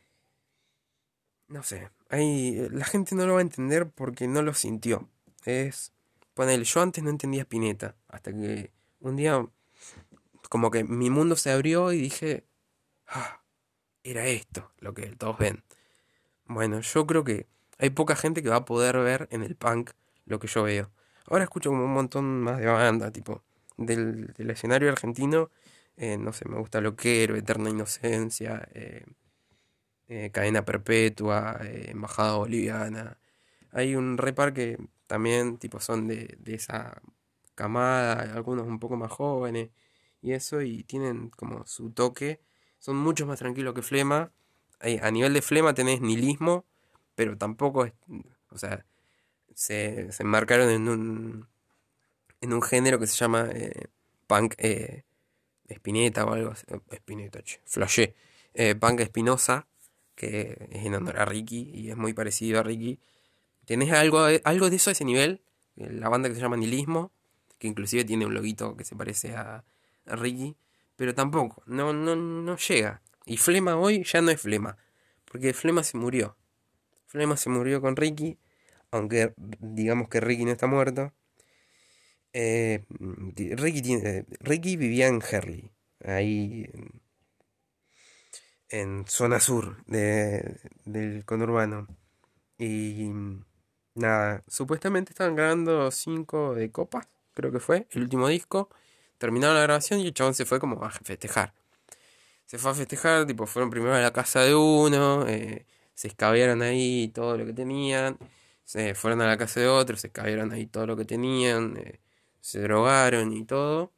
no 1.49 1.63
sé, 1.63 1.91
ahí 2.09 2.69
la 2.71 2.85
gente 2.85 3.15
no 3.15 3.27
lo 3.27 3.35
va 3.35 3.41
a 3.41 3.43
entender 3.43 3.89
porque 3.89 4.29
no 4.29 4.43
lo 4.43 4.55
sintió. 4.55 5.09
Es, 5.45 5.93
ponele, 6.35 6.65
yo 6.65 6.81
antes 6.81 7.03
no 7.03 7.11
entendía 7.11 7.43
Spinetta, 7.43 7.97
hasta 8.09 8.33
que 8.33 8.71
un 9.01 9.17
día 9.17 9.45
como 10.51 10.73
que 10.73 10.85
mi 10.85 11.11
mundo 11.11 11.37
se 11.37 11.53
abrió 11.53 11.93
y 11.93 11.99
dije, 11.99 12.45
ah, 13.07 13.41
era 14.03 14.27
esto, 14.27 14.73
lo 14.81 14.95
que 14.95 15.07
todos 15.17 15.39
ven. 15.39 15.63
Bueno, 16.45 16.81
yo 16.81 17.07
creo 17.07 17.23
que 17.23 17.47
hay 17.79 17.91
poca 17.91 18.17
gente 18.17 18.43
que 18.43 18.51
va 18.51 18.57
a 18.57 18.65
poder 18.65 18.99
ver 18.99 19.29
en 19.31 19.43
el 19.45 19.55
punk 19.55 19.93
lo 20.27 20.41
que 20.41 20.49
yo 20.49 20.65
veo. 20.65 20.91
Ahora 21.27 21.45
escucho 21.45 21.71
como 21.71 21.85
un 21.85 21.93
montón 21.95 22.43
más 22.43 22.59
de 22.59 22.67
banda, 22.67 23.13
tipo, 23.13 23.45
del, 23.77 24.35
escenario 24.39 24.91
argentino, 24.91 25.51
eh, 25.97 26.19
no 26.19 26.33
sé, 26.33 26.49
me 26.49 26.59
gusta 26.59 26.81
Loquero, 26.81 27.37
Eterna 27.37 27.71
Inocencia, 27.71 28.69
eh, 28.75 29.05
eh, 30.09 30.31
Cadena 30.33 30.65
Perpetua, 30.65 31.61
Embajada 31.63 32.35
Boliviana. 32.37 33.19
Hay 33.71 33.95
un 33.95 34.19
repar 34.19 34.53
que 34.53 34.79
también, 35.07 35.59
tipo, 35.59 35.79
son 35.79 36.09
de, 36.09 36.37
de 36.41 36.55
esa 36.55 37.01
camada, 37.55 38.35
algunos 38.35 38.67
un 38.67 38.81
poco 38.81 38.97
más 38.97 39.13
jóvenes 39.13 39.71
y 40.23 40.33
eso, 40.33 40.63
y 40.63 40.85
tienen 40.85 41.31
como 41.31 41.67
su 41.67 41.91
toque. 41.91 42.41
Son 42.79 42.97
mucho 42.97 43.27
más 43.27 43.39
tranquilos 43.39 43.75
que 43.75 43.83
Flema. 43.83 44.33
A 44.81 45.11
nivel 45.11 45.35
de 45.35 45.43
Flema 45.43 45.75
tenés 45.75 46.01
nihilismo, 46.01 46.65
pero 47.15 47.37
tampoco 47.37 47.85
es. 47.85 47.93
O 48.51 48.59
sea, 48.59 48.85
se, 49.55 50.11
se 50.13 50.23
enmarcaron 50.23 50.71
en 50.71 50.89
un, 50.89 51.49
en 52.41 52.53
un 52.53 52.63
género 52.63 52.99
que 52.99 53.07
se 53.07 53.17
llama 53.17 53.49
eh, 53.53 53.89
punk 54.27 54.55
eh, 54.59 55.05
Spinetta 55.69 56.25
o 56.25 56.33
algo 56.33 56.51
así. 56.51 56.67
Spinetta, 56.93 57.41
flashé. 57.65 58.15
Eh, 58.55 58.75
punk 58.75 59.01
Espinosa, 59.01 59.67
que 60.15 60.69
es 60.71 60.85
en 60.85 60.95
honor 60.95 61.19
a 61.21 61.25
Ricky 61.25 61.71
y 61.75 61.91
es 61.91 61.97
muy 61.97 62.13
parecido 62.13 62.61
a 62.61 62.63
Ricky. 62.63 62.99
Tenés 63.67 63.93
algo, 63.93 64.27
algo 64.45 64.71
de 64.71 64.77
eso 64.77 64.91
a 64.91 64.93
ese 64.93 65.05
nivel. 65.05 65.43
La 65.77 66.09
banda 66.09 66.29
que 66.29 66.35
se 66.35 66.41
llama 66.41 66.57
Nihilismo, 66.57 67.13
que 67.59 67.69
inclusive 67.69 68.05
tiene 68.05 68.27
un 68.27 68.35
loguito 68.35 68.77
que 68.77 68.85
se 68.85 68.97
parece 68.97 69.35
a, 69.35 69.65
Ricky, 70.07 70.57
pero 70.97 71.15
tampoco, 71.15 71.63
no, 71.67 71.93
no, 71.93 72.17
no 72.17 72.57
llega. 72.57 73.03
Y 73.27 73.37
Flema 73.37 73.77
hoy 73.77 74.05
ya 74.05 74.21
no 74.23 74.31
es 74.31 74.41
Flema, 74.41 74.77
porque 75.25 75.53
Flema 75.53 75.83
se 75.85 75.97
murió. 75.99 76.37
Flema 77.07 77.37
se 77.37 77.51
murió 77.51 77.81
con 77.81 77.97
Ricky, 77.97 78.39
aunque 78.91 79.35
digamos 79.37 80.09
que 80.09 80.21
Ricky 80.21 80.45
no 80.45 80.53
está 80.53 80.67
muerto. 80.67 81.13
Eh, 82.33 82.85
Ricky, 83.57 84.77
vivía 84.77 85.09
en 85.09 85.21
Herley, 85.21 85.73
ahí 86.05 86.71
en, 88.69 89.07
zona 89.07 89.41
sur 89.41 89.85
del 89.87 91.25
conurbano. 91.25 91.89
Y 92.59 93.11
nada, 93.95 94.45
supuestamente 94.47 95.13
estaban 95.13 95.35
grabando 95.35 95.91
cinco 95.91 96.55
de 96.55 96.71
copas, 96.71 97.09
creo 97.35 97.51
que 97.51 97.61
fue, 97.61 97.87
el 97.91 98.03
último 98.03 98.29
disco. 98.29 98.71
Terminaron 99.21 99.55
la 99.55 99.63
grabación 99.65 100.01
y 100.01 100.07
el 100.07 100.15
chabón 100.15 100.33
se 100.33 100.47
fue 100.47 100.59
como 100.59 100.83
a 100.83 100.91
festejar. 100.91 101.53
Se 102.47 102.57
fue 102.57 102.71
a 102.71 102.75
festejar, 102.75 103.27
tipo, 103.27 103.47
fueron 103.47 103.69
primero 103.69 103.95
a 103.95 104.01
la 104.01 104.15
casa 104.15 104.41
de 104.41 104.55
uno, 104.55 105.29
eh, 105.29 105.67
se 105.95 106.09
escabearon 106.09 106.63
ahí 106.63 107.09
todo 107.15 107.37
lo 107.37 107.45
que 107.45 107.53
tenían, 107.53 108.19
se 108.65 108.95
fueron 108.95 109.21
a 109.21 109.27
la 109.27 109.37
casa 109.37 109.61
de 109.61 109.69
otro, 109.69 109.99
se 109.99 110.07
escabearon 110.07 110.53
ahí 110.53 110.65
todo 110.67 110.87
lo 110.87 110.97
que 110.97 111.05
tenían, 111.05 111.77
eh, 111.77 112.01
se 112.41 112.61
drogaron 112.63 113.35
y 113.35 113.45
todo. 113.45 113.93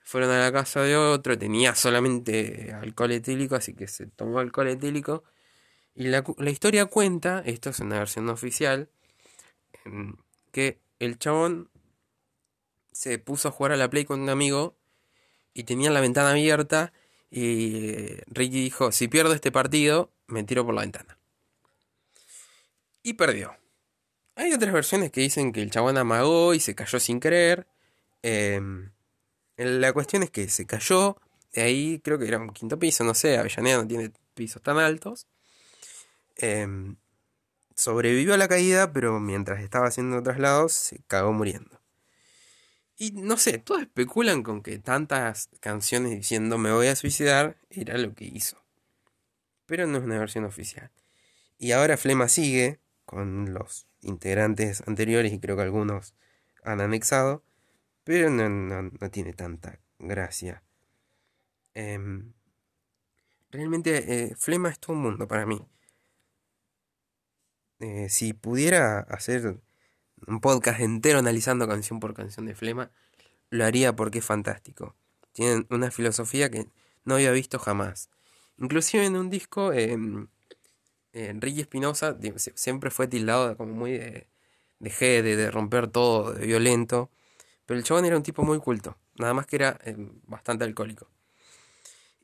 Fueron 0.00 0.30
a 0.30 0.38
la 0.40 0.50
casa 0.52 0.80
de 0.80 0.96
otro, 0.96 1.36
tenía 1.38 1.74
solamente 1.74 2.72
alcohol 2.72 3.12
etílico, 3.12 3.56
así 3.56 3.74
que 3.74 3.86
se 3.88 4.06
tomó 4.06 4.38
alcohol 4.38 4.68
etílico. 4.68 5.24
Y 5.94 6.04
la, 6.04 6.24
historia 6.50 6.86
cuenta, 6.86 7.42
esto 7.44 7.70
es 7.70 7.80
una 7.80 7.98
versión 7.98 8.30
oficial, 8.30 8.88
em, 9.84 10.16
que 10.50 10.80
el 10.98 11.18
chabón 11.18 11.68
se 12.96 13.18
puso 13.18 13.48
a 13.48 13.50
jugar 13.50 13.72
a 13.72 13.76
la 13.76 13.90
Play 13.90 14.06
con 14.06 14.20
un 14.20 14.30
amigo 14.30 14.74
y 15.52 15.64
tenía 15.64 15.90
la 15.90 16.00
ventana 16.00 16.30
abierta 16.30 16.94
y 17.30 18.16
Ricky 18.28 18.62
dijo, 18.62 18.90
si 18.90 19.06
pierdo 19.06 19.34
este 19.34 19.52
partido, 19.52 20.10
me 20.26 20.44
tiro 20.44 20.64
por 20.64 20.74
la 20.74 20.80
ventana. 20.80 21.18
Y 23.02 23.12
perdió. 23.12 23.54
Hay 24.34 24.52
otras 24.54 24.72
versiones 24.72 25.10
que 25.10 25.20
dicen 25.20 25.52
que 25.52 25.60
el 25.60 25.70
chabón 25.70 25.98
amagó 25.98 26.54
y 26.54 26.60
se 26.60 26.74
cayó 26.74 26.98
sin 26.98 27.20
querer. 27.20 27.66
Em, 28.22 28.92
la 29.56 29.92
cuestión 29.92 30.22
es 30.22 30.30
que 30.30 30.48
se 30.48 30.64
cayó. 30.64 31.18
De 31.52 31.62
ahí 31.62 32.00
creo 32.02 32.18
que 32.18 32.26
era 32.26 32.38
un 32.38 32.50
quinto 32.50 32.78
piso, 32.78 33.04
no 33.04 33.14
sé, 33.14 33.36
Avellaneda 33.36 33.76
no 33.76 33.86
tiene 33.86 34.10
pisos 34.32 34.62
tan 34.62 34.78
altos. 34.78 35.26
Em, 36.36 36.96
sobrevivió 37.74 38.32
a 38.32 38.38
la 38.38 38.48
caída, 38.48 38.90
pero 38.92 39.20
mientras 39.20 39.60
estaba 39.60 39.86
haciendo 39.86 40.22
traslados 40.22 40.72
se 40.72 41.02
cagó 41.06 41.34
muriendo. 41.34 41.75
Y 42.98 43.12
no 43.12 43.36
sé, 43.36 43.58
todos 43.58 43.82
especulan 43.82 44.42
con 44.42 44.62
que 44.62 44.78
tantas 44.78 45.50
canciones 45.60 46.12
diciendo 46.12 46.56
me 46.56 46.72
voy 46.72 46.86
a 46.86 46.96
suicidar 46.96 47.58
era 47.68 47.98
lo 47.98 48.14
que 48.14 48.24
hizo. 48.24 48.58
Pero 49.66 49.86
no 49.86 49.98
es 49.98 50.04
una 50.04 50.18
versión 50.18 50.44
oficial. 50.44 50.90
Y 51.58 51.72
ahora 51.72 51.96
Flema 51.96 52.28
sigue 52.28 52.80
con 53.04 53.52
los 53.52 53.86
integrantes 54.00 54.82
anteriores 54.86 55.32
y 55.32 55.40
creo 55.40 55.56
que 55.56 55.62
algunos 55.62 56.14
han 56.64 56.80
anexado, 56.80 57.44
pero 58.04 58.30
no, 58.30 58.90
tiene 59.10 59.32
tanta 59.32 59.78
gracia. 59.98 60.62
Em, 61.74 62.32
realmente 63.50 64.30
eh, 64.30 64.34
Flema 64.36 64.70
es 64.70 64.78
todo 64.78 64.96
un 64.96 65.02
mundo 65.02 65.28
para 65.28 65.44
mí. 65.44 65.66
Eh, 67.78 68.08
si 68.08 68.32
pudiera 68.32 69.00
hacer 69.00 69.60
un 70.26 70.40
podcast 70.40 70.80
entero 70.80 71.18
analizando 71.18 71.68
canción 71.68 72.00
por 72.00 72.14
canción 72.14 72.46
de 72.46 72.54
Flema, 72.54 72.90
lo 73.50 73.64
haría 73.64 73.94
porque 73.94 74.18
es 74.18 74.24
fantástico. 74.24 74.94
Tienen 75.32 75.66
una 75.70 75.90
filosofía 75.90 76.50
que 76.50 76.68
no 77.04 77.14
había 77.14 77.30
visto 77.32 77.58
jamás. 77.58 78.10
Inclusive 78.58 79.04
en 79.04 79.16
un 79.16 79.30
disco, 79.30 79.72
eh, 79.72 79.96
Ricky 81.12 81.60
Espinosa 81.60 82.16
siempre 82.54 82.90
fue 82.90 83.08
tildado 83.08 83.56
como 83.56 83.74
muy 83.74 83.92
de, 83.92 84.28
de 84.78 85.22
de, 85.22 85.50
romper 85.50 85.88
todo, 85.88 86.32
de 86.32 86.46
violento. 86.46 87.10
Pero 87.66 87.78
el 87.78 87.84
chabón 87.84 88.04
era 88.04 88.16
un 88.16 88.22
tipo 88.22 88.44
muy 88.44 88.58
culto, 88.60 88.96
nada 89.16 89.34
más 89.34 89.46
que 89.46 89.56
era 89.56 89.78
em, 89.84 90.20
bastante 90.24 90.64
alcohólico. 90.64 91.08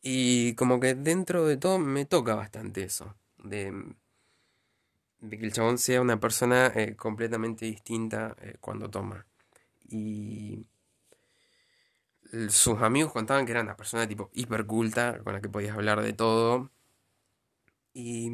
Y 0.03 0.55
como 0.55 0.81
que 0.81 0.95
dentro 0.95 1.47
de 1.47 1.57
todo 1.57 1.79
me 1.79 2.05
toca 2.07 2.35
bastante 2.35 2.83
eso, 2.83 3.15
de 3.39 3.95
de 5.23 5.39
que 5.39 5.47
el 5.47 5.53
chabón 5.53 5.79
sea 5.79 6.01
una 6.01 6.21
persona 6.21 6.67
eh, 6.75 6.97
completamente 6.97 7.65
distinta 7.67 8.37
eh, 8.41 8.57
cuando 8.61 8.91
toma. 8.91 9.25
Y 9.89 10.67
sus 12.49 12.81
amigos 12.83 13.13
contaban 13.13 13.47
que 13.47 13.53
era 13.53 13.63
una 13.63 13.77
persona 13.77 14.09
tipo 14.09 14.31
hiperculta, 14.35 15.21
con 15.23 15.33
la 15.35 15.41
que 15.41 15.49
podías 15.49 15.77
hablar 15.77 16.03
de 16.03 16.13
todo. 16.13 16.71
Y 17.95 18.31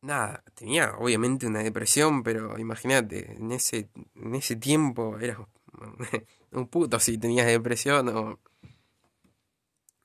nada, 0.00 0.42
tenía 0.54 0.94
obviamente 0.98 1.46
una 1.46 1.62
depresión, 1.62 2.22
pero 2.22 2.58
imagínate, 2.58 3.32
en 3.34 3.52
ese, 3.52 3.88
en 4.16 4.34
ese 4.34 4.56
tiempo 4.56 5.18
eras 5.18 5.38
un 6.52 6.68
puto 6.68 6.98
si 7.00 7.18
tenías 7.18 7.46
depresión 7.46 8.08
o... 8.08 8.40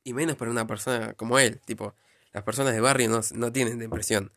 Y 0.04 0.14
menos 0.14 0.38
para 0.38 0.52
una 0.52 0.66
persona 0.68 1.14
como 1.16 1.38
él, 1.40 1.60
tipo, 1.62 1.96
las 2.34 2.44
personas 2.44 2.74
de 2.74 2.82
barrio 2.82 3.10
no, 3.34 3.52
tienen 3.52 3.80
depresión. 3.80 4.32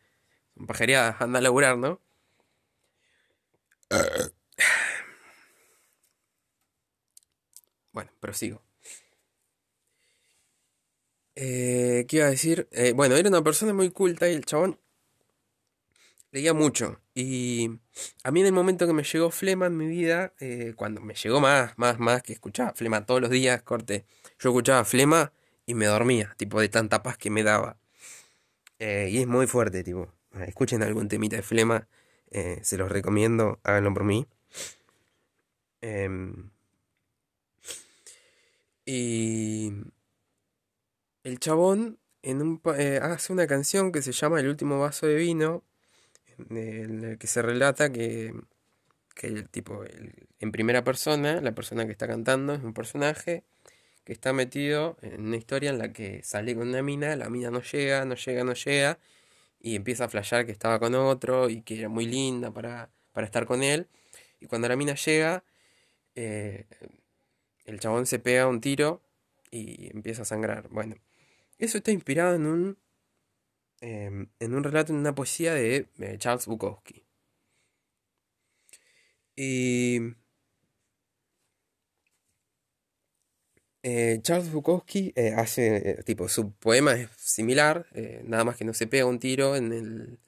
Son 0.55 0.67
pajereadas, 0.67 1.21
anda 1.21 1.39
a 1.39 1.41
laburar, 1.41 1.77
¿no? 1.77 1.99
Bueno, 7.91 8.11
prosigo. 8.19 8.61
Eh, 11.35 12.05
¿Qué 12.07 12.17
iba 12.17 12.25
a 12.27 12.29
decir? 12.29 12.67
Eh, 12.71 12.93
bueno, 12.93 13.15
era 13.15 13.29
una 13.29 13.43
persona 13.43 13.73
muy 13.73 13.89
culta 13.91 14.29
y 14.29 14.33
el 14.33 14.45
chabón 14.45 14.79
leía 16.31 16.53
mucho. 16.53 17.01
Y 17.13 17.79
a 18.23 18.31
mí 18.31 18.41
en 18.41 18.47
el 18.47 18.53
momento 18.53 18.87
que 18.87 18.93
me 18.93 19.03
llegó 19.03 19.31
Flema 19.31 19.67
en 19.67 19.77
mi 19.77 19.87
vida, 19.87 20.33
eh, 20.39 20.73
cuando 20.75 21.01
me 21.01 21.13
llegó 21.13 21.39
más, 21.39 21.77
más, 21.77 21.99
más, 21.99 22.23
que 22.23 22.33
escuchaba 22.33 22.73
Flema 22.73 23.05
todos 23.05 23.21
los 23.21 23.29
días, 23.29 23.61
corte, 23.63 24.05
yo 24.39 24.49
escuchaba 24.49 24.85
Flema 24.85 25.33
y 25.65 25.73
me 25.73 25.85
dormía, 25.85 26.33
tipo 26.37 26.59
de 26.59 26.69
tanta 26.69 27.03
paz 27.03 27.17
que 27.17 27.29
me 27.29 27.43
daba. 27.43 27.77
Eh, 28.81 29.09
y 29.11 29.19
es 29.19 29.27
muy 29.27 29.45
fuerte, 29.45 29.83
tipo. 29.83 30.11
Escuchen 30.47 30.81
algún 30.81 31.07
temita 31.07 31.35
de 31.35 31.43
flema. 31.43 31.87
Eh, 32.31 32.59
se 32.63 32.77
los 32.77 32.91
recomiendo. 32.91 33.59
Háganlo 33.63 33.93
por 33.93 34.03
mí. 34.03 34.25
Em, 35.81 36.49
y 38.85 39.71
el 41.23 41.39
chabón 41.39 41.99
eh, 42.23 42.99
hace 43.01 43.33
una 43.33 43.45
canción 43.47 43.91
que 43.91 44.01
se 44.01 44.13
llama 44.13 44.39
El 44.39 44.47
último 44.47 44.79
vaso 44.79 45.05
de 45.05 45.15
vino, 45.15 45.63
en 46.49 47.03
el 47.03 47.17
que 47.19 47.27
se 47.27 47.43
relata 47.43 47.91
que, 47.91 48.33
que 49.13 49.27
el 49.27 49.49
tipo, 49.49 49.83
en 50.39 50.51
primera 50.51 50.83
persona, 50.83 51.39
la 51.41 51.53
persona 51.53 51.85
que 51.85 51.91
está 51.91 52.07
cantando 52.07 52.55
es 52.55 52.63
un 52.63 52.73
personaje 52.73 53.43
que 54.03 54.13
está 54.13 54.33
metido 54.33 54.97
en 55.01 55.21
una 55.27 55.37
historia 55.37 55.69
en 55.69 55.77
la 55.77 55.93
que 55.93 56.23
sale 56.23 56.55
con 56.55 56.69
una 56.69 56.81
mina, 56.81 57.15
la 57.15 57.29
mina 57.29 57.51
no 57.51 57.61
llega, 57.61 58.05
no 58.05 58.15
llega, 58.15 58.43
no 58.43 58.53
llega, 58.53 58.99
y 59.59 59.75
empieza 59.75 60.05
a 60.05 60.09
flashear 60.09 60.45
que 60.45 60.51
estaba 60.51 60.79
con 60.79 60.95
otro 60.95 61.49
y 61.49 61.61
que 61.61 61.79
era 61.79 61.89
muy 61.89 62.05
linda 62.05 62.51
para, 62.51 62.89
estar 63.17 63.45
con 63.45 63.63
él. 63.63 63.87
Y 64.39 64.47
cuando 64.47 64.67
la 64.67 64.75
mina 64.75 64.95
llega, 64.95 65.43
eh, 66.15 66.65
el 67.65 67.79
chabón 67.79 68.05
se 68.07 68.19
pega 68.19 68.47
un 68.47 68.61
tiro 68.61 69.01
y 69.51 69.89
empieza 69.95 70.23
a 70.23 70.25
sangrar. 70.25 70.69
Bueno, 70.69 70.95
Eso 71.59 71.77
está 71.77 71.91
inspirado 71.91 72.35
en 72.35 72.47
un, 72.47 72.77
em, 73.81 74.27
en 74.39 74.55
un 74.55 74.63
relato, 74.63 74.93
en 74.93 74.99
una 74.99 75.13
poesía 75.15 75.53
de 75.53 75.87
Charles 76.19 76.47
Bukowski. 76.47 77.05
Y 79.35 79.99
eh, 83.83 84.19
Charles 84.21 84.51
Bukowski 84.51 85.11
eh, 85.15 85.33
hace, 85.35 85.91
eh, 85.91 86.03
tipo, 86.03 86.29
su 86.29 86.51
poema 86.51 86.93
es 86.93 87.09
similar, 87.17 87.87
nada 88.23 88.43
más 88.43 88.55
que 88.55 88.65
no 88.65 88.73
se 88.73 88.87
pega 88.87 89.05
un 89.05 89.19
tiro 89.19 89.55
en 89.55 89.71
el, 89.73 90.19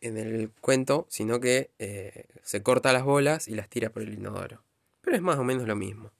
en 0.00 0.16
el 0.16 0.50
cuento, 0.60 1.06
sino 1.10 1.40
que 1.40 1.70
se 2.42 2.62
corta 2.62 2.92
las 2.92 3.04
bolas 3.04 3.48
y 3.48 3.54
las 3.54 3.68
tira 3.68 3.90
por 3.90 4.02
el 4.02 4.14
inodoro. 4.14 4.62
Pero 5.02 5.16
es 5.16 5.22
más 5.22 5.38
o 5.38 5.44
menos 5.44 5.66
lo 5.66 5.76
mismo. 5.76 6.10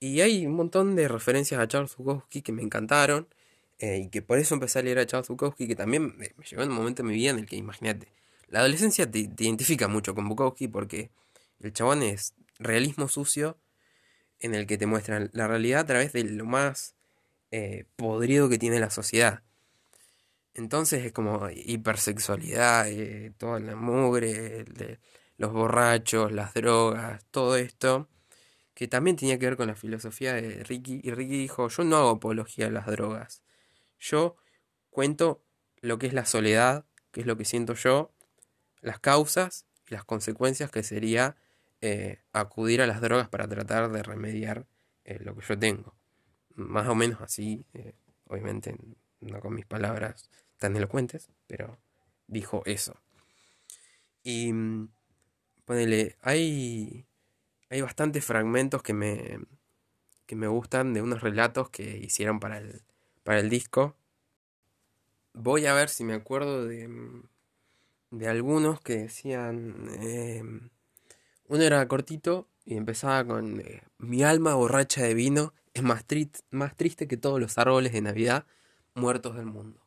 Y 0.00 0.20
hay 0.20 0.46
un 0.46 0.54
montón 0.54 0.94
de 0.94 1.08
referencias 1.08 1.60
a 1.60 1.68
Charles 1.68 1.96
Bukowski 1.96 2.42
que 2.42 2.52
me 2.52 2.62
encantaron. 2.62 3.28
y 3.80 4.08
que 4.08 4.22
por 4.22 4.38
eso 4.38 4.54
empecé 4.54 4.80
a 4.80 4.82
leer 4.82 4.98
a 4.98 5.06
Charles 5.06 5.28
Bukowski, 5.28 5.68
que 5.68 5.76
también 5.76 6.16
me, 6.18 6.32
llegó 6.50 6.62
en 6.62 6.70
un 6.70 6.76
momento 6.76 7.02
de 7.02 7.08
mi 7.08 7.14
vida 7.14 7.30
en 7.30 7.38
el 7.38 7.46
que, 7.46 7.56
imagínate, 7.56 8.08
la 8.48 8.60
adolescencia 8.60 9.10
te 9.10 9.20
identifica 9.20 9.88
mucho 9.88 10.14
con 10.14 10.28
Bukowski 10.28 10.68
porque 10.68 11.10
el 11.60 11.72
chabón 11.72 12.02
es 12.02 12.34
realismo 12.58 13.08
sucio 13.08 13.56
en 14.40 14.54
el 14.54 14.66
que 14.66 14.78
te 14.78 14.86
muestran 14.86 15.30
la 15.32 15.48
realidad 15.48 15.80
a 15.80 15.86
través 15.86 16.12
de 16.12 16.24
lo 16.24 16.44
más 16.46 16.94
eh, 17.50 17.86
podrido 17.96 18.48
que 18.48 18.58
tiene 18.58 18.80
la 18.80 18.90
sociedad. 18.90 19.42
Entonces 20.54 21.04
es 21.04 21.12
como 21.12 21.48
hipersexualidad, 21.50 22.88
eh, 22.88 23.32
toda 23.38 23.60
la 23.60 23.76
mugre, 23.76 24.64
los 25.36 25.52
borrachos, 25.52 26.32
las 26.32 26.52
drogas, 26.54 27.24
todo 27.30 27.56
esto, 27.56 28.08
que 28.74 28.88
también 28.88 29.16
tenía 29.16 29.38
que 29.38 29.46
ver 29.46 29.56
con 29.56 29.68
la 29.68 29.76
filosofía 29.76 30.34
de 30.34 30.64
Ricky. 30.64 31.00
Y 31.04 31.12
Ricky 31.12 31.38
dijo, 31.38 31.68
yo 31.68 31.84
no 31.84 31.96
hago 31.96 32.10
apología 32.10 32.66
a 32.66 32.70
las 32.70 32.86
drogas, 32.86 33.42
yo 33.98 34.36
cuento 34.90 35.42
lo 35.80 35.98
que 35.98 36.08
es 36.08 36.12
la 36.12 36.26
soledad, 36.26 36.84
que 37.12 37.20
es 37.20 37.26
lo 37.26 37.36
que 37.36 37.44
siento 37.44 37.74
yo, 37.74 38.12
las 38.80 38.98
causas 38.98 39.64
y 39.88 39.94
las 39.94 40.04
consecuencias 40.04 40.70
que 40.70 40.82
sería 40.82 41.36
eh, 41.80 42.18
acudir 42.32 42.82
a 42.82 42.86
las 42.86 43.00
drogas 43.00 43.28
para 43.28 43.46
tratar 43.46 43.90
de 43.92 44.02
remediar 44.02 44.66
eh, 45.04 45.18
lo 45.20 45.36
que 45.36 45.46
yo 45.46 45.58
tengo. 45.58 45.94
Más 46.54 46.88
o 46.88 46.94
menos 46.96 47.20
así, 47.20 47.64
eh, 47.72 47.94
obviamente 48.26 48.76
no 49.20 49.40
con 49.40 49.54
mis 49.54 49.66
palabras 49.66 50.28
tan 50.58 50.76
elocuentes, 50.76 51.28
pero 51.46 51.78
dijo 52.26 52.62
eso. 52.66 53.00
Y 54.24 54.52
mm, 54.52 54.88
ponele, 55.64 56.16
hay, 56.20 57.06
hay 57.70 57.80
bastantes 57.80 58.24
fragmentos 58.24 58.82
que 58.82 58.92
me, 58.92 59.38
que 60.26 60.34
me 60.34 60.48
gustan 60.48 60.94
de 60.94 61.02
unos 61.02 61.22
relatos 61.22 61.70
que 61.70 61.96
hicieron 61.98 62.40
para 62.40 62.58
el, 62.58 62.82
para 63.22 63.38
el 63.38 63.48
disco. 63.50 63.96
Voy 65.32 65.66
a 65.66 65.74
ver 65.74 65.90
si 65.90 66.02
me 66.02 66.14
acuerdo 66.14 66.66
de, 66.66 66.88
mm, 66.88 67.22
de 68.10 68.28
algunos 68.28 68.80
que 68.80 68.96
decían... 68.96 70.72
Uno 71.48 71.62
era 71.62 71.86
cortito 71.88 72.48
y 72.64 72.76
empezaba 72.76 73.24
con 73.26 73.60
eh, 73.60 73.82
Mi 73.98 74.22
alma 74.22 74.54
borracha 74.54 75.02
de 75.02 75.14
vino 75.14 75.54
es 75.74 75.82
más, 75.82 76.04
más 76.50 76.76
triste 76.76 77.08
que 77.08 77.16
todos 77.16 77.40
los 77.40 77.58
árboles 77.58 77.92
de 77.92 78.02
Navidad 78.02 78.46
muertos 78.94 79.36
del 79.36 79.46
mundo. 79.46 79.80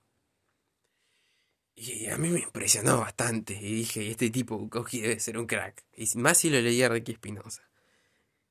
Y 1.76 2.08
a 2.08 2.18
mí 2.18 2.30
me 2.30 2.40
impresionó 2.40 3.00
bastante. 3.00 3.54
Y 3.54 3.74
dije, 3.76 4.10
este 4.10 4.30
tipo 4.30 4.58
Bukowski 4.58 5.02
debe 5.02 5.20
ser 5.20 5.38
un 5.38 5.48
crack. 5.48 5.84
Y 5.96 6.08
más 6.18 6.38
si 6.38 6.50
lo 6.50 6.60
leía 6.60 6.90
Ricky 6.90 7.14
Espinosa. 7.14 7.64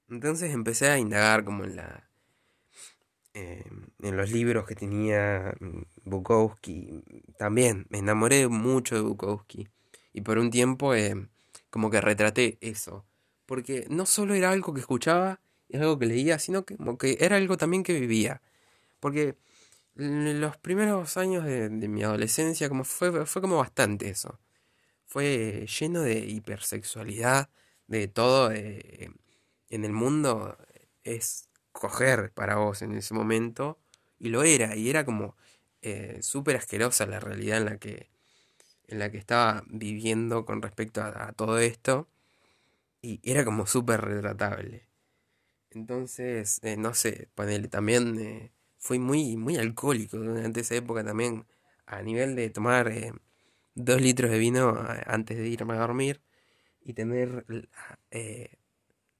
Entonces 0.08 0.52
empecé 0.52 0.88
a 0.88 0.98
indagar 0.98 1.44
como 1.44 1.64
en 1.64 1.76
la. 1.76 2.08
Em, 3.32 3.86
en 4.00 4.16
los 4.16 4.30
libros 4.32 4.66
que 4.66 4.74
tenía 4.74 5.54
Bukowski. 6.04 7.04
También 7.38 7.86
me 7.88 7.98
enamoré 7.98 8.48
mucho 8.48 8.96
de 8.96 9.02
Bukowski. 9.02 9.68
Y 10.12 10.22
por 10.22 10.38
un 10.38 10.50
tiempo 10.50 10.94
em, 10.94 11.28
como 11.70 11.90
que 11.90 12.00
retraté 12.00 12.58
eso. 12.60 13.06
Porque 13.46 13.86
no 13.90 14.06
solo 14.06 14.34
era 14.34 14.50
algo 14.50 14.74
que 14.74 14.80
escuchaba 14.80 15.40
y 15.68 15.76
algo 15.76 15.98
que 15.98 16.06
leía, 16.06 16.38
sino 16.38 16.64
que, 16.64 16.76
como 16.76 16.98
que 16.98 17.18
era 17.20 17.36
algo 17.36 17.56
también 17.56 17.82
que 17.82 17.98
vivía. 17.98 18.42
Porque 19.00 19.36
los 19.94 20.56
primeros 20.58 21.16
años 21.16 21.44
de, 21.44 21.70
mi 21.70 22.02
adolescencia 22.02 22.68
como 22.68 22.84
fue, 22.84 23.26
fue 23.26 23.42
como 23.42 23.58
bastante 23.58 24.08
eso. 24.10 24.40
Fue 25.06 25.66
lleno 25.80 26.02
de 26.02 26.20
hipersexualidad, 26.20 27.50
de 27.88 28.08
todo 28.08 28.52
en 28.52 29.84
el 29.84 29.92
mundo 29.92 30.56
es 31.04 31.48
coger 31.72 32.32
para 32.32 32.56
vos 32.56 32.82
en 32.82 32.92
ese 32.92 33.14
momento. 33.14 33.78
Y 34.18 34.28
lo 34.28 34.42
era, 34.42 34.76
y 34.76 34.90
era 34.90 35.04
como 35.04 35.36
eh, 35.82 36.18
súper 36.22 36.56
asquerosa 36.56 37.06
la 37.06 37.20
realidad 37.20 37.58
en 37.58 37.64
la 37.64 37.78
que 37.78 38.09
en 38.90 38.98
la 38.98 39.10
que 39.10 39.18
estaba 39.18 39.64
viviendo 39.68 40.44
con 40.44 40.62
respecto 40.62 41.02
a, 41.02 41.32
todo 41.32 41.58
esto. 41.58 42.08
Y 43.02 43.20
era 43.24 43.44
como 43.44 43.66
súper 43.66 44.02
retratable. 44.02 44.88
Entonces, 45.70 46.60
eh, 46.62 46.76
no 46.76 46.94
sé, 46.94 47.28
ponele, 47.34 47.68
también 47.68 48.18
eh, 48.20 48.52
fui 48.78 48.98
muy, 48.98 49.36
muy 49.36 49.56
alcohólico 49.56 50.18
durante 50.18 50.60
esa 50.60 50.74
época 50.76 51.04
también. 51.04 51.46
A 51.86 52.02
nivel 52.02 52.36
de 52.36 52.50
tomar 52.50 52.88
eh, 52.88 53.12
dos 53.74 54.00
litros 54.00 54.30
de 54.30 54.38
vino 54.38 54.76
antes 55.06 55.38
de 55.38 55.48
irme 55.48 55.74
a 55.74 55.78
dormir. 55.78 56.22
Y 56.82 56.94
tener, 56.94 57.44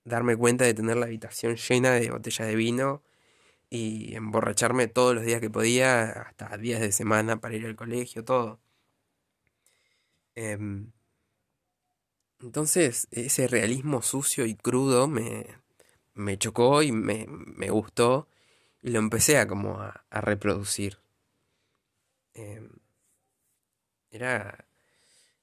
darme 0.05 0.37
cuenta 0.37 0.65
de 0.65 0.75
tener 0.75 0.97
la 0.97 1.07
habitación 1.07 1.57
llena 1.57 1.93
de 1.93 2.11
botellas 2.11 2.49
de 2.49 2.57
vino. 2.57 3.03
Y 3.71 4.15
emborracharme 4.17 4.89
todos 4.89 5.15
los 5.15 5.25
días 5.25 5.41
que 5.41 5.51
podía, 5.51 6.11
hasta 6.11 6.57
días 6.59 6.81
de 6.81 6.93
semana 6.93 7.41
para 7.41 7.57
ir 7.57 7.67
al 7.67 7.77
colegio, 7.77 8.25
todo. 8.25 8.61
Em, 10.35 10.93
entonces, 12.41 13.07
ese 13.11 13.49
realismo 13.49 14.03
sucio 14.03 14.47
y 14.47 14.55
crudo 14.55 15.09
me, 15.09 15.47
me 16.15 16.39
chocó 16.39 16.83
y 16.83 16.93
me, 16.93 17.27
me, 17.29 17.71
gustó 17.71 18.29
y 18.83 18.91
lo 18.91 18.99
empecé 18.99 19.39
a 19.39 19.47
como 19.47 19.81
a, 19.81 20.05
reproducir. 20.11 20.99
Em, 22.35 22.71
era, 24.11 24.67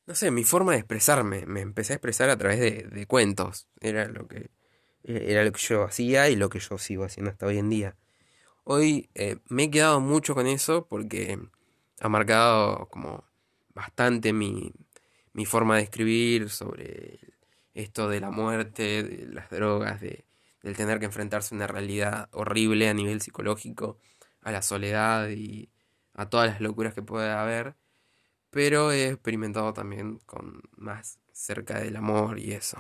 no 0.05 0.15
sé, 0.15 0.31
mi 0.31 0.43
forma 0.43 0.73
de 0.73 0.79
expresarme. 0.79 1.45
Me 1.45 1.61
empecé 1.61 1.93
a 1.93 1.97
expresar 1.97 2.29
a 2.29 2.37
través 2.37 2.59
de, 2.59 3.05
cuentos. 3.07 3.67
Era 3.79 4.07
lo 4.07 4.27
que 4.27 4.49
era 5.03 5.45
lo 5.45 5.51
que 5.53 5.61
yo 5.61 5.83
hacía 5.83 6.29
y 6.29 6.35
lo 6.35 6.49
que 6.49 6.59
yo 6.59 6.77
sigo 6.77 7.05
haciendo 7.05 7.31
hasta 7.31 7.45
hoy 7.45 7.57
en 7.59 7.69
día. 7.69 7.95
Hoy 8.65 9.09
eh, 9.15 9.37
me 9.47 9.65
he 9.65 9.71
quedado 9.71 10.01
mucho 10.01 10.35
con 10.35 10.47
eso 10.47 10.87
porque 10.87 11.39
ha 12.01 12.09
marcado 12.09 12.89
como 12.89 13.23
bastante 13.77 14.33
mi, 14.33 14.73
mi 15.33 15.45
forma 15.45 15.77
de 15.77 15.83
escribir 15.83 16.49
sobre 16.49 17.19
esto 17.75 18.09
de 18.09 18.19
la 18.19 18.31
muerte, 18.31 19.03
de 19.03 19.27
las 19.27 19.51
drogas, 19.51 20.01
de, 20.01 20.25
del 20.63 20.75
tener 20.75 20.97
que 20.97 21.05
enfrentarse 21.05 21.53
a 21.53 21.57
una 21.57 21.67
realidad 21.67 22.27
horrible 22.31 22.89
a 22.89 22.95
nivel 22.95 23.21
psicológico, 23.21 23.99
a 24.41 24.51
la 24.51 24.63
soledad 24.63 25.29
y 25.29 25.69
a 26.15 26.27
todas 26.27 26.49
las 26.49 26.59
locuras 26.59 26.95
que 26.95 27.03
puede 27.03 27.29
haber, 27.29 27.75
pero 28.49 28.91
he 28.91 29.09
experimentado 29.09 29.73
también 29.73 30.17
con 30.25 30.63
más 30.75 31.19
cerca 31.31 31.79
del 31.79 31.97
amor 31.97 32.39
y 32.39 32.53
eso. 32.53 32.79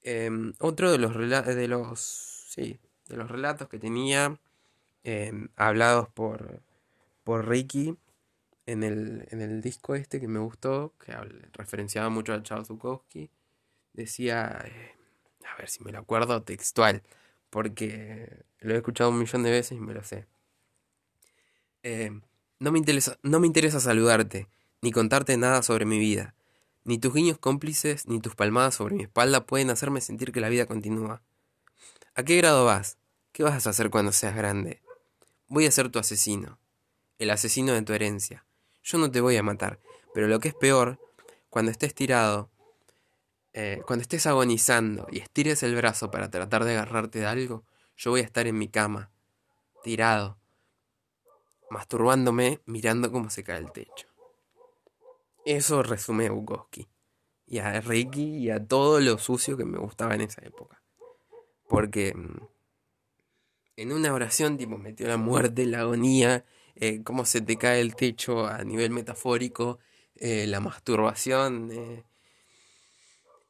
Em, 0.00 0.54
otro 0.58 0.90
de 0.90 0.96
los, 0.96 1.14
de 1.14 1.68
los, 1.68 2.00
sí, 2.48 2.80
de 3.08 3.16
los 3.18 3.30
relatos 3.30 3.68
que 3.68 3.78
tenía 3.78 4.40
em, 5.04 5.48
hablados 5.56 6.08
por, 6.08 6.62
por 7.24 7.46
Ricky 7.46 7.98
en 8.66 8.82
el, 8.82 9.26
en 9.30 9.40
el 9.40 9.62
disco 9.62 9.94
este 9.94 10.20
que 10.20 10.28
me 10.28 10.40
gustó, 10.40 10.92
que 10.98 11.12
referenciaba 11.52 12.08
mucho 12.08 12.34
a 12.34 12.42
Charles 12.42 12.68
Bukowski, 12.68 13.30
decía, 13.92 14.62
eh, 14.64 14.94
a 15.46 15.56
ver 15.56 15.68
si 15.68 15.82
me 15.84 15.92
lo 15.92 16.00
acuerdo 16.00 16.42
textual, 16.42 17.02
porque 17.50 18.44
lo 18.58 18.74
he 18.74 18.76
escuchado 18.76 19.10
un 19.10 19.18
millón 19.18 19.44
de 19.44 19.50
veces 19.50 19.78
y 19.78 19.80
me 19.80 19.94
lo 19.94 20.02
sé. 20.02 20.26
Eh, 21.84 22.10
no, 22.58 22.72
me 22.72 22.78
interesa, 22.78 23.18
no 23.22 23.38
me 23.38 23.46
interesa 23.46 23.78
saludarte, 23.78 24.48
ni 24.82 24.90
contarte 24.90 25.36
nada 25.36 25.62
sobre 25.62 25.84
mi 25.84 25.98
vida. 25.98 26.34
Ni 26.84 26.98
tus 26.98 27.14
guiños 27.14 27.38
cómplices, 27.38 28.06
ni 28.06 28.20
tus 28.20 28.34
palmadas 28.34 28.74
sobre 28.76 28.96
mi 28.96 29.04
espalda 29.04 29.46
pueden 29.46 29.70
hacerme 29.70 30.00
sentir 30.00 30.32
que 30.32 30.40
la 30.40 30.48
vida 30.48 30.66
continúa. 30.66 31.22
¿A 32.14 32.22
qué 32.24 32.36
grado 32.36 32.64
vas? 32.64 32.98
¿Qué 33.32 33.42
vas 33.42 33.66
a 33.66 33.70
hacer 33.70 33.90
cuando 33.90 34.12
seas 34.12 34.34
grande? 34.34 34.82
Voy 35.48 35.66
a 35.66 35.70
ser 35.70 35.90
tu 35.90 35.98
asesino, 35.98 36.58
el 37.18 37.30
asesino 37.30 37.72
de 37.72 37.82
tu 37.82 37.92
herencia. 37.92 38.45
Yo 38.86 38.98
no 38.98 39.10
te 39.10 39.20
voy 39.20 39.36
a 39.36 39.42
matar, 39.42 39.80
pero 40.14 40.28
lo 40.28 40.38
que 40.38 40.46
es 40.46 40.54
peor, 40.54 41.00
cuando 41.50 41.72
estés 41.72 41.92
tirado, 41.92 42.52
eh, 43.52 43.82
cuando 43.84 44.02
estés 44.02 44.26
agonizando 44.28 45.08
y 45.10 45.18
estires 45.18 45.64
el 45.64 45.74
brazo 45.74 46.12
para 46.12 46.30
tratar 46.30 46.64
de 46.64 46.70
agarrarte 46.70 47.18
de 47.18 47.26
algo, 47.26 47.64
yo 47.96 48.12
voy 48.12 48.20
a 48.20 48.24
estar 48.24 48.46
en 48.46 48.56
mi 48.56 48.68
cama, 48.68 49.10
tirado, 49.82 50.38
masturbándome, 51.68 52.60
mirando 52.64 53.10
cómo 53.10 53.28
se 53.28 53.42
cae 53.42 53.58
el 53.58 53.72
techo. 53.72 54.06
Eso 55.44 55.82
resume 55.82 56.28
a 56.28 56.30
Bukowski. 56.30 56.86
Y 57.48 57.58
a 57.58 57.80
Ricky 57.80 58.36
y 58.36 58.50
a 58.50 58.64
todo 58.64 59.00
lo 59.00 59.18
sucio 59.18 59.56
que 59.56 59.64
me 59.64 59.78
gustaba 59.78 60.14
en 60.14 60.20
esa 60.20 60.42
época. 60.44 60.80
Porque 61.68 62.14
mm, 62.14 62.38
en 63.78 63.92
una 63.92 64.14
oración, 64.14 64.56
tipo, 64.56 64.78
metió 64.78 65.08
la 65.08 65.16
muerte, 65.16 65.66
la 65.66 65.80
agonía 65.80 66.44
eh, 66.78 67.02
cómo 67.02 67.24
se 67.24 67.40
te 67.40 67.56
cae 67.56 67.80
el 67.80 67.96
techo 67.96 68.46
a 68.46 68.62
nivel 68.62 68.90
metafórico, 68.90 69.78
eh, 70.14 70.46
la 70.46 70.60
masturbación, 70.60 71.70
eh, 71.72 72.04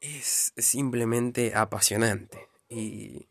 es 0.01 0.53
simplemente 0.57 1.55
apasionante. 1.55 2.49
Y 2.68 3.29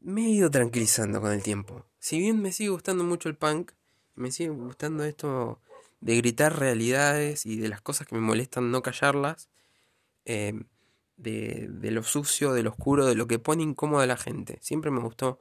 me 0.00 0.22
he 0.26 0.30
ido 0.30 0.50
tranquilizando 0.50 1.20
con 1.20 1.30
el 1.30 1.44
tiempo. 1.44 1.86
Si 2.00 2.18
bien 2.18 2.42
me 2.42 2.50
sigue 2.50 2.70
gustando 2.70 3.04
mucho 3.04 3.28
el 3.28 3.36
punk, 3.36 3.70
me 4.16 4.32
sigue 4.32 4.50
gustando 4.50 5.04
esto 5.04 5.60
de 6.00 6.16
gritar 6.16 6.58
realidades 6.58 7.46
y 7.46 7.56
de 7.56 7.68
las 7.68 7.80
cosas 7.80 8.08
que 8.08 8.16
me 8.16 8.20
molestan 8.20 8.72
no 8.72 8.82
callarlas, 8.82 9.48
de, 10.24 10.64
de, 11.16 11.90
lo 11.92 12.02
sucio, 12.02 12.52
de 12.52 12.64
lo 12.64 12.70
oscuro, 12.70 13.06
de 13.06 13.14
lo 13.14 13.28
que 13.28 13.38
pone 13.38 13.62
incómoda 13.62 14.04
a 14.04 14.06
la 14.06 14.16
gente. 14.16 14.58
Siempre 14.60 14.90
me 14.90 15.00
gustó 15.00 15.38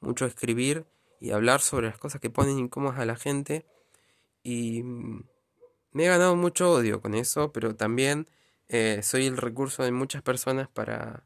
mucho 0.00 0.26
escribir 0.26 0.86
y 1.24 1.30
hablar 1.30 1.62
sobre 1.62 1.86
las 1.86 1.96
cosas 1.96 2.20
que 2.20 2.28
ponen 2.28 2.58
incómodas 2.58 2.98
a 2.98 3.06
la 3.06 3.16
gente 3.16 3.64
y 4.42 4.82
mm, 4.82 5.24
me 5.92 6.04
he 6.04 6.08
ganado 6.08 6.36
mucho 6.36 6.70
odio 6.70 7.00
con 7.00 7.14
eso, 7.14 7.50
pero 7.50 7.74
también 7.74 8.28
eh, 8.68 9.00
soy 9.02 9.24
el 9.26 9.38
recurso 9.38 9.84
de 9.84 9.90
muchas 9.90 10.20
personas 10.20 10.68
para, 10.68 11.24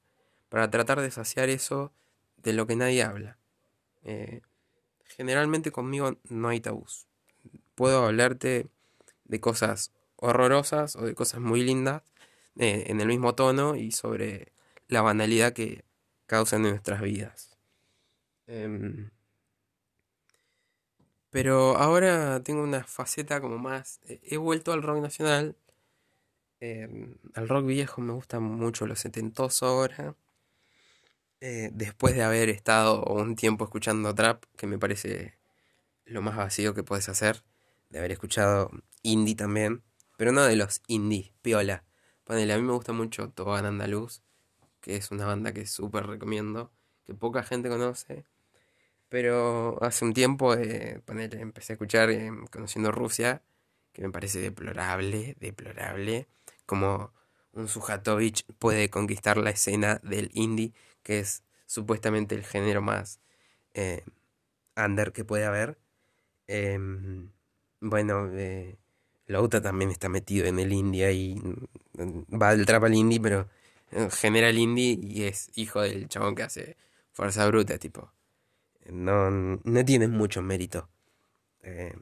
para 0.51 0.71
tratar 0.71 1.01
de 1.01 1.11
saciar 1.11 1.49
eso 1.49 1.93
de 2.37 2.53
lo 2.53 2.69
que 2.69 2.77
nadie 2.77 3.03
habla. 3.03 3.39
Eh, 4.05 4.43
generalmente 5.17 5.73
conmigo 5.73 6.17
no 6.29 6.49
hay 6.49 6.61
tabús. 6.61 7.09
Puedo 7.75 8.05
hablarte 8.05 8.69
de 9.25 9.41
cosas 9.41 9.91
horrorosas 10.15 10.95
o 10.95 11.07
de 11.07 11.17
cosas 11.17 11.41
muy 11.41 11.65
lindas 11.65 12.05
eh, 12.57 12.85
en 12.87 13.01
el 13.01 13.09
mismo 13.09 13.35
tono 13.35 13.75
y 13.75 13.91
sobre 13.91 14.53
la 14.87 15.03
banalidad 15.03 15.55
que 15.55 15.85
causan 16.27 16.65
en 16.67 16.71
nuestras 16.71 17.01
vidas. 17.01 17.59
Em, 18.47 19.11
pero 21.31 21.77
ahora 21.77 22.43
tengo 22.43 22.63
una 22.63 22.85
faceta 22.85 23.41
como 23.41 23.59
más... 23.59 24.01
He 24.07 24.37
vuelto 24.37 24.73
al 24.73 24.83
rock 24.83 25.01
nacional. 25.01 25.57
Em, 26.61 27.17
al 27.35 27.49
rock 27.49 27.67
viejo 27.67 28.01
me 28.01 28.13
gusta 28.13 28.41
mucho 28.41 28.87
los 28.87 29.01
setentosos 29.01 29.63
ahora. 29.63 30.15
Eh, 31.41 31.71
después 31.73 32.15
de 32.17 32.23
haber 32.23 32.49
estado 32.49 33.05
un 33.05 33.37
tiempo 33.37 33.65
escuchando 33.65 34.15
trap, 34.15 34.45
que 34.57 34.67
me 34.67 34.79
parece 34.79 35.39
lo 36.05 36.23
más 36.23 36.37
vacío 36.37 36.75
que 36.75 36.83
puedes 36.83 37.09
hacer. 37.09 37.45
De 37.91 37.99
haber 37.99 38.13
escuchado 38.13 38.71
indie 39.03 39.35
también. 39.35 39.83
Pero 40.17 40.33
no 40.33 40.43
de 40.43 40.57
los 40.57 40.83
indie, 40.89 41.33
piola. 41.43 41.85
Ponele, 42.25 42.53
a 42.55 42.57
mí 42.59 42.63
me 42.63 42.73
gusta 42.73 42.93
mucho 42.93 43.31
Tobán 43.31 43.65
Andaluz, 43.67 44.23
que 44.81 44.97
es 44.97 45.11
una 45.11 45.27
banda 45.27 45.53
que 45.53 45.67
súper 45.67 46.07
recomiendo, 46.07 46.73
que 47.07 47.15
poca 47.15 47.43
gente 47.43 47.69
conoce. 47.69 48.25
Pero 49.09 49.83
hace 49.83 50.05
un 50.05 50.13
tiempo, 50.13 50.55
eh, 50.55 51.01
empecé 51.07 51.73
a 51.73 51.75
escuchar 51.75 52.11
eh, 52.11 52.31
Conociendo 52.51 52.93
Rusia, 52.93 53.43
que 53.93 54.03
me 54.03 54.11
parece 54.11 54.41
deplorable, 54.41 55.37
deplorable, 55.41 56.29
como 56.67 57.13
un 57.53 57.69
Sujatovich 57.69 58.45
puede 58.59 58.91
conquistar 58.91 59.37
la 59.39 59.51
escena 59.51 60.01
del 60.05 60.31
indie, 60.35 60.73
que 61.03 61.21
es 61.21 61.43
supuestamente 61.67 62.35
el 62.35 62.45
género 62.45 62.83
más 62.83 63.21
eh, 63.75 64.05
under 64.77 65.13
que 65.13 65.25
puede 65.25 65.45
haber. 65.45 65.79
Em, 66.47 67.31
bueno, 67.81 68.31
eh, 68.33 68.79
Lauta 69.27 69.61
también 69.61 69.91
está 69.91 70.09
metido 70.09 70.47
en 70.47 70.59
el 70.59 70.73
indie 70.73 71.13
y 71.13 71.35
mm, 71.37 72.41
va 72.41 72.55
del 72.57 72.67
trap 72.67 72.85
al 72.85 72.95
indie, 72.95 73.21
pero 73.21 73.49
eh, 73.93 74.09
genera 74.11 74.49
el 74.49 74.59
indie 74.59 74.99
y 75.03 75.25
es 75.25 75.51
hijo 75.57 75.83
del 75.83 76.09
chabón 76.09 76.35
que 76.35 76.45
hace 76.45 76.77
Fuerza 77.13 77.47
Bruta, 77.49 77.79
tipo 77.79 78.13
no, 78.91 79.31
no 79.31 79.85
tienen 79.85 80.11
mucho 80.11 80.43
mérito. 80.43 80.89
Eh, 81.63 81.97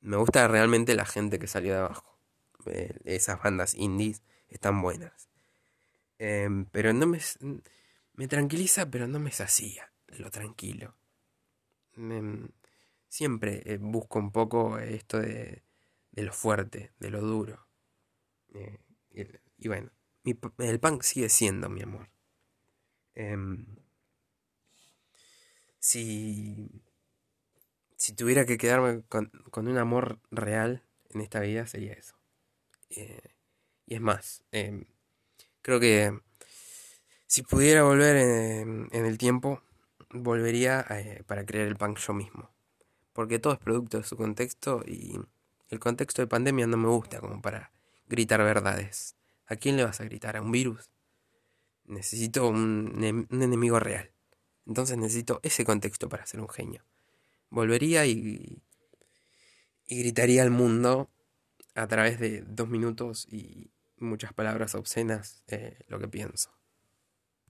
me 0.00 0.16
gusta 0.16 0.48
realmente 0.48 0.94
la 0.94 1.06
gente 1.06 1.38
que 1.38 1.46
salió 1.46 1.72
de 1.72 1.80
abajo. 1.80 2.18
Eh, 2.66 2.98
esas 3.04 3.42
bandas 3.42 3.74
indies 3.74 4.22
están 4.48 4.82
buenas. 4.82 5.28
Em, 6.18 6.66
pero 6.66 6.92
no 6.92 7.06
me, 7.06 7.18
me 8.14 8.28
tranquiliza, 8.28 8.90
pero 8.90 9.06
no 9.06 9.18
me 9.18 9.32
sacía 9.32 9.92
lo 10.18 10.30
tranquilo. 10.30 10.94
siempre 13.08 13.62
eh, 13.66 13.78
busco 13.78 14.18
un 14.18 14.32
poco 14.32 14.78
esto 14.78 15.20
de, 15.20 15.62
de, 16.12 16.22
lo 16.22 16.32
fuerte, 16.32 16.92
de 16.98 17.10
lo 17.10 17.20
duro. 17.20 17.66
Y, 19.10 19.22
y, 19.58 19.68
bueno, 19.68 19.90
el 20.58 20.80
punk 20.80 21.02
sigue 21.02 21.28
siendo 21.28 21.68
mi 21.68 21.82
amor. 21.82 22.08
Si, 25.82 26.70
si 27.96 28.12
tuviera 28.12 28.46
que 28.46 28.56
quedarme 28.56 29.02
con, 29.08 29.32
un 29.52 29.78
amor 29.78 30.20
real 30.30 30.84
en 31.10 31.20
esta 31.20 31.40
vida, 31.40 31.66
sería 31.66 31.92
eso. 31.92 32.14
Eh, 32.90 33.34
y 33.86 33.96
es 33.96 34.00
más, 34.00 34.44
em, 34.52 34.84
creo 35.60 35.80
que 35.80 36.20
si 37.26 37.42
pudiera 37.42 37.82
volver 37.82 38.16
en, 38.16 38.88
el 38.92 39.18
tiempo, 39.18 39.60
volvería 40.10 40.86
eh, 40.88 41.24
para 41.26 41.44
crear 41.44 41.66
el 41.66 41.76
punk 41.76 41.98
yo 41.98 42.14
mismo. 42.14 42.48
Porque 43.12 43.40
todo 43.40 43.54
es 43.54 43.58
producto 43.58 43.98
de 43.98 44.04
su 44.04 44.16
contexto 44.16 44.84
y 44.86 45.18
el 45.68 45.80
contexto 45.80 46.22
de 46.22 46.28
pandemia 46.28 46.68
no 46.68 46.76
me 46.76 46.88
gusta 46.88 47.18
como 47.18 47.42
para 47.42 47.72
gritar 48.08 48.40
verdades. 48.44 49.16
¿A 49.48 49.56
quién 49.56 49.76
le 49.76 49.84
vas 49.84 50.00
a 50.00 50.04
gritar? 50.04 50.36
¿A 50.36 50.42
un 50.42 50.52
virus? 50.52 50.92
Necesito 51.86 52.46
un 52.46 53.26
enemigo 53.32 53.80
real. 53.80 54.12
Entonces 54.66 54.96
necesito 54.96 55.40
ese 55.42 55.64
contexto 55.64 56.08
para 56.08 56.26
ser 56.26 56.40
un 56.40 56.48
genio. 56.48 56.84
Volvería 57.50 58.06
y, 58.06 58.62
y 59.86 59.98
gritaría 59.98 60.42
al 60.42 60.50
mundo 60.50 61.10
a 61.74 61.86
través 61.86 62.18
de 62.18 62.42
dos 62.42 62.68
minutos 62.68 63.26
y 63.30 63.70
muchas 63.98 64.32
palabras 64.32 64.74
obscenas 64.74 65.42
eh, 65.48 65.78
lo 65.88 65.98
que 65.98 66.08
pienso. 66.08 66.50